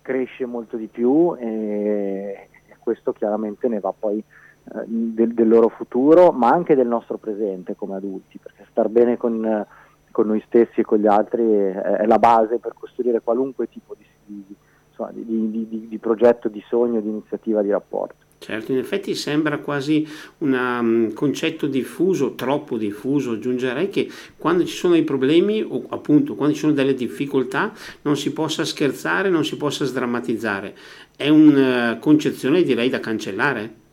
cresce 0.02 0.46
molto 0.46 0.78
di 0.78 0.88
più 0.88 1.36
e, 1.40 2.50
e 2.68 2.76
questo 2.80 3.14
chiaramente 3.14 3.68
ne 3.68 3.80
va 3.80 3.94
poi 3.98 4.18
eh, 4.20 4.45
del, 4.86 5.34
del, 5.34 5.48
loro 5.48 5.70
futuro, 5.70 6.32
ma 6.32 6.50
anche 6.50 6.76
del 6.76 6.88
nostro 6.88 7.18
presente 7.18 7.76
come 7.76 7.96
adulti, 7.96 8.40
perché 8.40 8.66
star 8.70 8.90
bene 8.90 9.18
con, 9.18 9.66
con 10.12 10.28
noi 10.28 10.44
stessi 10.48 10.82
e 10.82 10.84
con 10.84 11.00
gli 11.00 11.08
altri 11.08 11.44
è, 11.44 11.72
è, 11.74 12.06
la 12.06 12.18
base 12.18 12.58
per 12.58 12.74
costruire 12.74 13.22
qualunque 13.22 13.70
tipo 13.70 13.96
di, 13.96 14.06
di, 14.26 15.68
di, 15.68 15.88
di 15.88 15.98
progetto, 15.98 16.50
di 16.50 16.64
sogno, 16.68 17.00
di 17.00 17.10
iniziativa, 17.10 17.62
di 17.62 17.70
rapporto. 17.70 18.24
Certo, 18.38 18.74
in 18.74 18.78
effetti 18.78 19.16
sembra 19.16 19.58
quasi 19.58 20.08
un 20.40 20.54
um, 20.54 21.14
concetto 21.14 21.66
diffuso, 21.68 22.36
troppo 22.36 22.78
diffuso, 22.78 23.32
aggiungerei 23.32 23.90
che 23.90 24.08
quando 24.38 24.66
ci 24.66 24.76
sono 24.76 24.94
dei 24.94 25.04
problemi 25.04 25.66
o 25.68 25.86
appunto 25.90 26.36
quando 26.36 26.54
ci 26.54 26.60
sono 26.60 26.74
delle 26.74 26.94
difficoltà 26.94 27.74
non 28.04 28.16
si 28.18 28.34
possa 28.34 28.64
scherzare, 28.64 29.30
non 29.30 29.44
si 29.46 29.58
possa 29.58 29.86
sdrammatizzare. 29.86 30.76
È 31.16 31.28
una 31.28 31.94
uh, 31.94 32.00
concezione 32.00 32.62
direi 32.62 32.90
da 32.90 33.00
cancellare. 33.00 33.84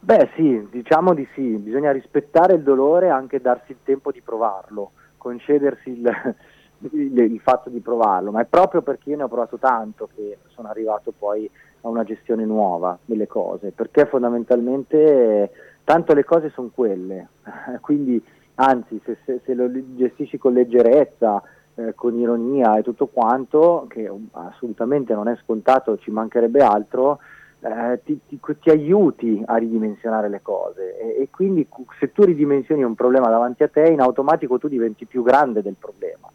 Beh 0.00 0.30
sì, 0.36 0.66
diciamo 0.70 1.12
di 1.12 1.26
sì, 1.34 1.56
bisogna 1.56 1.90
rispettare 1.90 2.54
il 2.54 2.62
dolore 2.62 3.06
e 3.06 3.10
anche 3.10 3.40
darsi 3.40 3.72
il 3.72 3.78
tempo 3.82 4.12
di 4.12 4.20
provarlo, 4.20 4.92
concedersi 5.16 5.90
il, 5.90 6.34
il, 6.92 7.18
il 7.18 7.40
fatto 7.40 7.68
di 7.68 7.80
provarlo, 7.80 8.30
ma 8.30 8.40
è 8.40 8.46
proprio 8.46 8.82
perché 8.82 9.10
io 9.10 9.16
ne 9.16 9.24
ho 9.24 9.28
provato 9.28 9.58
tanto 9.58 10.08
che 10.14 10.38
sono 10.48 10.68
arrivato 10.68 11.12
poi 11.16 11.50
a 11.80 11.88
una 11.88 12.04
gestione 12.04 12.44
nuova 12.44 12.96
delle 13.04 13.26
cose, 13.26 13.72
perché 13.72 14.06
fondamentalmente 14.06 15.50
tanto 15.82 16.14
le 16.14 16.24
cose 16.24 16.50
sono 16.50 16.70
quelle, 16.72 17.28
quindi 17.80 18.22
anzi 18.54 19.00
se, 19.04 19.18
se, 19.24 19.40
se, 19.44 19.54
lo 19.54 19.68
gestisci 19.70 20.38
con 20.38 20.52
leggerezza, 20.52 21.42
eh, 21.74 21.94
con 21.94 22.16
ironia 22.16 22.78
e 22.78 22.82
tutto 22.82 23.06
quanto, 23.08 23.86
che 23.88 24.10
assolutamente 24.32 25.12
non 25.12 25.28
è 25.28 25.36
scontato, 25.42 25.98
ci 25.98 26.10
mancherebbe 26.10 26.60
altro, 26.60 27.18
eh, 27.60 28.00
ti, 28.04 28.20
ti, 28.28 28.38
ti, 28.60 28.70
aiuti 28.70 29.42
a 29.44 29.56
ridimensionare 29.56 30.28
le 30.28 30.40
cose 30.42 30.98
e, 30.98 31.22
e, 31.22 31.28
quindi 31.30 31.66
se 31.98 32.12
tu 32.12 32.24
ridimensioni 32.24 32.82
un 32.82 32.94
problema 32.94 33.28
davanti 33.28 33.62
a 33.62 33.68
te 33.68 33.88
in 33.88 34.00
automatico 34.00 34.58
tu 34.58 34.68
diventi 34.68 35.06
più 35.06 35.22
grande 35.22 35.62
del 35.62 35.76
problema 35.78 36.30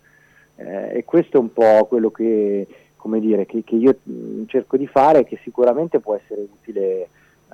eh, 0.55 0.97
e 0.97 1.03
questo 1.03 1.37
è 1.37 1.39
un 1.39 1.51
po' 1.51 1.85
quello 1.87 2.11
che, 2.11 2.67
come 2.95 3.19
dire, 3.19 3.45
che, 3.45 3.63
che 3.63 3.75
io 3.75 3.97
mm, 4.09 4.45
cerco 4.47 4.77
di 4.77 4.87
fare 4.87 5.19
e 5.19 5.23
che 5.25 5.39
sicuramente 5.43 5.99
può 5.99 6.15
essere 6.15 6.41
utile, 6.41 7.09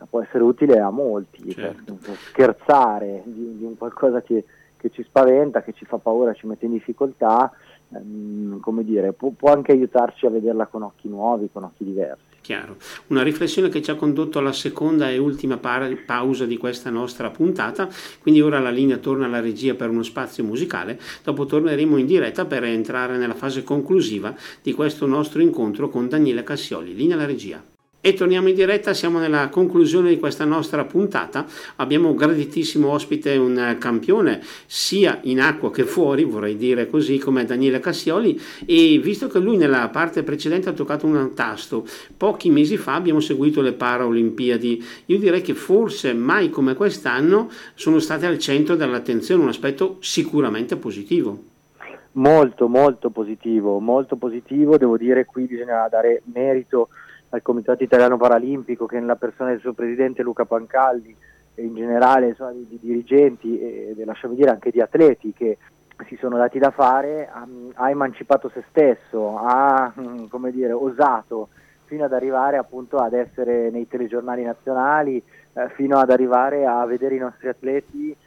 può 0.09 0.21
essere 0.21 0.43
utile 0.43 0.79
a 0.79 0.89
molti, 0.89 1.53
certo. 1.53 1.97
per, 2.01 2.15
scherzare 2.15 3.21
di, 3.25 3.57
di, 3.57 3.63
un 3.63 3.77
qualcosa 3.77 4.21
che, 4.21 4.43
che, 4.77 4.89
ci 4.89 5.03
spaventa, 5.03 5.61
che 5.61 5.73
ci 5.73 5.85
fa 5.85 5.97
paura, 5.97 6.33
ci 6.33 6.45
mette 6.45 6.65
in 6.65 6.73
difficoltà, 6.73 7.51
ehm, 7.93 8.59
come 8.59 8.83
dire, 8.83 9.13
può, 9.13 9.29
può 9.29 9.51
anche 9.51 9.71
aiutarci 9.71 10.25
a 10.25 10.29
vederla 10.29 10.67
con 10.67 10.83
occhi 10.83 11.07
nuovi, 11.07 11.49
con 11.51 11.63
occhi 11.63 11.85
diversi. 11.85 12.27
Chiaro. 12.41 12.77
Una 13.07 13.21
riflessione 13.21 13.69
che 13.69 13.81
ci 13.81 13.91
ha 13.91 13.95
condotto 13.95 14.39
alla 14.39 14.53
seconda 14.53 15.09
e 15.09 15.17
ultima 15.17 15.57
par- 15.57 16.03
pausa 16.05 16.45
di 16.45 16.57
questa 16.57 16.89
nostra 16.89 17.29
puntata, 17.29 17.89
quindi 18.21 18.41
ora 18.41 18.59
la 18.59 18.71
linea 18.71 18.97
torna 18.97 19.25
alla 19.25 19.39
regia 19.39 19.75
per 19.75 19.89
uno 19.89 20.03
spazio 20.03 20.43
musicale, 20.43 20.99
dopo 21.23 21.45
torneremo 21.45 21.97
in 21.97 22.05
diretta 22.05 22.45
per 22.45 22.63
entrare 22.63 23.17
nella 23.17 23.35
fase 23.35 23.63
conclusiva 23.63 24.35
di 24.61 24.73
questo 24.73 25.05
nostro 25.05 25.41
incontro 25.41 25.89
con 25.89 26.07
Daniele 26.07 26.43
Cassioli. 26.43 26.95
Linea 26.95 27.15
alla 27.15 27.25
regia. 27.25 27.68
E 28.01 28.13
torniamo 28.13 28.47
in 28.47 28.55
diretta, 28.55 28.93
siamo 28.93 29.19
nella 29.19 29.49
conclusione 29.49 30.07
di 30.07 30.19
questa 30.19 30.45
nostra 30.45 30.85
puntata. 30.85 31.45
Abbiamo 31.75 32.07
un 32.07 32.15
graditissimo 32.15 32.89
ospite, 32.89 33.35
un 33.35 33.75
campione 33.77 34.39
sia 34.67 35.19
in 35.23 35.41
acqua 35.41 35.69
che 35.69 35.83
fuori, 35.83 36.23
vorrei 36.23 36.55
dire 36.55 36.87
così, 36.87 37.17
come 37.17 37.43
Daniele 37.43 37.81
Cassioli. 37.81 38.39
E 38.65 38.99
visto 38.99 39.27
che 39.27 39.39
lui 39.39 39.57
nella 39.57 39.89
parte 39.89 40.23
precedente 40.23 40.69
ha 40.69 40.71
toccato 40.71 41.05
un 41.07 41.33
tasto, 41.33 41.85
pochi 42.15 42.49
mesi 42.49 42.77
fa 42.77 42.93
abbiamo 42.93 43.19
seguito 43.19 43.59
le 43.59 43.73
Paralimpiadi. 43.73 44.81
Io 45.07 45.19
direi 45.19 45.41
che 45.41 45.53
forse 45.53 46.13
mai 46.13 46.49
come 46.49 46.75
quest'anno 46.75 47.49
sono 47.73 47.99
state 47.99 48.25
al 48.25 48.39
centro 48.39 48.77
dell'attenzione, 48.77 49.43
un 49.43 49.49
aspetto 49.49 49.97
sicuramente 49.99 50.77
positivo. 50.77 51.37
Molto, 52.13 52.69
molto 52.69 53.09
positivo, 53.09 53.77
molto 53.79 54.15
positivo. 54.15 54.77
Devo 54.77 54.95
dire 54.95 55.25
qui 55.25 55.43
bisogna 55.43 55.85
dare 55.89 56.21
merito 56.33 56.87
al 57.29 57.41
Comitato 57.41 57.83
Italiano 57.83 58.17
Paralimpico 58.17 58.85
che 58.85 58.99
nella 58.99 59.15
persona 59.15 59.51
del 59.51 59.59
suo 59.59 59.73
presidente 59.73 60.23
Luca 60.23 60.45
Pancalli 60.45 61.15
e 61.55 61.63
in 61.63 61.75
generale 61.75 62.29
insomma, 62.29 62.51
di, 62.51 62.65
di, 62.67 62.79
dirigenti 62.79 63.59
e, 63.59 63.93
lasciami 64.03 64.35
dire 64.35 64.49
anche 64.49 64.71
di 64.71 64.81
atleti 64.81 65.33
che 65.33 65.57
si 66.07 66.15
sono 66.15 66.37
dati 66.37 66.59
da 66.59 66.71
fare, 66.71 67.27
ha, 67.27 67.45
ha 67.73 67.89
emancipato 67.89 68.49
se 68.49 68.63
stesso, 68.69 69.37
ha 69.37 69.91
come 70.29 70.51
dire, 70.51 70.71
osato 70.71 71.49
fino 71.85 72.05
ad 72.05 72.13
arrivare 72.13 72.57
appunto 72.57 72.97
ad 72.97 73.13
essere 73.13 73.69
nei 73.69 73.87
telegiornali 73.87 74.43
nazionali, 74.43 75.21
eh, 75.53 75.69
fino 75.75 75.97
ad 75.97 76.09
arrivare 76.09 76.65
a 76.65 76.85
vedere 76.85 77.15
i 77.15 77.19
nostri 77.19 77.47
atleti 77.49 78.11
eh, 78.11 78.17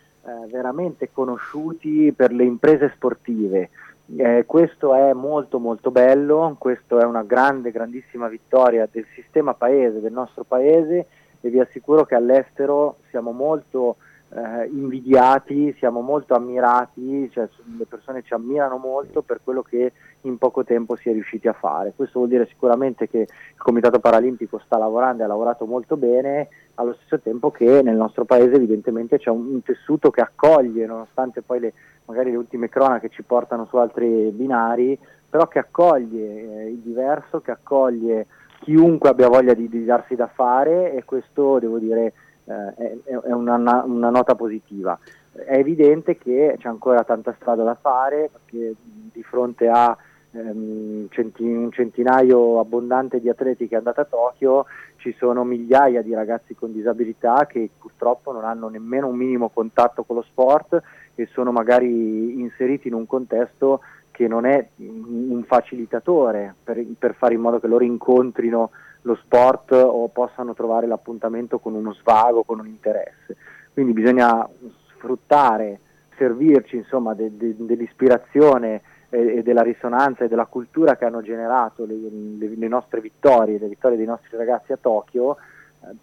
veramente 0.50 1.10
conosciuti 1.12 2.12
per 2.12 2.32
le 2.32 2.44
imprese 2.44 2.92
sportive. 2.94 3.70
Eh, 4.16 4.44
questo 4.46 4.94
è 4.94 5.14
molto 5.14 5.58
molto 5.58 5.90
bello, 5.90 6.56
questa 6.58 7.00
è 7.00 7.04
una 7.04 7.22
grande, 7.22 7.70
grandissima 7.70 8.28
vittoria 8.28 8.86
del 8.90 9.06
sistema 9.14 9.54
paese, 9.54 10.00
del 10.00 10.12
nostro 10.12 10.44
paese. 10.44 11.06
E 11.40 11.48
vi 11.48 11.58
assicuro 11.58 12.04
che 12.04 12.14
all'estero 12.14 12.98
siamo 13.10 13.32
molto 13.32 13.96
eh, 14.34 14.66
invidiati, 14.68 15.74
siamo 15.78 16.00
molto 16.00 16.34
ammirati, 16.34 17.30
cioè 17.30 17.48
le 17.76 17.84
persone 17.86 18.22
ci 18.22 18.32
ammirano 18.32 18.78
molto 18.78 19.22
per 19.22 19.40
quello 19.44 19.62
che 19.62 19.92
in 20.22 20.38
poco 20.38 20.64
tempo 20.64 20.96
si 20.96 21.10
è 21.10 21.12
riusciti 21.12 21.48
a 21.48 21.52
fare. 21.52 21.92
Questo 21.94 22.18
vuol 22.18 22.30
dire 22.30 22.46
sicuramente 22.46 23.08
che 23.08 23.18
il 23.18 23.58
Comitato 23.58 24.00
Paralimpico 24.00 24.58
sta 24.64 24.78
lavorando 24.78 25.22
e 25.22 25.24
ha 25.24 25.28
lavorato 25.28 25.66
molto 25.66 25.96
bene, 25.96 26.48
allo 26.76 26.94
stesso 26.94 27.20
tempo 27.20 27.50
che 27.50 27.82
nel 27.82 27.96
nostro 27.96 28.24
paese 28.24 28.54
evidentemente 28.54 29.18
c'è 29.18 29.30
un, 29.30 29.46
un 29.52 29.62
tessuto 29.62 30.10
che 30.10 30.22
accoglie, 30.22 30.86
nonostante 30.86 31.42
poi 31.42 31.60
le, 31.60 31.72
magari 32.06 32.30
le 32.30 32.36
ultime 32.36 32.68
cronache 32.68 33.10
ci 33.10 33.22
portano 33.22 33.66
su 33.66 33.76
altri 33.76 34.30
binari, 34.30 34.98
però 35.28 35.46
che 35.46 35.58
accoglie 35.58 36.64
eh, 36.64 36.68
il 36.68 36.78
diverso, 36.78 37.40
che 37.40 37.50
accoglie 37.50 38.26
chiunque 38.60 39.08
abbia 39.08 39.28
voglia 39.28 39.54
di, 39.54 39.68
di, 39.68 39.84
darsi 39.84 40.14
da 40.14 40.28
fare 40.28 40.94
e 40.94 41.04
questo 41.04 41.58
devo 41.58 41.78
dire 41.78 42.12
eh, 42.44 42.74
è, 42.74 43.14
è 43.14 43.32
una, 43.32 43.56
una, 43.84 44.10
nota 44.10 44.34
positiva. 44.34 44.98
È 45.32 45.54
evidente 45.54 46.18
che 46.18 46.56
c'è 46.58 46.68
ancora 46.68 47.04
tanta 47.04 47.34
strada 47.38 47.62
da 47.62 47.74
fare 47.74 48.30
perché 48.30 48.74
di 49.12 49.22
fronte 49.22 49.68
a 49.68 49.96
ehm, 50.32 51.08
un 51.38 51.70
centinaio 51.72 52.60
abbondante 52.60 53.20
di 53.20 53.28
atleti 53.28 53.68
che 53.68 53.74
è 53.74 53.78
andata 53.78 54.02
a 54.02 54.06
Tokyo 54.06 54.66
ci 54.96 55.14
sono 55.18 55.42
migliaia 55.44 56.02
di 56.02 56.14
ragazzi 56.14 56.54
con 56.54 56.72
disabilità 56.72 57.46
che 57.46 57.68
purtroppo 57.78 58.32
non 58.32 58.44
hanno 58.44 58.68
nemmeno 58.68 59.08
un 59.08 59.16
minimo 59.16 59.48
contatto 59.48 60.04
con 60.04 60.16
lo 60.16 60.22
sport 60.22 60.80
e 61.14 61.28
sono 61.32 61.50
magari 61.50 62.40
inseriti 62.40 62.88
in 62.88 62.94
un 62.94 63.06
contesto 63.06 63.80
che 64.10 64.28
non 64.28 64.44
è 64.44 64.68
un 64.76 65.42
facilitatore 65.46 66.54
per, 66.62 66.84
per, 66.98 67.14
fare 67.14 67.34
in 67.34 67.40
modo 67.40 67.58
che 67.58 67.66
loro 67.66 67.82
incontrino 67.82 68.70
lo 69.02 69.16
sport 69.16 69.72
o 69.72 70.08
possano 70.08 70.54
trovare 70.54 70.86
l'appuntamento 70.86 71.58
con 71.58 71.74
uno 71.74 71.92
svago, 71.92 72.42
con 72.42 72.60
un 72.60 72.66
interesse. 72.66 73.36
Quindi 73.72 73.92
bisogna 73.92 74.48
sfruttare, 74.94 75.80
servirci 76.16 76.76
insomma, 76.76 77.14
de, 77.14 77.36
de, 77.36 77.54
dell'ispirazione 77.58 78.82
e, 79.08 79.38
e, 79.38 79.42
della 79.42 79.62
risonanza 79.62 80.24
e 80.24 80.28
della 80.28 80.46
cultura 80.46 80.96
che 80.96 81.04
hanno 81.04 81.22
generato 81.22 81.84
le, 81.84 81.94
le, 82.38 82.54
le 82.54 82.68
nostre 82.68 83.00
vittorie, 83.00 83.58
le 83.58 83.68
vittorie 83.68 83.96
dei 83.96 84.06
nostri 84.06 84.36
ragazzi 84.36 84.72
a 84.72 84.78
Tokyo, 84.80 85.36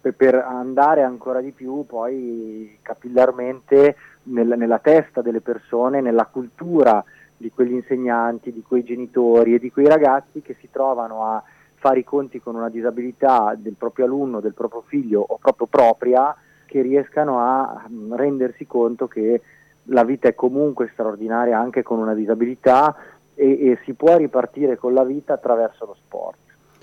eh, 0.02 0.12
per, 0.12 0.34
andare 0.34 1.02
ancora 1.02 1.40
di 1.40 1.52
più 1.52 1.86
poi 1.86 2.78
capillarmente 2.82 3.96
nel, 4.24 4.54
nella 4.56 4.78
testa 4.78 5.22
delle 5.22 5.40
persone, 5.40 6.00
nella 6.00 6.26
cultura 6.26 7.02
di 7.36 7.50
quegli 7.50 7.72
insegnanti, 7.72 8.52
di 8.52 8.62
quei 8.62 8.84
genitori 8.84 9.54
e 9.54 9.58
di 9.58 9.72
quei 9.72 9.86
ragazzi 9.86 10.42
che 10.42 10.54
si 10.60 10.68
trovano 10.70 11.24
a 11.24 11.42
fare 11.80 12.00
i 12.00 12.04
conti 12.04 12.40
con 12.40 12.54
una 12.54 12.68
disabilità 12.68 13.56
del 13.56 13.72
proprio 13.72 14.04
alunno, 14.04 14.40
del 14.40 14.52
proprio 14.52 14.82
figlio 14.86 15.24
o 15.26 15.38
proprio 15.38 15.66
propria, 15.66 16.36
che 16.66 16.82
riescano 16.82 17.40
a 17.40 17.86
mm, 17.90 18.12
rendersi 18.14 18.66
conto 18.66 19.08
che 19.08 19.40
la 19.84 20.04
vita 20.04 20.28
è 20.28 20.34
comunque 20.34 20.90
straordinaria 20.92 21.58
anche 21.58 21.82
con 21.82 21.98
una 21.98 22.14
disabilità 22.14 22.94
e, 23.34 23.70
e 23.70 23.78
si 23.84 23.94
può 23.94 24.18
ripartire 24.18 24.76
con 24.76 24.92
la 24.92 25.04
vita 25.04 25.32
attraverso 25.32 25.86
lo 25.86 25.96
sport. 26.04 26.36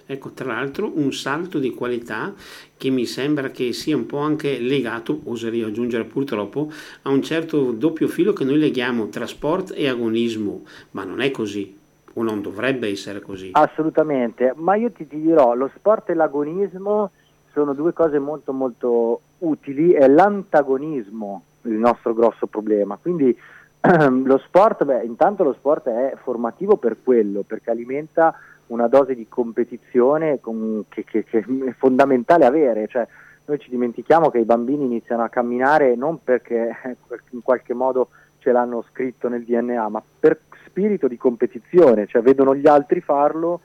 Ecco, 0.08 0.32
tra 0.32 0.48
l'altro 0.48 0.92
un 0.96 1.14
salto 1.14 1.60
di 1.60 1.72
qualità 1.76 2.34
che 2.76 2.90
mi 2.90 3.06
sembra 3.06 3.50
che 3.50 3.74
sia 3.74 3.96
un 3.96 4.08
po' 4.08 4.18
anche 4.18 4.58
legato, 4.58 5.20
oserei 5.26 5.62
aggiungere 5.62 6.06
purtroppo, 6.06 6.72
a 7.04 7.10
un 7.10 7.22
certo 7.22 7.72
doppio 7.72 8.08
filo 8.08 8.34
che 8.34 8.46
noi 8.46 8.58
leghiamo 8.58 9.10
tra 9.10 9.28
sport 9.28 9.74
e 9.76 9.88
agonismo, 9.88 10.64
ma 10.92 11.04
non 11.04 11.22
è 11.22 11.30
così 11.30 11.78
o 12.18 12.24
non 12.24 12.42
dovrebbe 12.42 12.90
essere 12.90 13.22
così. 13.22 13.52
Assolutamente, 13.54 14.54
ma 14.56 14.76
io 14.76 14.92
ti, 14.92 15.08
ti 15.08 15.22
dirò, 15.22 15.54
lo 15.54 15.70
sport 15.76 16.10
e 16.10 16.16
l'agonismo 16.16 17.12
sono 17.52 17.74
due 17.74 17.94
cose 17.94 18.18
molto 18.18 18.54
molto 18.54 19.22
utili, 19.40 19.92
è 19.92 20.08
l'antagonismo 20.08 21.44
il 21.64 21.74
nostro 21.74 22.14
grosso 22.14 22.48
problema, 22.48 22.98
quindi 23.00 23.38
lo 24.24 24.38
sport, 24.40 24.84
beh, 24.84 25.04
intanto 25.04 25.44
lo 25.44 25.54
sport 25.54 25.88
è 25.90 26.16
formativo 26.22 26.78
per 26.78 26.98
quello, 27.04 27.44
perché 27.46 27.70
alimenta 27.70 28.34
una 28.68 28.88
dose 28.88 29.14
di 29.14 29.28
competizione 29.30 30.40
con, 30.42 30.86
che, 30.90 31.04
che, 31.04 31.24
che, 31.24 31.40
è 31.40 31.74
fondamentale 31.78 32.46
avere. 32.46 32.88
Cioè, 32.88 33.08
noi 33.46 33.60
ci 33.60 33.70
dimentichiamo 33.70 34.30
che 34.30 34.40
i 34.40 34.46
bambini 34.46 34.86
iniziano 34.86 35.24
a 35.24 35.30
camminare 35.30 35.96
non 35.96 36.22
perché 36.24 36.76
in 37.32 37.42
qualche 37.44 37.74
modo 37.74 38.10
ce 38.48 38.54
l'hanno 38.54 38.82
scritto 38.90 39.28
nel 39.28 39.44
DNA, 39.44 39.90
ma 39.90 40.02
per 40.20 40.40
spirito 40.66 41.10
di 41.10 41.18
competizione, 41.18 42.08
cioè 42.08 42.22
vedono 42.22 42.56
gli 42.56 42.66
altri 42.66 43.02
farlo 43.02 43.60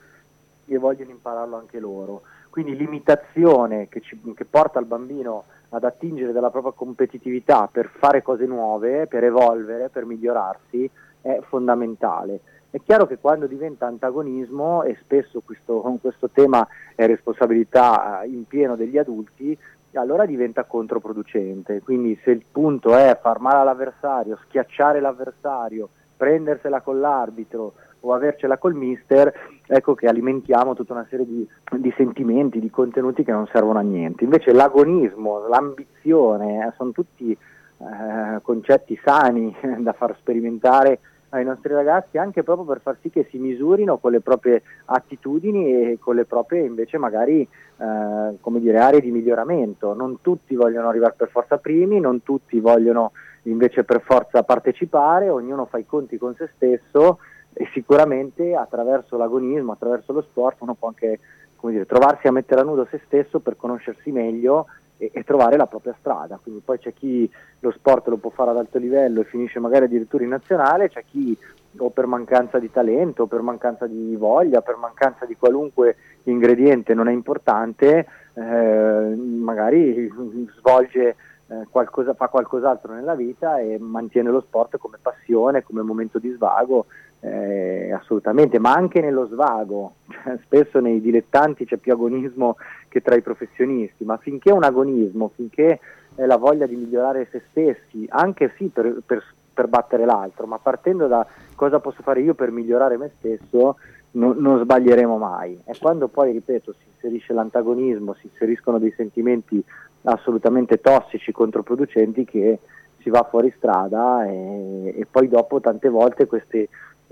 e 0.65 0.77
vogliono 0.77 1.11
impararlo 1.11 1.55
anche 1.55 1.79
loro. 1.79 2.23
Quindi 2.49 2.75
l'imitazione 2.75 3.87
che, 3.87 4.01
ci, 4.01 4.19
che 4.35 4.43
porta 4.43 4.79
il 4.79 4.85
bambino 4.85 5.45
ad 5.69 5.85
attingere 5.85 6.33
dalla 6.33 6.49
propria 6.49 6.73
competitività 6.73 7.69
per 7.71 7.89
fare 7.97 8.21
cose 8.21 8.45
nuove, 8.45 9.07
per 9.07 9.23
evolvere, 9.23 9.87
per 9.87 10.03
migliorarsi, 10.03 10.89
è 11.21 11.39
fondamentale. 11.47 12.41
È 12.69 12.81
chiaro 12.83 13.07
che 13.07 13.19
quando 13.19 13.47
diventa 13.47 13.85
antagonismo, 13.85 14.83
e 14.83 14.97
spesso 15.01 15.41
questo, 15.45 15.79
questo 16.01 16.29
tema 16.29 16.67
è 16.93 17.05
responsabilità 17.05 18.23
eh, 18.23 18.27
in 18.27 18.45
pieno 18.45 18.75
degli 18.75 18.97
adulti, 18.97 19.57
allora 19.99 20.25
diventa 20.25 20.63
controproducente. 20.63 21.81
Quindi 21.81 22.19
se 22.23 22.31
il 22.31 22.43
punto 22.49 22.95
è 22.95 23.17
far 23.21 23.39
male 23.39 23.59
all'avversario, 23.59 24.39
schiacciare 24.45 24.99
l'avversario, 24.99 25.89
prendersela 26.15 26.81
con 26.81 26.99
l'arbitro 26.99 27.73
o 28.01 28.13
avercela 28.13 28.57
col 28.57 28.75
mister, 28.75 29.33
ecco 29.65 29.93
che 29.95 30.07
alimentiamo 30.07 30.73
tutta 30.73 30.93
una 30.93 31.05
serie 31.09 31.25
di, 31.25 31.47
di 31.77 31.93
sentimenti, 31.95 32.59
di 32.59 32.69
contenuti 32.69 33.23
che 33.23 33.31
non 33.31 33.47
servono 33.47 33.79
a 33.79 33.83
niente. 33.83 34.23
Invece 34.23 34.51
l'agonismo, 34.51 35.47
l'ambizione, 35.47 36.67
eh, 36.67 36.73
sono 36.75 36.91
tutti 36.91 37.31
eh, 37.31 38.41
concetti 38.41 38.99
sani 39.03 39.55
da 39.79 39.93
far 39.93 40.15
sperimentare 40.17 40.99
ai 41.33 41.43
nostri 41.43 41.73
ragazzi 41.73 42.17
anche 42.17 42.43
proprio 42.43 42.65
per 42.65 42.79
far 42.81 42.97
sì 43.01 43.09
che 43.09 43.27
si 43.29 43.37
misurino 43.37 43.97
con 43.97 44.11
le 44.11 44.21
proprie 44.21 44.61
attitudini 44.85 45.91
e 45.91 45.97
con 45.99 46.15
le 46.15 46.25
proprie 46.25 46.61
invece 46.61 46.97
magari 46.97 47.41
eh, 47.41 48.37
come 48.39 48.59
dire, 48.59 48.79
aree 48.79 49.01
di 49.01 49.11
miglioramento. 49.11 49.93
Non 49.93 50.21
tutti 50.21 50.55
vogliono 50.55 50.89
arrivare 50.89 51.15
per 51.17 51.29
forza 51.29 51.57
primi, 51.57 51.99
non 51.99 52.23
tutti 52.23 52.59
vogliono 52.59 53.11
invece 53.43 53.83
per 53.83 54.01
forza 54.01 54.43
partecipare, 54.43 55.29
ognuno 55.29 55.65
fa 55.65 55.79
i 55.79 55.85
conti 55.85 56.17
con 56.17 56.35
se 56.35 56.49
stesso 56.55 57.19
e 57.51 57.67
sicuramente 57.73 58.55
attraverso 58.55 59.17
l'agonismo, 59.17 59.73
attraverso 59.73 60.13
lo 60.13 60.21
sport 60.21 60.61
uno 60.61 60.75
può 60.75 60.87
anche 60.87 61.19
dire, 61.61 61.85
trovarsi 61.85 62.27
a 62.27 62.31
mettere 62.31 62.61
a 62.61 62.63
nudo 62.63 62.87
se 62.89 63.01
stesso 63.05 63.39
per 63.39 63.55
conoscersi 63.57 64.11
meglio 64.11 64.67
e, 65.03 65.11
e, 65.13 65.23
trovare 65.23 65.57
la 65.57 65.67
propria 65.67 65.95
strada. 65.99 66.39
Quindi 66.41 66.61
poi 66.63 66.79
c'è 66.79 66.93
chi 66.93 67.29
lo 67.59 67.71
sport 67.71 68.07
lo 68.07 68.17
può 68.17 68.29
fare 68.29 68.51
ad 68.51 68.57
alto 68.57 68.77
livello 68.77 69.21
e 69.21 69.25
finisce 69.25 69.59
magari 69.59 69.85
addirittura 69.85 70.23
in 70.23 70.29
nazionale, 70.29 70.89
c'è 70.89 71.03
chi 71.09 71.37
o 71.77 71.89
per 71.89 72.05
mancanza 72.05 72.59
di 72.59 72.71
talento, 72.71 73.23
o 73.23 73.25
per 73.27 73.41
mancanza 73.41 73.87
di 73.87 74.15
voglia, 74.15 74.61
per 74.61 74.75
mancanza 74.75 75.25
di 75.25 75.35
qualunque 75.35 75.95
ingrediente 76.23 76.93
non 76.93 77.07
è 77.07 77.11
importante, 77.11 78.05
eh, 78.33 79.15
magari 79.15 80.11
svolge 80.57 81.15
eh, 81.47 81.67
qualcosa, 81.69 82.13
fa 82.13 82.27
qualcos'altro 82.27 82.93
nella 82.93 83.15
vita 83.15 83.59
e 83.59 83.77
mantiene 83.79 84.29
lo 84.29 84.41
sport 84.41 84.77
come 84.77 84.97
passione, 85.01 85.63
come 85.63 85.81
momento 85.81 86.19
di 86.19 86.29
svago, 86.29 86.85
eh, 87.23 87.93
assolutamente, 87.93 88.59
ma 88.59 88.73
anche 88.73 88.99
nello 88.99 89.27
svago, 89.27 89.93
cioè, 90.09 90.37
spesso 90.43 90.79
nei 90.79 90.99
dilettanti 90.99 91.65
c'è 91.65 91.77
più 91.77 91.93
agonismo 91.93 92.57
che 92.89 93.01
tra 93.01 93.15
i 93.15 93.21
professionisti, 93.21 94.03
ma 94.03 94.17
finché 94.17 94.49
è 94.49 94.53
un 94.53 94.63
agonismo, 94.63 95.31
finché 95.33 95.79
è 96.15 96.25
la 96.25 96.35
voglia 96.35 96.65
di 96.65 96.75
migliorare 96.75 97.27
se 97.31 97.41
stessi, 97.49 98.05
anche 98.09 98.53
sì 98.57 98.65
per, 98.65 99.01
per, 99.05 99.23
per 99.53 99.67
battere 99.67 100.05
l'altro, 100.05 100.47
ma 100.47 100.57
partendo 100.57 101.07
da 101.07 101.25
cosa 101.55 101.79
posso 101.79 102.03
fare 102.03 102.19
io 102.19 102.33
per 102.33 102.51
migliorare 102.51 102.97
me 102.97 103.11
stesso, 103.17 103.77
no, 104.11 104.33
non 104.37 104.59
sbaglieremo 104.61 105.17
mai. 105.17 105.57
E 105.65 105.77
quando 105.79 106.09
poi, 106.09 106.33
ripeto, 106.33 106.73
si 106.73 106.83
inserisce 106.93 107.31
l'antagonismo, 107.31 108.13
si 108.15 108.27
inseriscono 108.27 108.79
dei 108.79 108.91
sentimenti 108.91 109.63
assolutamente 110.03 110.81
tossici, 110.81 111.31
controproducenti, 111.31 112.25
che 112.25 112.59
si 112.99 113.09
va 113.09 113.23
fuori 113.23 113.53
strada 113.55 114.25
e, 114.25 114.93
e 114.97 115.07
poi 115.09 115.27
dopo 115.29 115.59
tante 115.61 115.89
volte 115.89 116.25
queste 116.25 116.69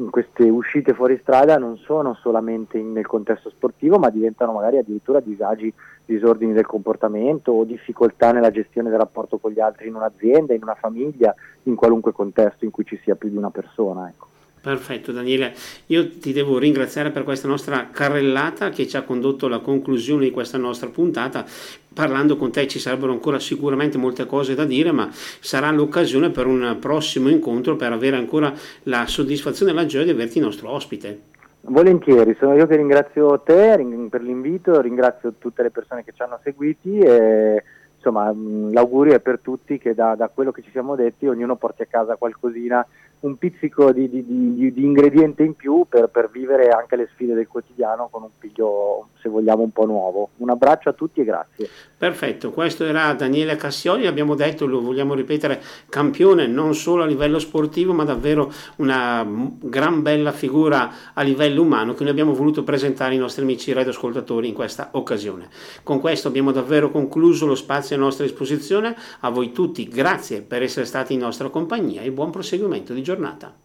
queste 0.09 0.43
uscite 0.49 0.93
fuori 0.93 1.17
strada 1.21 1.57
non 1.57 1.77
sono 1.77 2.13
solamente 2.15 2.81
nel 2.81 3.05
contesto 3.05 3.49
sportivo, 3.49 3.97
ma 3.97 4.09
diventano 4.09 4.53
magari 4.53 4.77
addirittura 4.77 5.19
disagi, 5.19 5.73
disordini 6.05 6.53
del 6.53 6.65
comportamento 6.65 7.51
o 7.51 7.63
difficoltà 7.63 8.31
nella 8.31 8.51
gestione 8.51 8.89
del 8.89 8.99
rapporto 8.99 9.37
con 9.37 9.51
gli 9.51 9.59
altri 9.59 9.87
in 9.87 9.95
un'azienda, 9.95 10.53
in 10.53 10.63
una 10.63 10.75
famiglia, 10.75 11.33
in 11.63 11.75
qualunque 11.75 12.11
contesto 12.11 12.65
in 12.65 12.71
cui 12.71 12.85
ci 12.85 12.99
sia 13.03 13.15
più 13.15 13.29
di 13.29 13.37
una 13.37 13.51
persona. 13.51 14.07
Ecco. 14.09 14.30
Perfetto 14.61 15.11
Daniele, 15.11 15.55
io 15.87 16.07
ti 16.19 16.33
devo 16.33 16.59
ringraziare 16.59 17.09
per 17.09 17.23
questa 17.23 17.47
nostra 17.47 17.89
carrellata 17.91 18.69
che 18.69 18.87
ci 18.87 18.95
ha 18.95 19.01
condotto 19.01 19.47
alla 19.47 19.57
conclusione 19.57 20.25
di 20.25 20.31
questa 20.31 20.59
nostra 20.59 20.87
puntata. 20.89 21.43
Parlando 21.91 22.37
con 22.37 22.51
te 22.51 22.67
ci 22.67 22.77
sarebbero 22.77 23.11
ancora 23.11 23.39
sicuramente 23.39 23.97
molte 23.97 24.27
cose 24.27 24.53
da 24.53 24.63
dire, 24.63 24.91
ma 24.91 25.09
sarà 25.11 25.71
l'occasione 25.71 26.29
per 26.29 26.45
un 26.45 26.77
prossimo 26.79 27.29
incontro 27.29 27.75
per 27.75 27.91
avere 27.91 28.17
ancora 28.17 28.53
la 28.83 29.07
soddisfazione 29.07 29.71
e 29.71 29.73
la 29.73 29.87
gioia 29.87 30.05
di 30.05 30.11
averti 30.11 30.39
nostro 30.39 30.69
ospite. 30.69 31.21
Volentieri, 31.61 32.35
sono 32.39 32.55
io 32.55 32.67
che 32.67 32.75
ringrazio 32.75 33.39
te 33.39 33.83
per 34.11 34.21
l'invito, 34.21 34.79
ringrazio 34.79 35.33
tutte 35.39 35.63
le 35.63 35.71
persone 35.71 36.03
che 36.03 36.11
ci 36.13 36.21
hanno 36.21 36.39
seguiti 36.43 36.99
e 36.99 37.63
insomma 37.95 38.31
l'augurio 38.71 39.13
è 39.13 39.19
per 39.19 39.39
tutti 39.39 39.77
che 39.77 39.93
da, 39.95 40.15
da 40.15 40.29
quello 40.31 40.51
che 40.51 40.61
ci 40.61 40.71
siamo 40.71 40.95
detti 40.95 41.27
ognuno 41.27 41.55
porti 41.55 41.83
a 41.83 41.87
casa 41.87 42.15
qualcosina 42.15 42.85
un 43.21 43.37
pizzico 43.37 43.91
di, 43.91 44.09
di, 44.09 44.25
di, 44.25 44.73
di 44.73 44.83
ingrediente 44.83 45.43
in 45.43 45.55
più 45.55 45.85
per, 45.87 46.07
per, 46.07 46.29
vivere 46.29 46.69
anche 46.69 46.95
le 46.95 47.09
sfide 47.11 47.33
del 47.33 47.47
quotidiano 47.47 48.07
con 48.09 48.23
un 48.23 48.29
piglio, 48.37 49.09
se 49.19 49.29
vogliamo, 49.29 49.61
un 49.63 49.71
po' 49.71 49.85
nuovo. 49.85 50.29
Un 50.37 50.49
abbraccio 50.49 50.89
a 50.89 50.93
tutti 50.93 51.21
e 51.21 51.25
grazie. 51.25 51.69
Perfetto, 52.01 52.49
questo 52.49 52.83
era 52.83 53.13
Daniele 53.13 53.55
Cassioli, 53.57 54.07
abbiamo 54.07 54.33
detto, 54.33 54.65
lo 54.65 54.81
vogliamo 54.81 55.13
ripetere, 55.13 55.61
campione 55.87 56.47
non 56.47 56.73
solo 56.73 57.03
a 57.03 57.05
livello 57.05 57.37
sportivo, 57.37 57.93
ma 57.93 58.03
davvero 58.03 58.51
una 58.77 59.23
gran 59.23 60.01
bella 60.01 60.31
figura 60.31 61.11
a 61.13 61.21
livello 61.21 61.61
umano 61.61 61.93
che 61.93 62.01
noi 62.01 62.11
abbiamo 62.11 62.33
voluto 62.33 62.63
presentare 62.63 63.11
ai 63.11 63.19
nostri 63.19 63.43
amici 63.43 63.71
radioascoltatori 63.71 64.47
in 64.47 64.55
questa 64.55 64.89
occasione. 64.93 65.49
Con 65.83 65.99
questo 65.99 66.27
abbiamo 66.27 66.51
davvero 66.51 66.89
concluso 66.89 67.45
lo 67.45 67.53
spazio 67.53 67.95
a 67.95 67.99
nostra 67.99 68.25
disposizione. 68.25 68.97
A 69.19 69.29
voi 69.29 69.51
tutti, 69.51 69.87
grazie 69.87 70.41
per 70.41 70.63
essere 70.63 70.87
stati 70.87 71.13
in 71.13 71.19
nostra 71.19 71.49
compagnia 71.49 72.01
e 72.01 72.09
buon 72.11 72.31
proseguimento 72.31 72.93
di 72.95 73.03
giornata. 73.03 73.55